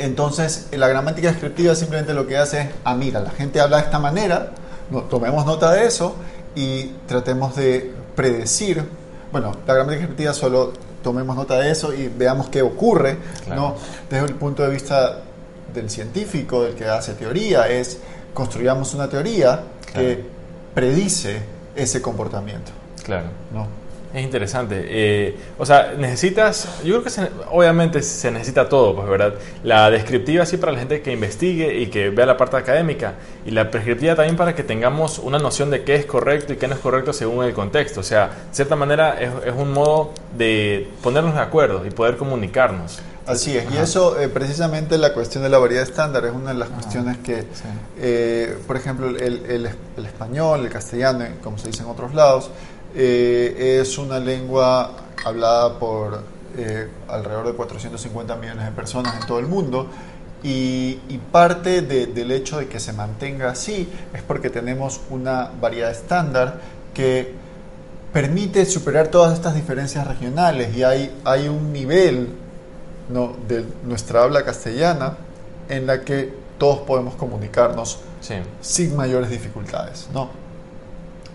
entonces, 0.00 0.68
la 0.72 0.88
gramática 0.88 1.28
descriptiva 1.28 1.74
simplemente 1.74 2.14
lo 2.14 2.26
que 2.26 2.36
hace 2.36 2.60
es, 2.62 2.68
ah, 2.84 2.94
mira, 2.94 3.20
la 3.20 3.30
gente 3.30 3.60
habla 3.60 3.78
de 3.78 3.84
esta 3.84 3.98
manera, 3.98 4.52
no, 4.90 5.02
tomemos 5.02 5.46
nota 5.46 5.72
de 5.72 5.86
eso 5.86 6.16
y 6.54 6.86
tratemos 7.06 7.56
de 7.56 7.92
predecir. 8.16 8.84
Bueno, 9.32 9.52
la 9.66 9.74
gramática 9.74 10.00
descriptiva 10.00 10.32
solo 10.32 10.72
tomemos 11.02 11.36
nota 11.36 11.58
de 11.58 11.70
eso 11.70 11.94
y 11.94 12.08
veamos 12.08 12.48
qué 12.48 12.62
ocurre, 12.62 13.18
Claro. 13.44 13.60
¿no? 13.60 13.74
Desde 14.10 14.26
el 14.26 14.34
punto 14.34 14.62
de 14.62 14.70
vista 14.70 15.18
del 15.72 15.88
científico, 15.88 16.64
del 16.64 16.74
que 16.74 16.86
hace 16.86 17.14
teoría, 17.14 17.68
es 17.68 17.98
construyamos 18.34 18.94
una 18.94 19.08
teoría 19.08 19.62
que 19.92 20.24
predice 20.74 21.40
ese 21.74 22.02
comportamiento, 22.02 22.72
Claro. 23.04 23.28
¿no? 23.52 23.66
Es 24.12 24.24
interesante. 24.24 24.82
Eh, 24.88 25.36
o 25.56 25.64
sea, 25.64 25.94
necesitas, 25.96 26.80
yo 26.82 26.94
creo 26.94 27.04
que 27.04 27.10
se- 27.10 27.30
obviamente 27.52 28.02
se 28.02 28.30
necesita 28.32 28.68
todo, 28.68 28.96
pues, 28.96 29.08
¿verdad? 29.08 29.34
La 29.62 29.88
descriptiva 29.88 30.44
sí 30.44 30.56
para 30.56 30.72
la 30.72 30.80
gente 30.80 31.00
que 31.00 31.12
investigue 31.12 31.78
y 31.78 31.86
que 31.86 32.10
vea 32.10 32.26
la 32.26 32.36
parte 32.36 32.56
académica, 32.56 33.14
y 33.46 33.52
la 33.52 33.70
prescriptiva 33.70 34.16
también 34.16 34.36
para 34.36 34.54
que 34.56 34.64
tengamos 34.64 35.20
una 35.20 35.38
noción 35.38 35.70
de 35.70 35.84
qué 35.84 35.94
es 35.94 36.06
correcto 36.06 36.52
y 36.52 36.56
qué 36.56 36.66
no 36.66 36.74
es 36.74 36.80
correcto 36.80 37.12
según 37.12 37.44
el 37.44 37.52
contexto. 37.52 38.00
O 38.00 38.02
sea, 38.02 38.26
de 38.26 38.32
cierta 38.54 38.74
manera 38.74 39.20
es, 39.20 39.30
es 39.46 39.54
un 39.56 39.72
modo 39.72 40.10
de 40.36 40.88
ponernos 41.04 41.34
de 41.36 41.40
acuerdo 41.40 41.86
y 41.86 41.90
poder 41.90 42.16
comunicarnos. 42.16 42.98
Así 43.26 43.56
es, 43.56 43.64
y 43.72 43.76
eso 43.76 44.18
eh, 44.18 44.28
precisamente 44.28 44.98
la 44.98 45.12
cuestión 45.14 45.44
de 45.44 45.50
la 45.50 45.58
variedad 45.58 45.84
estándar 45.84 46.24
es 46.24 46.32
una 46.32 46.48
de 46.52 46.58
las 46.58 46.68
cuestiones 46.70 47.16
que, 47.18 47.42
Sí. 47.42 47.62
eh, 47.98 48.56
por 48.66 48.76
ejemplo, 48.76 49.06
el, 49.08 49.16
el- 49.46 49.70
el 49.96 50.04
español, 50.06 50.62
el 50.64 50.68
castellano, 50.68 51.22
eh, 51.24 51.34
como 51.40 51.56
se 51.58 51.68
dice 51.68 51.84
en 51.84 51.90
otros 51.90 52.12
lados, 52.12 52.50
eh, 52.94 53.78
es 53.80 53.98
una 53.98 54.18
lengua 54.18 54.92
hablada 55.24 55.78
por 55.78 56.22
eh, 56.56 56.88
alrededor 57.08 57.46
de 57.46 57.52
450 57.54 58.36
millones 58.36 58.64
de 58.66 58.72
personas 58.72 59.20
en 59.20 59.26
todo 59.26 59.38
el 59.38 59.46
mundo. 59.46 59.88
Y, 60.42 60.98
y 61.10 61.20
parte 61.30 61.82
de- 61.82 62.06
del 62.06 62.30
hecho 62.32 62.58
de 62.58 62.66
que 62.66 62.80
se 62.80 62.94
mantenga 62.94 63.50
así 63.50 63.86
es 64.14 64.22
porque 64.22 64.48
tenemos 64.48 65.00
una 65.10 65.50
variedad 65.60 65.90
estándar 65.90 66.60
que 66.94 67.34
permite 68.12 68.64
superar 68.64 69.08
todas 69.08 69.34
estas 69.34 69.54
diferencias 69.54 70.06
regionales 70.06 70.74
y 70.74 70.82
hay, 70.82 71.14
hay 71.24 71.46
un 71.46 71.72
nivel 71.74 72.30
¿no? 73.10 73.34
de 73.48 73.64
nuestra 73.84 74.22
habla 74.22 74.42
castellana 74.44 75.18
en 75.68 75.86
la 75.86 76.00
que 76.00 76.32
todos 76.58 76.80
podemos 76.80 77.14
comunicarnos 77.16 77.98
Sí. 78.22 78.34
sin 78.62 78.96
mayores 78.96 79.28
dificultades. 79.30 80.08
¿no? 80.14 80.30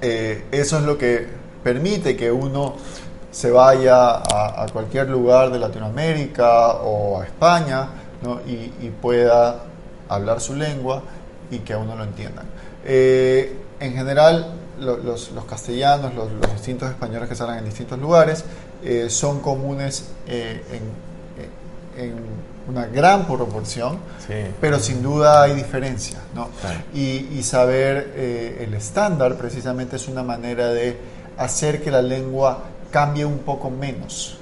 Eh, 0.02 0.46
eso 0.52 0.78
es 0.80 0.84
lo 0.84 0.98
que 0.98 1.28
permite 1.70 2.16
que 2.16 2.32
uno 2.32 2.76
se 3.32 3.50
vaya 3.50 4.18
a, 4.18 4.64
a 4.64 4.68
cualquier 4.72 5.10
lugar 5.10 5.52
de 5.52 5.58
Latinoamérica 5.58 6.74
o 6.76 7.20
a 7.20 7.26
España 7.26 7.88
¿no? 8.22 8.40
y, 8.46 8.72
y 8.86 8.94
pueda 9.02 9.64
hablar 10.08 10.40
su 10.42 10.56
lengua 10.56 11.02
y 11.50 11.58
que 11.60 11.74
a 11.74 11.80
uno 11.80 11.96
lo 11.96 12.04
entiendan. 12.04 12.46
Eh, 12.86 13.58
en 13.80 13.94
general, 13.94 14.54
lo- 14.80 14.98
los, 14.98 15.32
los 15.32 15.46
castellanos, 15.46 16.14
los, 16.14 16.32
los 16.34 16.52
distintos 16.54 16.88
españoles 16.92 17.28
que 17.28 17.36
salen 17.36 17.58
en 17.58 17.66
distintos 17.66 17.98
lugares, 17.98 18.46
eh, 18.84 19.08
son 19.10 19.40
comunes 19.40 20.06
eh, 20.28 20.62
en, 21.98 22.04
en 22.06 22.14
una 22.70 22.86
gran 22.86 23.26
proporción, 23.26 23.98
pero 24.62 24.78
sin 24.80 25.02
duda 25.02 25.42
hay 25.44 25.54
diferencias, 25.56 26.22
¿no? 26.36 26.50
Y, 26.94 27.42
saber 27.44 28.14
eh, 28.16 28.66
el 28.68 28.74
estándar 28.76 29.36
precisamente 29.36 29.96
es 29.96 30.08
una 30.08 30.22
manera 30.24 30.70
de 30.70 31.15
hacer 31.38 31.82
que 31.82 31.92
la 31.92 32.02
lengua 32.02 32.64
cambie 32.92 33.26
un 33.26 33.40
poco 33.40 33.70
menos. 33.70 34.38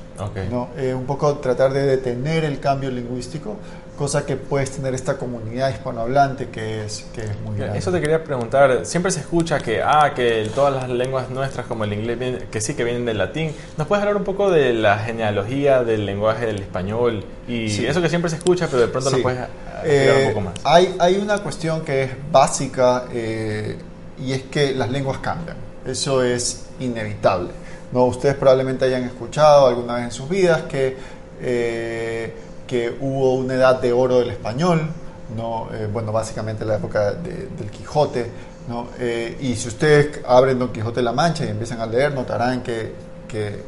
¿no? 0.50 0.70
Eh, 0.78 0.94
un 0.94 1.06
poco 1.06 1.38
tratar 1.38 1.74
de 1.74 1.84
detener 1.84 2.46
el 2.46 2.60
cambio 2.60 2.92
lingüístico, 2.92 3.58
cosa 3.98 4.26
que 4.26 4.36
puedes 4.36 4.72
tener 4.72 4.94
esta 4.94 5.18
comunidad 5.18 5.70
hispanohablante 5.70 6.50
que 6.50 6.86
es, 6.86 7.06
que 7.14 7.22
es 7.22 7.40
muy 7.42 7.58
grande. 7.58 7.78
Eso 7.78 7.92
te 7.92 8.00
quería 8.00 8.24
preguntar, 8.24 8.86
siempre 8.86 9.12
se 9.12 9.20
escucha 9.20 9.60
que, 9.60 9.82
ah, 9.82 10.14
que 10.16 10.50
todas 10.54 10.74
las 10.74 10.90
lenguas 10.90 11.30
nuestras 11.30 11.66
como 11.68 11.84
el 11.84 11.94
inglés, 11.94 12.44
que 12.50 12.62
sí 12.62 12.74
que 12.74 12.84
vienen 12.84 13.06
del 13.06 13.18
latín. 13.18 13.54
¿Nos 13.78 13.88
puedes 13.88 14.02
hablar 14.02 14.18
un 14.18 14.24
poco 14.24 14.52
de 14.52 14.74
la 14.74 15.00
genealogía 15.00 15.84
del 15.84 16.06
lenguaje 16.06 16.46
del 16.46 16.62
español? 16.62 17.24
Y 17.48 17.86
eso 17.86 18.02
que 18.02 18.10
siempre 18.10 18.30
se 18.30 18.38
escucha, 18.38 18.68
pero 18.68 18.82
de 18.82 18.88
pronto 18.88 19.12
nos 19.12 19.20
puedes 19.20 19.40
explicar 19.40 20.18
un 20.22 20.34
poco 20.34 20.42
más. 20.42 20.54
Hay, 20.64 20.96
hay 21.00 21.16
una 21.18 21.40
cuestión 21.40 21.82
que 21.82 22.04
es 22.04 22.12
básica 22.32 23.06
eh, 23.12 23.78
y 24.20 24.34
es 24.34 24.44
que 24.44 24.74
las 24.74 24.90
lenguas 24.90 25.20
cambian. 25.20 25.58
Eso 25.86 26.24
es 26.24 26.63
inevitable. 26.86 27.52
¿no? 27.92 28.06
Ustedes 28.06 28.36
probablemente 28.36 28.86
hayan 28.86 29.04
escuchado 29.04 29.68
alguna 29.68 29.96
vez 29.96 30.06
en 30.06 30.12
sus 30.12 30.28
vidas 30.28 30.64
que, 30.64 30.98
eh, 31.42 32.34
que 32.68 32.98
hubo 33.00 33.36
una 33.36 33.54
edad 33.56 33.82
de 33.82 33.94
oro 33.94 34.20
del 34.20 34.32
español, 34.32 34.90
¿no? 35.36 35.70
Eh, 35.74 35.88
bueno, 35.92 36.12
básicamente 36.12 36.66
la 36.66 36.76
época 36.76 37.14
del 37.14 37.70
Quijote. 37.72 38.30
¿no? 38.68 38.88
Eh, 38.98 39.38
y 39.42 39.56
si 39.56 39.68
ustedes 39.68 40.22
abren 40.26 40.58
Don 40.58 40.72
Quijote 40.72 40.98
de 40.98 41.04
la 41.04 41.12
Mancha 41.12 41.46
y 41.46 41.50
empiezan 41.50 41.82
a 41.82 41.86
leer, 41.86 42.14
notarán 42.14 42.64
que, 42.64 42.94
que 43.28 43.62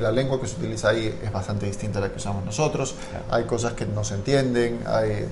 la 0.00 0.10
lengua 0.10 0.40
que 0.40 0.46
se 0.46 0.56
utiliza 0.56 0.90
ahí 0.90 1.18
es 1.22 1.32
bastante 1.32 1.66
distinta 1.66 1.98
a 1.98 2.02
la 2.02 2.08
que 2.08 2.16
usamos 2.16 2.44
nosotros. 2.44 2.94
Hay 3.30 3.44
cosas 3.44 3.74
que 3.74 3.84
no 3.86 4.04
se 4.04 4.14
entienden, 4.14 4.80
hay 4.86 5.26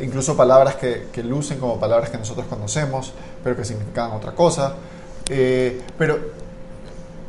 incluso 0.00 0.36
palabras 0.36 0.76
que, 0.76 1.08
que, 1.12 1.22
lucen 1.22 1.58
como 1.58 1.78
palabras 1.78 2.10
que 2.10 2.18
nosotros 2.18 2.46
conocemos, 2.46 3.12
pero 3.42 3.56
que 3.56 3.64
significan 3.64 4.12
otra 4.12 4.32
cosa. 4.32 4.74
Pero 5.26 6.18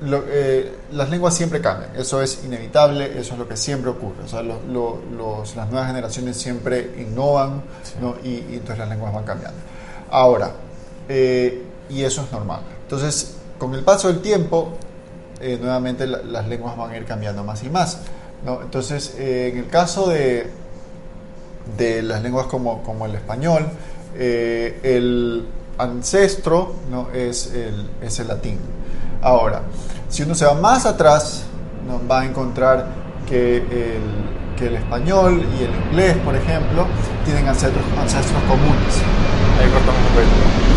eh, 0.04 0.78
las 0.94 1.12
lenguas 1.12 1.36
siempre 1.36 1.62
cambian, 1.62 1.96
eso 1.96 2.24
es 2.24 2.44
inevitable, 2.44 3.20
eso 3.20 3.34
es 3.34 3.40
lo 3.40 3.48
que 3.48 3.56
siempre 3.56 3.92
ocurre. 3.92 4.24
O 4.24 4.28
sea, 4.28 4.42
las 4.42 4.64
nuevas 4.66 5.88
generaciones 5.88 6.38
siempre 6.38 6.96
innovan 6.98 7.62
y, 8.24 8.56
entonces 8.56 8.80
las 8.80 8.90
lenguas 8.90 9.14
van 9.14 9.26
cambiando. 9.26 9.60
Ahora, 10.10 10.54
eh, 11.08 11.64
y 11.90 12.04
eso 12.04 12.24
es 12.24 12.32
normal. 12.32 12.62
Entonces, 12.82 13.36
con 13.60 13.76
el 13.76 13.84
paso 13.84 14.08
del 14.08 14.22
tiempo, 14.22 14.74
eh, 15.40 15.60
nuevamente 15.62 16.08
las 16.08 16.48
lenguas 16.48 16.76
van 16.76 16.92
a 16.92 16.98
ir 16.98 17.06
cambiando 17.06 17.44
más 17.44 17.64
y 17.64 17.70
más. 17.70 18.00
Entonces, 18.44 19.14
en 19.20 19.56
el 19.56 19.68
caso 19.68 20.10
de, 20.10 20.48
de 21.78 22.02
las 22.02 22.24
lenguas 22.24 22.48
como, 22.48 22.82
como 22.82 23.06
el 23.06 23.14
español, 23.14 23.68
el 24.18 25.46
ancestro 25.82 26.76
¿no? 26.90 27.10
es, 27.14 27.52
el, 27.54 27.90
es 28.02 28.20
el 28.20 28.28
latín. 28.28 28.60
Ahora, 29.22 29.62
si 30.10 30.24
uno 30.24 30.36
se 30.36 30.46
va 30.46 30.54
más 30.54 30.86
atrás, 30.86 31.44
nos 31.88 32.02
va 32.10 32.22
a 32.22 32.26
encontrar 32.26 32.88
que 33.28 33.58
el, 33.58 34.56
que 34.58 34.68
el 34.68 34.76
español 34.76 35.44
y 35.60 35.64
el 35.64 35.72
inglés, 35.88 36.18
por 36.18 36.36
ejemplo, 36.36 36.86
tienen 37.26 37.48
ancestros, 37.48 37.84
ancestros 38.00 38.42
comunes. 38.44 39.02
Ahí 39.60 39.70
cortamos 39.70 40.02
un 40.02 40.14
poco. 40.16 40.72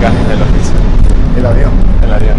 Gajes 0.00 0.28
del 0.28 0.42
oficio. 0.42 0.74
El 1.36 1.46
avión. 1.46 1.72
El 2.02 2.12
avión. 2.12 2.38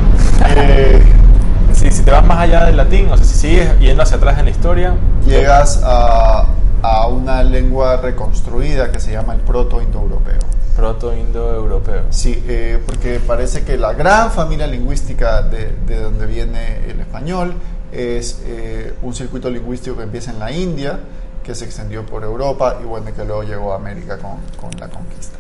Eh, 0.55 1.03
si, 1.73 1.91
si, 1.91 2.03
te 2.03 2.11
vas 2.11 2.25
más 2.25 2.39
allá 2.39 2.65
del 2.65 2.77
latín, 2.77 3.09
o 3.11 3.17
sea, 3.17 3.25
si 3.25 3.35
sigues 3.35 3.79
yendo 3.79 4.03
hacia 4.03 4.17
atrás 4.17 4.39
en 4.39 4.45
la 4.45 4.51
historia, 4.51 4.95
llegas 5.25 5.81
a, 5.83 6.45
a 6.91 7.07
una 7.07 7.43
lengua 7.43 7.97
reconstruida 7.97 8.91
que 8.91 8.99
se 8.99 9.11
llama 9.11 9.33
el 9.33 9.41
proto-indoeuropeo 9.41 10.39
proto-indoeuropeo. 10.75 12.05
Sí, 12.09 12.41
eh, 12.47 12.81
porque 12.85 13.19
parece 13.19 13.63
que 13.63 13.77
la 13.77 13.91
gran 13.93 14.31
familia 14.31 14.65
lingüística 14.65 15.41
de, 15.41 15.75
de 15.85 15.99
donde 15.99 16.25
viene 16.25 16.89
el 16.89 17.01
español 17.01 17.53
es 17.91 18.41
eh, 18.45 18.93
un 19.01 19.13
circuito 19.13 19.49
lingüístico 19.49 19.97
que 19.97 20.03
empieza 20.03 20.31
en 20.31 20.39
la 20.39 20.51
India, 20.51 20.99
que 21.43 21.53
se 21.53 21.65
extendió 21.65 22.05
por 22.05 22.23
Europa 22.23 22.79
y 22.81 22.85
bueno, 22.85 23.13
que 23.13 23.25
luego 23.25 23.43
llegó 23.43 23.73
a 23.73 23.75
América 23.75 24.17
con, 24.17 24.37
con 24.59 24.79
la 24.79 24.87
conquista. 24.87 25.37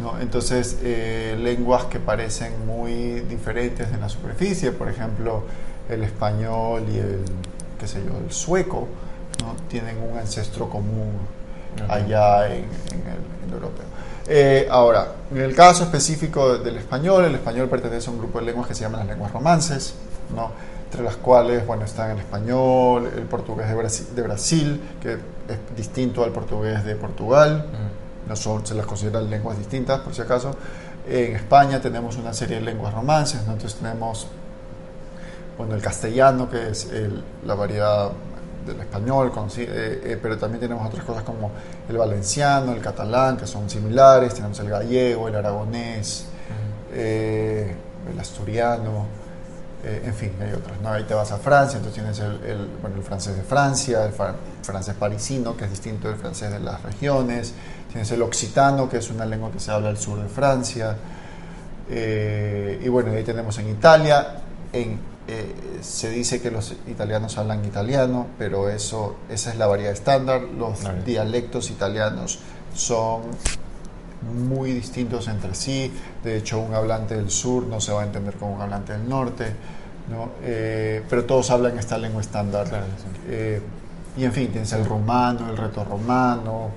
¿no? 0.00 0.20
Entonces, 0.20 0.78
eh, 0.82 1.38
lenguas 1.40 1.84
que 1.84 1.98
parecen 1.98 2.66
muy 2.66 3.20
diferentes 3.20 3.90
en 3.92 4.00
la 4.00 4.08
superficie, 4.08 4.72
por 4.72 4.88
ejemplo, 4.88 5.44
el 5.88 6.02
español 6.02 6.84
y 6.92 6.98
el, 6.98 7.20
qué 7.78 7.86
sé 7.86 8.02
yo, 8.04 8.18
el 8.22 8.32
sueco, 8.32 8.88
¿no? 9.42 9.54
tienen 9.68 9.98
un 10.02 10.18
ancestro 10.18 10.68
común 10.68 11.12
allá 11.88 12.46
en, 12.46 12.64
en 12.64 13.48
el 13.48 13.52
europeo. 13.52 13.92
Eh, 14.26 14.68
ahora, 14.70 15.08
en 15.30 15.38
el 15.38 15.54
caso 15.54 15.84
específico 15.84 16.58
del 16.58 16.76
español, 16.78 17.24
el 17.24 17.34
español 17.34 17.68
pertenece 17.68 18.08
a 18.08 18.12
un 18.12 18.18
grupo 18.18 18.38
de 18.38 18.46
lenguas 18.46 18.68
que 18.68 18.74
se 18.74 18.82
llaman 18.82 19.00
las 19.00 19.08
lenguas 19.08 19.32
romances, 19.32 19.94
¿no? 20.34 20.50
entre 20.84 21.02
las 21.02 21.16
cuales 21.16 21.66
bueno, 21.66 21.84
están 21.84 22.12
el 22.12 22.18
español, 22.18 23.10
el 23.16 23.24
portugués 23.24 23.66
de 24.14 24.22
Brasil, 24.22 24.80
que 25.00 25.14
es 25.14 25.18
distinto 25.76 26.22
al 26.22 26.30
portugués 26.30 26.84
de 26.84 26.94
Portugal, 26.94 27.66
mm. 27.66 28.28
no 28.28 28.36
son, 28.36 28.64
se 28.64 28.74
las 28.74 28.86
consideran 28.86 29.28
lenguas 29.28 29.58
distintas 29.58 30.00
por 30.00 30.14
si 30.14 30.20
acaso. 30.20 30.54
En 31.08 31.34
España 31.34 31.80
tenemos 31.80 32.16
una 32.16 32.32
serie 32.32 32.56
de 32.56 32.62
lenguas 32.62 32.94
romances, 32.94 33.40
entonces 33.40 33.74
tenemos 33.74 34.28
bueno, 35.58 35.74
el 35.74 35.82
castellano, 35.82 36.48
que 36.48 36.68
es 36.70 36.88
la 37.44 37.54
variedad 37.54 38.12
del 38.66 38.80
español, 38.80 39.32
eh, 39.56 40.00
eh, 40.04 40.18
pero 40.20 40.38
también 40.38 40.60
tenemos 40.60 40.86
otras 40.86 41.04
cosas 41.04 41.22
como 41.22 41.50
el 41.88 41.96
valenciano, 41.96 42.72
el 42.72 42.80
catalán, 42.80 43.36
que 43.36 43.46
son 43.46 43.68
similares, 43.68 44.34
tenemos 44.34 44.58
el 44.60 44.68
gallego, 44.68 45.28
el 45.28 45.36
aragonés, 45.36 46.26
eh, 46.92 47.74
el 48.10 48.18
asturiano, 48.18 49.22
en 49.84 50.14
fin, 50.14 50.32
hay 50.40 50.52
otros. 50.52 50.80
¿no? 50.80 50.90
Ahí 50.90 51.02
te 51.02 51.14
vas 51.14 51.32
a 51.32 51.38
Francia, 51.38 51.78
entonces 51.78 52.00
tienes 52.00 52.20
el, 52.20 52.68
bueno, 52.80 52.96
el 52.96 53.02
francés 53.02 53.34
de 53.34 53.42
Francia, 53.42 54.04
el 54.04 54.12
francés 54.62 54.94
parisino, 54.94 55.56
que 55.56 55.64
es 55.64 55.70
distinto 55.70 56.06
del 56.06 56.16
francés 56.16 56.52
de 56.52 56.60
las 56.60 56.80
regiones, 56.82 57.52
tienes 57.90 58.08
el 58.12 58.22
occitano, 58.22 58.88
que 58.88 58.98
es 58.98 59.10
una 59.10 59.26
lengua 59.26 59.50
que 59.50 59.58
se 59.58 59.72
habla 59.72 59.88
al 59.88 59.98
sur 59.98 60.22
de 60.22 60.28
Francia, 60.28 60.96
y 61.90 62.88
bueno, 62.88 63.10
ahí 63.10 63.24
tenemos 63.24 63.58
en 63.58 63.70
Italia, 63.70 64.36
en 64.72 65.11
eh, 65.28 65.54
se 65.80 66.10
dice 66.10 66.40
que 66.40 66.50
los 66.50 66.74
italianos 66.88 67.38
hablan 67.38 67.64
italiano, 67.64 68.26
pero 68.38 68.68
eso, 68.68 69.16
esa 69.28 69.50
es 69.50 69.56
la 69.56 69.66
variedad 69.66 69.92
estándar. 69.92 70.42
Los 70.42 70.80
dialectos 71.04 71.70
italianos 71.70 72.40
son 72.74 73.22
muy 74.46 74.72
distintos 74.72 75.28
entre 75.28 75.54
sí. 75.54 75.92
De 76.24 76.36
hecho, 76.36 76.60
un 76.60 76.74
hablante 76.74 77.16
del 77.16 77.30
sur 77.30 77.66
no 77.66 77.80
se 77.80 77.92
va 77.92 78.02
a 78.02 78.04
entender 78.04 78.34
como 78.34 78.54
un 78.54 78.60
hablante 78.60 78.92
del 78.92 79.08
norte. 79.08 79.46
¿no? 80.10 80.30
Eh, 80.42 81.02
pero 81.08 81.24
todos 81.24 81.50
hablan 81.50 81.78
esta 81.78 81.98
lengua 81.98 82.20
estándar. 82.20 82.66
Eh, 83.28 83.60
y 84.16 84.24
en 84.24 84.32
fin, 84.32 84.48
tienes 84.48 84.72
el 84.72 84.84
romano, 84.84 85.50
el 85.50 85.56
reto 85.56 85.84
romano, 85.84 86.70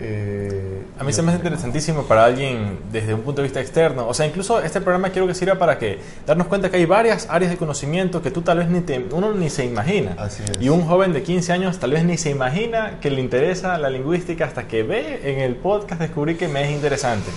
eh, 0.00 0.82
a 0.98 1.04
mí 1.04 1.12
se 1.12 1.22
me 1.22 1.28
hace 1.28 1.36
interesantísimo 1.36 2.04
para 2.04 2.24
alguien 2.24 2.78
desde 2.90 3.14
un 3.14 3.22
punto 3.22 3.40
de 3.40 3.48
vista 3.48 3.60
externo. 3.60 4.08
O 4.08 4.14
sea, 4.14 4.26
incluso 4.26 4.60
este 4.60 4.80
programa 4.80 5.10
quiero 5.10 5.26
que 5.26 5.34
sirva 5.34 5.56
para 5.56 5.78
que 5.78 5.98
darnos 6.26 6.48
cuenta 6.48 6.70
que 6.70 6.76
hay 6.76 6.86
varias 6.86 7.28
áreas 7.30 7.50
de 7.52 7.56
conocimiento 7.56 8.20
que 8.20 8.30
tú 8.30 8.42
tal 8.42 8.58
vez 8.58 8.68
ni 8.68 8.80
te, 8.80 8.98
uno 9.12 9.32
ni 9.32 9.48
se 9.50 9.64
imagina. 9.64 10.16
Y 10.60 10.68
un 10.70 10.82
joven 10.82 11.12
de 11.12 11.22
15 11.22 11.52
años 11.52 11.78
tal 11.78 11.92
vez 11.92 12.04
ni 12.04 12.16
se 12.16 12.30
imagina 12.30 12.98
que 13.00 13.10
le 13.10 13.20
interesa 13.20 13.78
la 13.78 13.90
lingüística 13.90 14.44
hasta 14.44 14.66
que 14.66 14.82
ve 14.82 15.20
en 15.24 15.40
el 15.40 15.54
podcast 15.54 16.00
descubrir 16.00 16.36
que 16.36 16.48
me 16.48 16.64
es 16.64 16.70
interesante. 16.70 17.30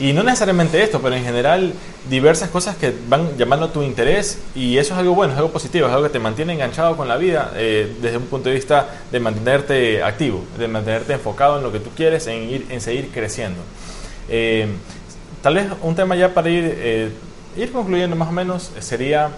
Y 0.00 0.14
no 0.14 0.22
necesariamente 0.22 0.82
esto, 0.82 1.02
pero 1.02 1.14
en 1.14 1.22
general 1.22 1.74
diversas 2.08 2.48
cosas 2.48 2.74
que 2.74 2.90
van 3.06 3.36
llamando 3.36 3.68
tu 3.68 3.82
interés 3.82 4.38
y 4.54 4.78
eso 4.78 4.94
es 4.94 4.98
algo 4.98 5.14
bueno, 5.14 5.34
es 5.34 5.38
algo 5.38 5.52
positivo, 5.52 5.86
es 5.86 5.92
algo 5.92 6.04
que 6.04 6.12
te 6.12 6.18
mantiene 6.18 6.54
enganchado 6.54 6.96
con 6.96 7.06
la 7.06 7.18
vida 7.18 7.52
eh, 7.54 7.96
desde 8.00 8.16
un 8.16 8.24
punto 8.24 8.48
de 8.48 8.54
vista 8.54 8.88
de 9.12 9.20
mantenerte 9.20 10.02
activo, 10.02 10.42
de 10.58 10.68
mantenerte 10.68 11.12
enfocado 11.12 11.58
en 11.58 11.64
lo 11.64 11.70
que 11.70 11.80
tú 11.80 11.90
quieres, 11.94 12.26
en, 12.28 12.48
ir, 12.48 12.66
en 12.70 12.80
seguir 12.80 13.10
creciendo. 13.12 13.60
Eh, 14.30 14.68
tal 15.42 15.56
vez 15.56 15.66
un 15.82 15.94
tema 15.94 16.16
ya 16.16 16.32
para 16.32 16.48
ir, 16.48 16.64
eh, 16.78 17.10
ir 17.58 17.70
concluyendo 17.70 18.16
más 18.16 18.30
o 18.30 18.32
menos 18.32 18.72
sería, 18.78 19.28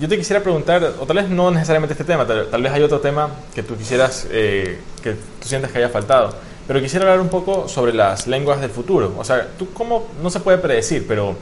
yo 0.00 0.08
te 0.08 0.16
quisiera 0.16 0.40
preguntar, 0.40 0.94
o 1.00 1.06
tal 1.06 1.16
vez 1.16 1.28
no 1.28 1.50
necesariamente 1.50 1.94
este 1.94 2.04
tema, 2.04 2.24
tal, 2.24 2.46
tal 2.46 2.62
vez 2.62 2.70
hay 2.70 2.84
otro 2.84 3.00
tema 3.00 3.30
que 3.52 3.64
tú 3.64 3.76
quisieras, 3.76 4.28
que 4.30 4.78
tú 5.02 5.48
sientes 5.48 5.72
que 5.72 5.78
haya 5.78 5.88
faltado 5.88 6.36
pero 6.68 6.80
quisiera 6.80 7.06
hablar 7.06 7.20
un 7.20 7.30
poco 7.30 7.66
sobre 7.66 7.94
las 7.94 8.26
lenguas 8.26 8.60
del 8.60 8.70
futuro. 8.70 9.14
O 9.18 9.24
sea, 9.24 9.48
tú 9.58 9.72
cómo, 9.72 10.06
no 10.22 10.28
se 10.28 10.38
puede 10.38 10.58
predecir, 10.58 11.06
pero, 11.08 11.34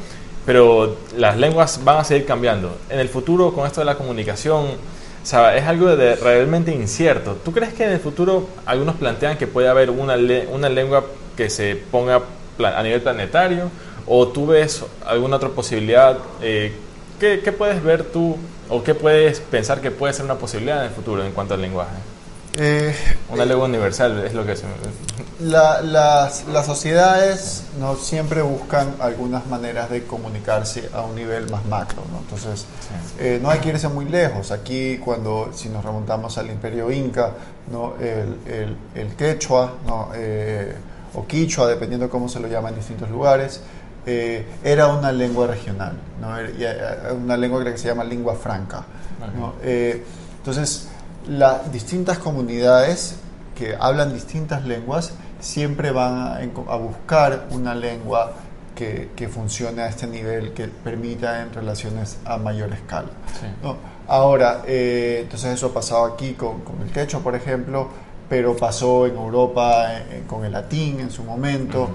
pero 0.46 0.96
las 1.18 1.36
lenguas 1.36 1.84
van 1.84 1.98
a 1.98 2.04
seguir 2.04 2.24
cambiando. 2.24 2.78
En 2.88 3.00
el 3.00 3.08
futuro, 3.08 3.52
con 3.52 3.66
esto 3.66 3.80
de 3.80 3.86
la 3.86 3.96
comunicación, 3.96 4.64
o 4.64 5.26
sea, 5.26 5.56
es 5.56 5.66
algo 5.66 5.94
de 5.96 6.14
realmente 6.14 6.72
incierto. 6.72 7.36
¿Tú 7.44 7.52
crees 7.52 7.74
que 7.74 7.84
en 7.84 7.90
el 7.90 7.98
futuro 7.98 8.48
algunos 8.64 8.94
plantean 8.94 9.36
que 9.36 9.48
puede 9.48 9.68
haber 9.68 9.90
una, 9.90 10.16
una 10.52 10.68
lengua 10.68 11.04
que 11.36 11.50
se 11.50 11.74
ponga 11.74 12.22
a 12.60 12.82
nivel 12.84 13.02
planetario? 13.02 13.68
¿O 14.06 14.28
tú 14.28 14.46
ves 14.46 14.84
alguna 15.04 15.36
otra 15.36 15.48
posibilidad? 15.48 16.16
Eh, 16.40 16.72
¿qué, 17.18 17.40
¿qué, 17.44 17.50
puedes 17.50 17.82
ver 17.82 18.04
tú 18.04 18.36
¿O 18.68 18.82
qué 18.82 18.94
puedes 18.94 19.40
pensar 19.40 19.80
que 19.80 19.90
puede 19.90 20.12
ser 20.12 20.24
una 20.24 20.34
posibilidad 20.36 20.80
en 20.80 20.86
el 20.86 20.92
futuro 20.92 21.24
en 21.24 21.32
cuanto 21.32 21.54
al 21.54 21.60
lenguaje? 21.60 22.15
Eh, 22.58 22.94
una 23.30 23.44
lengua 23.44 23.66
universal 23.66 24.24
es 24.24 24.32
lo 24.32 24.46
que 24.46 24.56
se... 24.56 24.64
La, 25.40 25.82
las, 25.82 26.46
las, 26.46 26.64
sociedades 26.64 27.64
no 27.78 27.96
siempre 27.96 28.40
buscan 28.40 28.94
algunas 28.98 29.46
maneras 29.46 29.90
de 29.90 30.04
comunicarse 30.04 30.88
a 30.94 31.02
un 31.02 31.14
nivel 31.14 31.50
más 31.50 31.66
macro, 31.66 32.02
¿no? 32.10 32.20
entonces 32.20 32.64
eh, 33.18 33.38
no 33.42 33.50
hay 33.50 33.58
que 33.58 33.68
irse 33.68 33.88
muy 33.88 34.06
lejos. 34.06 34.50
Aquí 34.52 34.96
cuando 34.96 35.50
si 35.52 35.68
nos 35.68 35.84
remontamos 35.84 36.38
al 36.38 36.48
Imperio 36.48 36.90
Inca, 36.90 37.32
¿no? 37.70 37.96
el, 38.00 38.38
el, 38.46 38.76
el 38.94 39.14
quechua 39.16 39.74
¿no? 39.86 40.08
eh, 40.14 40.74
o 41.14 41.26
quichua, 41.26 41.66
dependiendo 41.66 42.08
cómo 42.08 42.26
se 42.30 42.40
lo 42.40 42.48
llama 42.48 42.70
en 42.70 42.76
distintos 42.76 43.10
lugares, 43.10 43.60
eh, 44.06 44.46
era 44.64 44.86
una 44.86 45.12
lengua 45.12 45.46
regional, 45.46 45.98
¿no? 46.18 46.28
una 47.14 47.36
lengua 47.36 47.62
que 47.62 47.76
se 47.76 47.88
llama 47.88 48.04
lengua 48.04 48.34
franca. 48.34 48.86
¿no? 49.36 49.54
entonces 49.62 50.88
las 51.28 51.72
distintas 51.72 52.18
comunidades 52.18 53.16
que 53.56 53.74
hablan 53.78 54.12
distintas 54.12 54.64
lenguas 54.64 55.12
siempre 55.40 55.90
van 55.90 56.50
a, 56.68 56.76
buscar 56.76 57.46
una 57.50 57.74
lengua 57.74 58.32
que, 58.74 59.10
que, 59.16 59.28
funcione 59.28 59.82
a 59.82 59.88
este 59.88 60.06
nivel, 60.06 60.52
que 60.52 60.68
permita 60.68 61.42
en 61.42 61.52
relaciones 61.52 62.18
a 62.24 62.36
mayor 62.36 62.72
escala. 62.72 63.08
Ahora, 64.08 64.62
eh, 64.66 65.20
entonces 65.22 65.54
eso 65.54 65.66
ha 65.66 65.74
pasado 65.74 66.04
aquí 66.04 66.34
con, 66.34 66.60
con, 66.60 66.80
el 66.82 66.90
quechua, 66.90 67.20
por 67.20 67.34
ejemplo, 67.34 67.88
pero 68.28 68.56
pasó 68.56 69.06
en 69.06 69.16
Europa 69.16 69.86
eh, 69.94 70.24
con 70.26 70.44
el 70.44 70.52
latín 70.52 71.00
en 71.00 71.10
su 71.10 71.24
momento, 71.24 71.88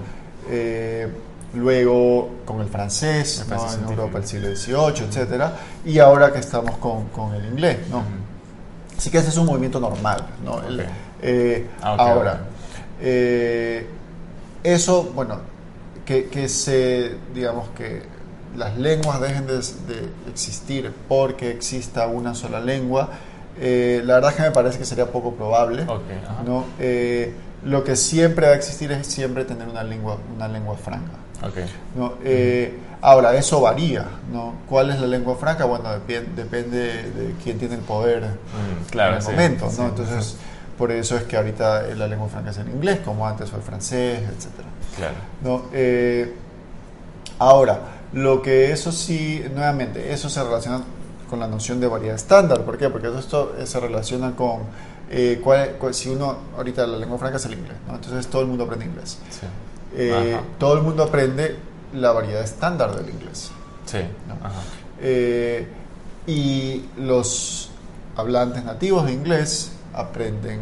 eh, 0.49 1.07
luego 1.53 2.29
con 2.45 2.61
el 2.61 2.67
francés, 2.67 3.45
en 3.47 3.89
Europa 3.89 4.17
el 4.17 4.25
siglo 4.25 4.55
XVIII, 4.55 5.07
etcétera, 5.07 5.53
y 5.85 5.99
ahora 5.99 6.33
que 6.33 6.39
estamos 6.39 6.77
con, 6.77 7.09
con 7.09 7.33
el 7.35 7.45
inglés. 7.45 7.77
¿no? 7.89 8.20
Así 9.01 9.09
que 9.09 9.17
ese 9.17 9.29
es 9.29 9.37
un 9.37 9.47
movimiento 9.47 9.79
normal. 9.79 10.27
¿no? 10.45 10.61
Ah, 11.81 11.95
ahora, 11.97 12.41
eh, 13.01 13.87
eso, 14.63 15.11
bueno, 15.15 15.39
que, 16.05 16.47
se, 16.47 17.15
digamos 17.33 17.69
que 17.69 18.03
las 18.55 18.77
lenguas 18.77 19.19
dejen 19.19 19.47
de, 19.47 19.57
existir 20.29 20.93
porque 21.07 21.49
exista 21.49 22.05
una 22.05 22.35
sola 22.35 22.59
lengua, 22.59 23.09
eh, 23.59 24.03
la 24.05 24.13
verdad 24.13 24.29
es 24.29 24.37
que 24.37 24.43
me 24.43 24.51
parece 24.51 24.77
que 24.77 24.85
sería 24.85 25.07
poco 25.07 25.33
probable. 25.33 25.83
¿no? 26.45 26.65
Eh, 26.77 27.33
lo 27.63 27.83
que 27.83 27.95
siempre 27.95 28.45
va 28.45 28.53
a 28.53 28.55
existir 28.55 28.91
es 28.91 29.07
siempre 29.07 29.45
tener 29.45 29.67
una 29.67 29.81
lengua, 29.81 30.19
una 30.35 30.47
lengua 30.47 30.77
franca. 30.77 31.13
¿no? 31.95 32.13
Ahora, 33.01 33.35
eso 33.35 33.61
varía. 33.61 34.05
¿no? 34.31 34.53
¿Cuál 34.69 34.91
es 34.91 34.99
la 34.99 35.07
lengua 35.07 35.35
franca? 35.35 35.65
Bueno, 35.65 35.89
depende 36.07 36.77
de 36.77 37.35
quién 37.43 37.57
tiene 37.57 37.75
el 37.75 37.81
poder 37.81 38.23
mm, 38.23 38.89
claro, 38.89 39.15
en 39.15 39.21
el 39.21 39.23
momento. 39.23 39.69
¿no? 39.77 39.87
Entonces, 39.87 40.37
por 40.77 40.91
eso 40.91 41.15
es 41.17 41.23
que 41.23 41.37
ahorita 41.37 41.83
la 41.95 42.07
lengua 42.07 42.27
franca 42.27 42.51
es 42.51 42.57
el 42.57 42.69
inglés, 42.69 42.99
como 43.03 43.27
antes 43.27 43.49
fue 43.49 43.59
el 43.59 43.65
francés, 43.65 44.19
etc. 44.21 44.65
Claro. 44.95 45.15
¿No? 45.43 45.63
Eh, 45.73 46.33
ahora, 47.39 47.79
lo 48.13 48.41
que 48.41 48.71
eso 48.71 48.91
sí, 48.91 49.43
nuevamente, 49.53 50.13
eso 50.13 50.29
se 50.29 50.43
relaciona 50.43 50.81
con 51.29 51.39
la 51.39 51.47
noción 51.47 51.79
de 51.79 51.87
variedad 51.87 52.15
estándar. 52.15 52.61
¿Por 52.63 52.77
qué? 52.77 52.89
Porque 52.89 53.07
esto 53.17 53.55
se 53.63 53.79
relaciona 53.79 54.35
con 54.35 54.59
eh, 55.09 55.41
si 55.91 56.09
uno, 56.09 56.37
ahorita 56.55 56.87
la 56.87 56.97
lengua 56.97 57.17
franca 57.17 57.37
es 57.37 57.45
el 57.45 57.53
inglés, 57.53 57.77
¿no? 57.87 57.95
entonces 57.95 58.27
todo 58.27 58.41
el 58.41 58.47
mundo 58.47 58.63
aprende 58.63 58.85
inglés. 58.85 59.17
Eh, 59.93 60.37
todo 60.57 60.75
el 60.75 60.83
mundo 60.83 61.03
aprende 61.03 61.57
la 61.93 62.11
variedad 62.11 62.41
estándar 62.41 62.95
del 62.95 63.09
inglés. 63.09 63.51
Sí. 63.85 63.99
y 66.27 66.85
los 66.97 67.71
hablantes 68.15 68.63
nativos 68.63 69.05
de 69.05 69.13
inglés 69.13 69.71
aprenden 69.93 70.59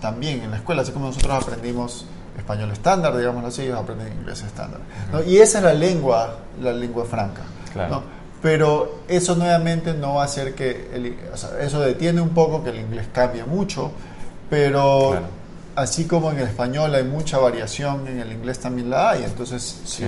también 0.00 0.42
en 0.42 0.50
la 0.50 0.56
escuela, 0.58 0.82
así 0.82 0.92
como 0.92 1.06
nosotros 1.06 1.42
aprendimos 1.42 2.04
español 2.36 2.70
estándar, 2.70 3.16
digamos 3.16 3.44
así, 3.44 3.62
ellos 3.62 3.78
aprenden 3.78 4.12
inglés 4.12 4.42
estándar. 4.42 4.80
Y 5.26 5.38
esa 5.38 5.58
es 5.58 5.64
la 5.64 5.74
lengua, 5.74 6.36
la 6.60 6.72
lengua 6.72 7.04
franca. 7.04 7.42
Pero 8.42 9.00
eso 9.06 9.36
nuevamente 9.36 9.92
no 9.92 10.14
va 10.14 10.22
a 10.22 10.24
hacer 10.24 10.54
que, 10.54 10.90
el, 10.94 11.16
eso 11.60 11.80
detiene 11.80 12.22
un 12.22 12.30
poco 12.30 12.64
que 12.64 12.70
el 12.70 12.80
inglés 12.80 13.06
cambie 13.12 13.44
mucho, 13.44 13.92
pero 14.48 15.20
así 15.76 16.06
como 16.06 16.30
en 16.30 16.38
el 16.38 16.48
español 16.48 16.94
hay 16.94 17.04
mucha 17.04 17.38
variación, 17.38 18.08
en 18.08 18.18
el 18.18 18.32
inglés 18.32 18.58
también 18.58 18.88
la 18.88 19.10
hay. 19.10 19.24
Entonces, 19.24 19.82
si 19.84 20.04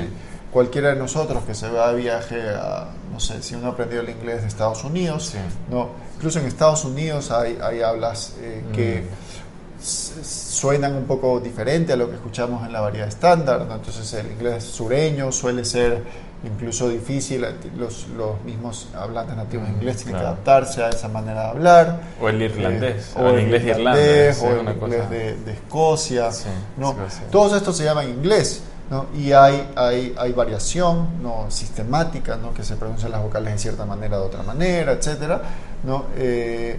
cualquiera 0.52 0.90
de 0.90 0.96
nosotros 0.96 1.42
que 1.44 1.54
se 1.54 1.68
va 1.70 1.92
de 1.92 2.00
viaje 2.02 2.40
a, 2.50 2.88
no 3.10 3.18
sé, 3.18 3.42
si 3.42 3.54
uno 3.54 3.68
ha 3.68 3.70
aprendido 3.70 4.02
el 4.02 4.10
inglés 4.10 4.42
de 4.42 4.48
Estados 4.48 4.84
Unidos, 4.84 5.34
¿no? 5.70 5.90
incluso 6.16 6.38
en 6.38 6.46
Estados 6.46 6.84
Unidos 6.84 7.30
hay, 7.30 7.58
hay 7.60 7.80
hablas 7.80 8.34
eh, 8.38 8.62
que 8.72 9.00
mm. 9.00 9.82
suenan 10.22 10.94
un 10.94 11.04
poco 11.04 11.40
diferente 11.40 11.94
a 11.94 11.96
lo 11.96 12.08
que 12.08 12.16
escuchamos 12.16 12.66
en 12.66 12.72
la 12.72 12.80
variedad 12.80 13.08
estándar, 13.08 13.66
entonces 13.70 14.12
el 14.12 14.30
inglés 14.30 14.64
sureño 14.64 15.32
suele 15.32 15.64
ser 15.64 16.02
incluso 16.44 16.88
difícil, 16.88 17.46
los, 17.76 18.08
los 18.08 18.42
mismos 18.42 18.88
hablantes 18.94 19.36
nativos 19.36 19.68
de 19.68 19.74
inglés 19.74 19.98
tienen 19.98 20.16
que 20.16 20.26
adaptarse 20.26 20.82
a 20.82 20.88
esa 20.90 21.08
manera 21.08 21.42
de 21.42 21.48
hablar. 21.48 22.00
O 22.20 22.28
el 22.28 22.42
irlandés, 22.42 23.12
o, 23.16 23.28
el 23.28 23.42
inglés 23.42 23.64
de 23.64 23.70
Irlanda, 23.70 24.00
o 24.42 24.60
el 24.60 24.76
inglés 24.76 25.10
de, 25.10 25.36
de, 25.36 25.52
Escocia. 25.52 26.30
¿no? 26.76 26.96
Todos 27.30 27.52
estos 27.54 27.76
se 27.76 27.84
llaman 27.84 28.08
inglés, 28.08 28.62
¿no? 28.90 29.06
y 29.16 29.32
hay, 29.32 29.70
hay, 29.76 30.14
hay 30.18 30.32
variación 30.32 31.22
¿no? 31.22 31.46
sistemática, 31.50 32.36
¿no? 32.36 32.52
que 32.52 32.62
se 32.62 32.76
pronuncian 32.76 33.10
las 33.12 33.22
vocales 33.22 33.52
de 33.54 33.58
cierta 33.58 33.84
manera, 33.84 34.18
de 34.18 34.24
otra 34.24 34.42
manera, 34.42 34.92
etc. 34.92 35.40
¿no? 35.84 36.06
Eh, 36.16 36.78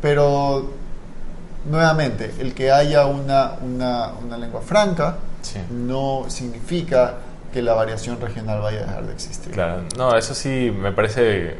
pero 0.00 0.70
nuevamente, 1.70 2.34
el 2.38 2.54
que 2.54 2.70
haya 2.70 3.06
una, 3.06 3.52
una, 3.62 4.12
una 4.22 4.36
lengua 4.36 4.60
franca 4.60 5.16
no 5.70 6.24
significa 6.28 7.14
que 7.52 7.62
la 7.62 7.74
variación 7.74 8.20
regional 8.20 8.60
vaya 8.60 8.80
a 8.80 8.86
dejar 8.86 9.06
de 9.06 9.12
existir. 9.12 9.52
Claro, 9.52 9.82
no, 9.96 10.16
eso 10.16 10.34
sí 10.34 10.74
me 10.76 10.92
parece 10.92 11.56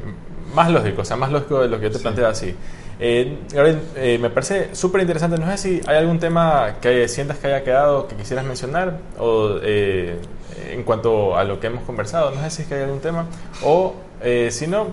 más 0.55 0.71
lógico, 0.71 1.03
o 1.03 1.05
sea, 1.05 1.17
más 1.17 1.31
lógico 1.31 1.61
de 1.61 1.69
lo 1.69 1.79
que 1.79 1.85
yo 1.85 1.93
te 1.93 1.99
planteaba 2.01 2.31
así. 2.31 2.55
Eh, 3.07 3.37
eh, 3.97 4.19
me 4.19 4.31
parece 4.31 4.75
súper 4.75 5.03
interesante. 5.03 5.37
No 5.37 5.47
sé 5.51 5.59
si 5.59 5.81
hay 5.87 5.99
algún 5.99 6.19
tema 6.19 6.77
que 6.81 7.07
sientas 7.07 7.37
que 7.37 7.49
haya 7.49 7.63
quedado 7.63 8.09
que 8.09 8.17
quisieras 8.17 8.47
mencionar 8.47 8.97
o 9.19 9.59
eh, 9.63 10.19
en 10.71 10.85
cuanto 10.85 11.37
a 11.37 11.45
lo 11.45 11.61
que 11.61 11.67
hemos 11.67 11.85
conversado. 11.85 12.31
No 12.31 12.41
sé 12.43 12.49
si 12.49 12.63
es 12.63 12.69
que 12.69 12.77
hay 12.77 12.85
algún 12.85 13.01
tema 13.01 13.27
o 13.63 13.95
eh, 14.23 14.49
si 14.51 14.67
no, 14.67 14.87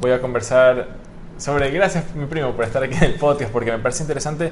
voy 0.00 0.12
a 0.12 0.20
conversar 0.22 0.88
sobre. 1.36 1.70
Gracias, 1.70 2.14
mi 2.14 2.24
primo, 2.24 2.52
por 2.52 2.64
estar 2.64 2.82
aquí 2.82 2.94
en 2.94 3.04
el 3.04 3.14
podcast 3.16 3.52
porque 3.52 3.70
me 3.70 3.78
parece 3.78 4.02
interesante 4.02 4.50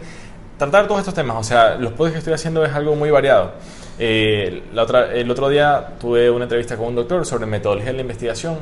tratar 0.59 0.87
todos 0.87 1.01
estos 1.01 1.15
temas. 1.15 1.39
O 1.39 1.43
sea, 1.43 1.77
los 1.77 1.93
podcasts 1.93 2.13
que 2.13 2.19
estoy 2.19 2.35
haciendo 2.35 2.67
es 2.67 2.75
algo 2.75 2.97
muy 2.97 3.11
variado. 3.11 3.53
la 3.99 4.83
otra, 4.83 5.15
el 5.15 5.31
otro 5.31 5.49
día 5.49 5.95
tuve 5.99 6.31
una 6.31 6.45
entrevista 6.45 6.77
con 6.77 6.89
un 6.89 6.97
doctor 6.97 7.25
sobre 7.25 7.47
metodología 7.47 7.93
de 7.93 7.97
la 7.97 8.03
investigación 8.03 8.59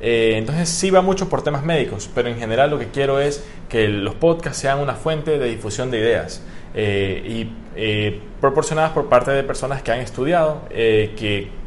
eh, 0.00 0.34
entonces 0.36 0.68
sí 0.68 0.90
va 0.90 1.02
mucho 1.02 1.28
por 1.28 1.42
temas 1.42 1.64
médicos, 1.64 2.08
pero 2.14 2.28
en 2.28 2.38
general 2.38 2.70
lo 2.70 2.78
que 2.78 2.88
quiero 2.88 3.20
es 3.20 3.44
que 3.68 3.88
los 3.88 4.14
podcasts 4.14 4.60
sean 4.60 4.78
una 4.78 4.94
fuente 4.94 5.38
de 5.38 5.48
difusión 5.48 5.90
de 5.90 5.98
ideas 5.98 6.42
eh, 6.74 7.22
y 7.26 7.52
eh, 7.76 8.20
proporcionadas 8.40 8.92
por 8.92 9.08
parte 9.08 9.30
de 9.32 9.42
personas 9.42 9.82
que 9.82 9.92
han 9.92 10.00
estudiado, 10.00 10.62
que 10.70 11.58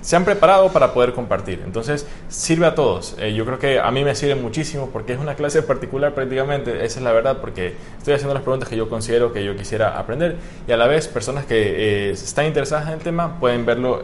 se 0.00 0.16
han 0.16 0.24
preparado 0.24 0.72
para 0.72 0.92
poder 0.92 1.12
compartir. 1.12 1.62
Entonces 1.64 2.06
sirve 2.28 2.66
a 2.66 2.74
todos. 2.74 3.16
yo 3.16 3.44
creo 3.44 3.58
que 3.58 3.78
a 3.78 3.90
mí 3.90 4.02
me 4.02 4.14
sirve 4.14 4.34
muchísimo 4.34 4.90
porque 4.92 5.12
es 5.12 5.20
una 5.20 5.34
clase 5.34 5.62
particular 5.62 6.14
prácticamente, 6.14 6.84
esa 6.84 6.98
es 6.98 7.04
la 7.04 7.12
verdad, 7.12 7.38
porque 7.40 7.74
estoy 7.98 8.14
haciendo 8.14 8.34
las 8.34 8.42
preguntas 8.42 8.68
que 8.68 8.76
yo 8.76 8.88
considero 8.88 9.32
que 9.32 9.44
yo 9.44 9.54
quisiera 9.56 9.98
aprender 9.98 10.36
y 10.66 10.72
a 10.72 10.76
la 10.76 10.86
vez 10.86 11.06
personas 11.06 11.44
que 11.46 12.10
están 12.10 12.46
interesadas 12.46 12.88
en 12.88 12.94
el 12.94 13.00
tema 13.00 13.38
pueden 13.38 13.66
verlo 13.66 14.00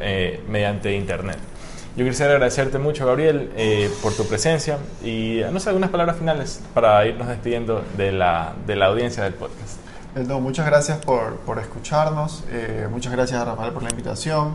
mediante 0.48 0.92
internet. 0.92 1.38
Yo 1.94 2.06
quisiera 2.06 2.32
agradecerte 2.32 2.78
mucho, 2.78 3.04
Gabriel, 3.04 3.52
eh, 3.54 3.90
por 4.00 4.14
tu 4.14 4.24
presencia 4.24 4.78
y, 5.04 5.42
no 5.52 5.60
sé, 5.60 5.68
algunas 5.68 5.90
palabras 5.90 6.16
finales 6.16 6.58
para 6.72 7.06
irnos 7.06 7.28
despidiendo 7.28 7.84
de 7.98 8.12
la, 8.12 8.54
de 8.66 8.76
la 8.76 8.86
audiencia 8.86 9.24
del 9.24 9.34
podcast. 9.34 9.76
Eh, 10.16 10.24
no, 10.26 10.40
muchas 10.40 10.64
gracias 10.64 10.96
por, 11.04 11.36
por 11.40 11.58
escucharnos, 11.58 12.44
eh, 12.50 12.88
muchas 12.90 13.12
gracias 13.12 13.38
a 13.42 13.44
Rafael 13.44 13.74
por 13.74 13.82
la 13.82 13.90
invitación. 13.90 14.54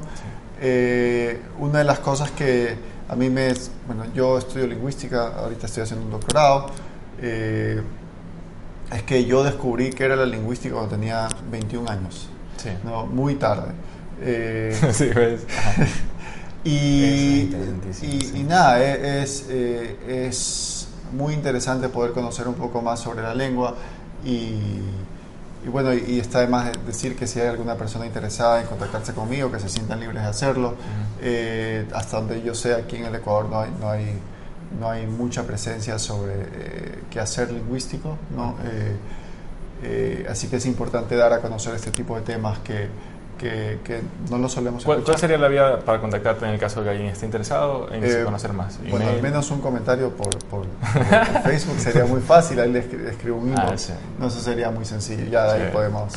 una 1.59 1.77
de 1.77 1.83
las 1.83 1.99
cosas 1.99 2.31
que 2.31 2.75
a 3.07 3.15
mí 3.15 3.29
me... 3.29 3.53
Bueno, 3.85 4.05
yo 4.15 4.39
estudio 4.39 4.65
lingüística, 4.65 5.37
ahorita 5.37 5.67
estoy 5.67 5.83
haciendo 5.83 6.05
un 6.05 6.11
doctorado, 6.11 6.71
es 7.21 9.03
que 9.05 9.25
yo 9.25 9.43
descubrí 9.43 9.91
que 9.91 10.05
era 10.05 10.15
la 10.15 10.25
lingüística 10.25 10.73
cuando 10.73 10.95
tenía 10.95 11.27
21 11.51 11.87
años, 11.87 12.29
sí. 12.57 12.69
¿no? 12.83 13.05
muy 13.05 13.35
tarde. 13.35 13.73
sí, 14.91 15.09
ves. 15.09 15.45
Y, 16.67 17.49
y, 18.01 18.43
nada, 18.43 18.83
e, 18.83 19.23
es, 19.23 19.45
eh, 19.49 20.25
es, 20.25 20.89
muy 21.13 21.33
interesante 21.33 21.87
poder 21.87 22.11
conocer 22.11 22.45
un 22.45 22.55
poco 22.55 22.81
más 22.81 22.99
sobre 22.99 23.21
la 23.21 23.33
lengua 23.33 23.73
y, 24.25 24.81
y 25.65 25.69
bueno, 25.71 25.93
y, 25.93 26.19
está 26.19 26.41
de 26.41 26.47
más 26.47 26.69
decir 26.85 27.15
que 27.15 27.25
si 27.25 27.39
hay 27.39 27.47
alguna 27.47 27.75
persona 27.75 28.05
interesada 28.05 28.59
en 28.59 28.67
contactarse 28.67 29.13
conmigo, 29.13 29.49
que 29.49 29.59
se 29.59 29.69
sientan 29.69 30.01
libres 30.01 30.23
de 30.23 30.27
hacerlo. 30.27 30.75
Eh, 31.21 31.87
hasta 31.93 32.17
donde 32.17 32.41
yo 32.41 32.53
sé, 32.53 32.75
aquí 32.75 32.97
en 32.97 33.05
el 33.05 33.15
Ecuador 33.15 33.47
no 33.49 33.61
hay, 33.61 33.71
no 33.79 33.89
hay, 33.89 34.19
no 34.77 34.89
hay 34.89 35.07
mucha 35.07 35.43
presencia 35.43 35.97
sobre 35.97 36.33
qué 37.09 37.21
hacer 37.21 37.49
lingüístico, 37.49 38.17
¿no? 38.35 38.57
así 40.29 40.47
que 40.49 40.57
es 40.57 40.65
importante 40.65 41.15
dar 41.15 41.31
a 41.31 41.39
conocer 41.39 41.75
este 41.75 41.91
tipo 41.91 42.15
de 42.17 42.23
temas 42.23 42.59
que 42.59 42.89
que, 43.37 44.01
no 44.29 44.37
lo 44.37 44.49
solemos 44.49 44.83
¿Cuál, 44.83 45.03
¿Cuál, 45.03 45.17
sería 45.17 45.37
la 45.37 45.47
vía 45.47 45.79
para 45.79 45.99
contactarte 45.99 46.45
en 46.45 46.51
el 46.51 46.59
caso 46.59 46.81
de 46.81 46.85
que 46.85 46.89
alguien 46.91 47.09
esté 47.09 47.25
interesado 47.25 47.91
en 47.91 48.03
eh, 48.03 48.23
conocer 48.23 48.53
más? 48.53 48.79
Bueno, 48.89 49.07
al 49.09 49.21
menos 49.21 49.49
un 49.51 49.61
comentario 49.61 50.11
por, 50.11 50.37
por, 50.49 50.65
Facebook 51.43 51.79
sería 51.79 52.05
muy 52.05 52.21
fácil, 52.21 52.59
ahí 52.59 52.71
le 52.71 52.79
escribo 52.79 53.37
un 53.37 53.53
ah, 53.57 53.63
inbox. 53.63 53.93
No, 54.19 54.27
eso 54.27 54.39
sería 54.39 54.71
muy 54.71 54.85
sencillo, 54.85 55.25
ya 55.25 55.53
de 55.53 55.63
ahí 55.63 55.71
podemos 55.71 56.13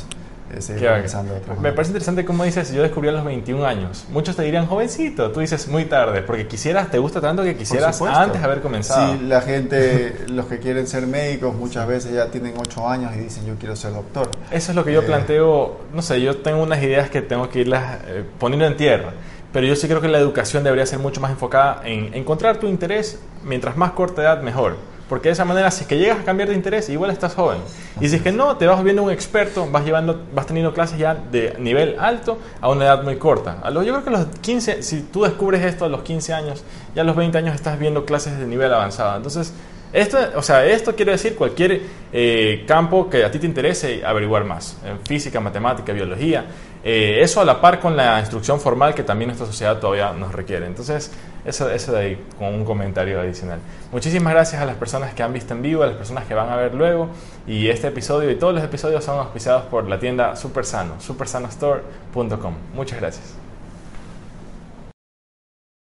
me 1.61 1.73
parece 1.73 1.91
interesante 1.91 2.25
cómo 2.25 2.45
dices, 2.45 2.73
yo 2.73 2.83
descubrí 2.83 3.09
a 3.09 3.13
los 3.13 3.25
21 3.25 3.65
años. 3.65 4.05
Muchos 4.11 4.37
te 4.37 4.43
dirían 4.43 4.67
jovencito, 4.67 5.31
tú 5.31 5.41
dices 5.41 5.69
muy 5.69 5.85
tarde, 5.85 6.23
porque 6.23 6.47
quisieras, 6.47 6.91
te 6.91 6.99
gusta 6.99 7.21
tanto 7.21 7.43
que 7.43 7.57
quisieras 7.57 8.01
antes 8.03 8.41
de 8.41 8.47
haber 8.47 8.61
comenzado. 8.61 9.13
Sí, 9.13 9.25
la 9.27 9.41
gente, 9.41 10.17
los 10.29 10.47
que 10.47 10.59
quieren 10.59 10.87
ser 10.87 11.07
médicos 11.07 11.55
muchas 11.55 11.87
veces 11.87 12.13
ya 12.13 12.27
tienen 12.27 12.55
8 12.59 12.89
años 12.89 13.13
y 13.17 13.21
dicen 13.21 13.47
yo 13.47 13.55
quiero 13.59 13.77
ser 13.77 13.93
doctor. 13.93 14.31
Eso 14.51 14.73
es 14.73 14.77
lo 14.77 14.85
que 14.85 14.93
yo 14.93 15.03
eh, 15.03 15.07
planteo, 15.07 15.81
no 15.95 16.03
sé, 16.03 16.21
yo 16.21 16.39
tengo 16.39 16.63
unas 16.63 16.83
ideas 16.83 17.11
que 17.11 17.23
tengo 17.23 17.49
que 17.49 17.61
irlas 17.61 17.99
eh, 18.07 18.25
poniendo 18.39 18.67
en 18.67 18.77
tierra. 18.77 19.13
Pero 19.53 19.67
yo 19.67 19.75
sí 19.75 19.89
creo 19.89 20.01
que 20.01 20.09
la 20.09 20.19
educación 20.19 20.63
debería 20.63 20.87
ser 20.87 21.01
mucho 21.01 21.21
más 21.21 21.33
enfocada 21.33 21.83
en 21.85 22.15
encontrar 22.15 22.59
tu 22.59 22.69
interés, 22.69 23.19
mientras 23.45 23.77
más 23.77 23.93
corta 23.93 24.23
edad, 24.23 24.43
mejor. 24.43 24.77
Porque 25.11 25.29
de 25.29 25.33
esa 25.33 25.45
manera, 25.45 25.73
si 25.73 25.83
es 25.83 25.89
que 25.89 25.99
llegas 25.99 26.21
a 26.21 26.23
cambiar 26.23 26.51
de 26.51 26.55
interés, 26.55 26.89
igual 26.89 27.11
estás 27.11 27.35
joven. 27.35 27.59
Y 28.01 28.09
si 28.09 28.15
es 28.15 28.23
que 28.23 28.31
no, 28.31 28.57
te 28.59 28.69
vas 28.69 28.81
viendo 28.85 29.03
un 29.03 29.11
experto, 29.11 29.69
vas, 29.69 29.85
llevando, 29.85 30.23
vas 30.33 30.47
teniendo 30.47 30.73
clases 30.73 31.01
ya 31.01 31.17
de 31.17 31.57
nivel 31.59 31.97
alto 31.99 32.39
a 32.61 32.69
una 32.69 32.85
edad 32.85 33.03
muy 33.03 33.17
corta. 33.17 33.59
A 33.65 33.71
los, 33.71 33.85
yo 33.85 33.93
creo 33.93 34.05
que 34.05 34.11
a 34.11 34.13
los 34.13 34.27
15, 34.39 34.85
si 34.85 35.03
tú 35.03 35.25
descubres 35.25 35.65
esto 35.65 35.85
a 35.85 35.89
los 35.89 36.03
15 36.03 36.33
años, 36.33 36.63
ya 36.95 37.03
a 37.03 37.05
los 37.05 37.17
20 37.17 37.37
años 37.37 37.57
estás 37.57 37.77
viendo 37.77 38.05
clases 38.05 38.39
de 38.39 38.47
nivel 38.47 38.73
avanzado. 38.73 39.17
Entonces, 39.17 39.53
esto, 39.93 40.19
o 40.37 40.43
sea, 40.43 40.65
esto 40.65 40.95
quiere 40.95 41.13
decir 41.13 41.35
cualquier 41.35 41.81
eh, 42.13 42.65
campo 42.67 43.11
que 43.11 43.25
a 43.25 43.31
ti 43.31 43.39
te 43.39 43.47
interese 43.47 44.05
averiguar 44.05 44.45
más, 44.45 44.77
en 44.85 45.01
física, 45.01 45.41
matemática, 45.41 45.93
biología, 45.93 46.45
eh, 46.83 47.19
eso 47.21 47.41
a 47.41 47.45
la 47.45 47.61
par 47.61 47.81
con 47.81 47.97
la 47.97 48.21
instrucción 48.21 48.61
formal 48.61 48.95
que 48.95 49.03
también 49.03 49.29
nuestra 49.29 49.47
sociedad 49.47 49.79
todavía 49.79 50.13
nos 50.13 50.33
requiere. 50.33 50.67
Entonces, 50.67 51.11
eso, 51.45 51.69
eso 51.71 51.93
de 51.93 51.99
ahí, 51.99 52.27
con 52.39 52.55
un 52.55 52.65
comentario 52.65 53.21
adicional. 53.21 53.59
Muchísimas 53.91 54.33
gracias 54.33 54.63
a 54.63 54.65
las 54.65 54.77
personas 54.77 55.13
que 55.13 55.23
han 55.23 55.33
visto 55.33 55.55
en 55.55 55.63
vivo, 55.63 55.83
a 55.83 55.87
las 55.87 55.97
personas 55.97 56.25
que 56.25 56.35
van 56.35 56.49
a 56.51 56.57
ver 56.57 56.75
luego, 56.75 57.09
y 57.47 57.69
este 57.69 57.89
episodio 57.89 58.31
y 58.31 58.37
todos 58.37 58.55
los 58.55 58.63
episodios 58.63 59.05
son 59.05 59.19
auspiciados 59.19 59.65
por 59.65 59.89
la 59.89 59.99
tienda 59.99 60.37
Supersano, 60.37 61.01
supersanostore.com. 61.01 62.55
Muchas 62.75 63.01
gracias. 63.01 63.40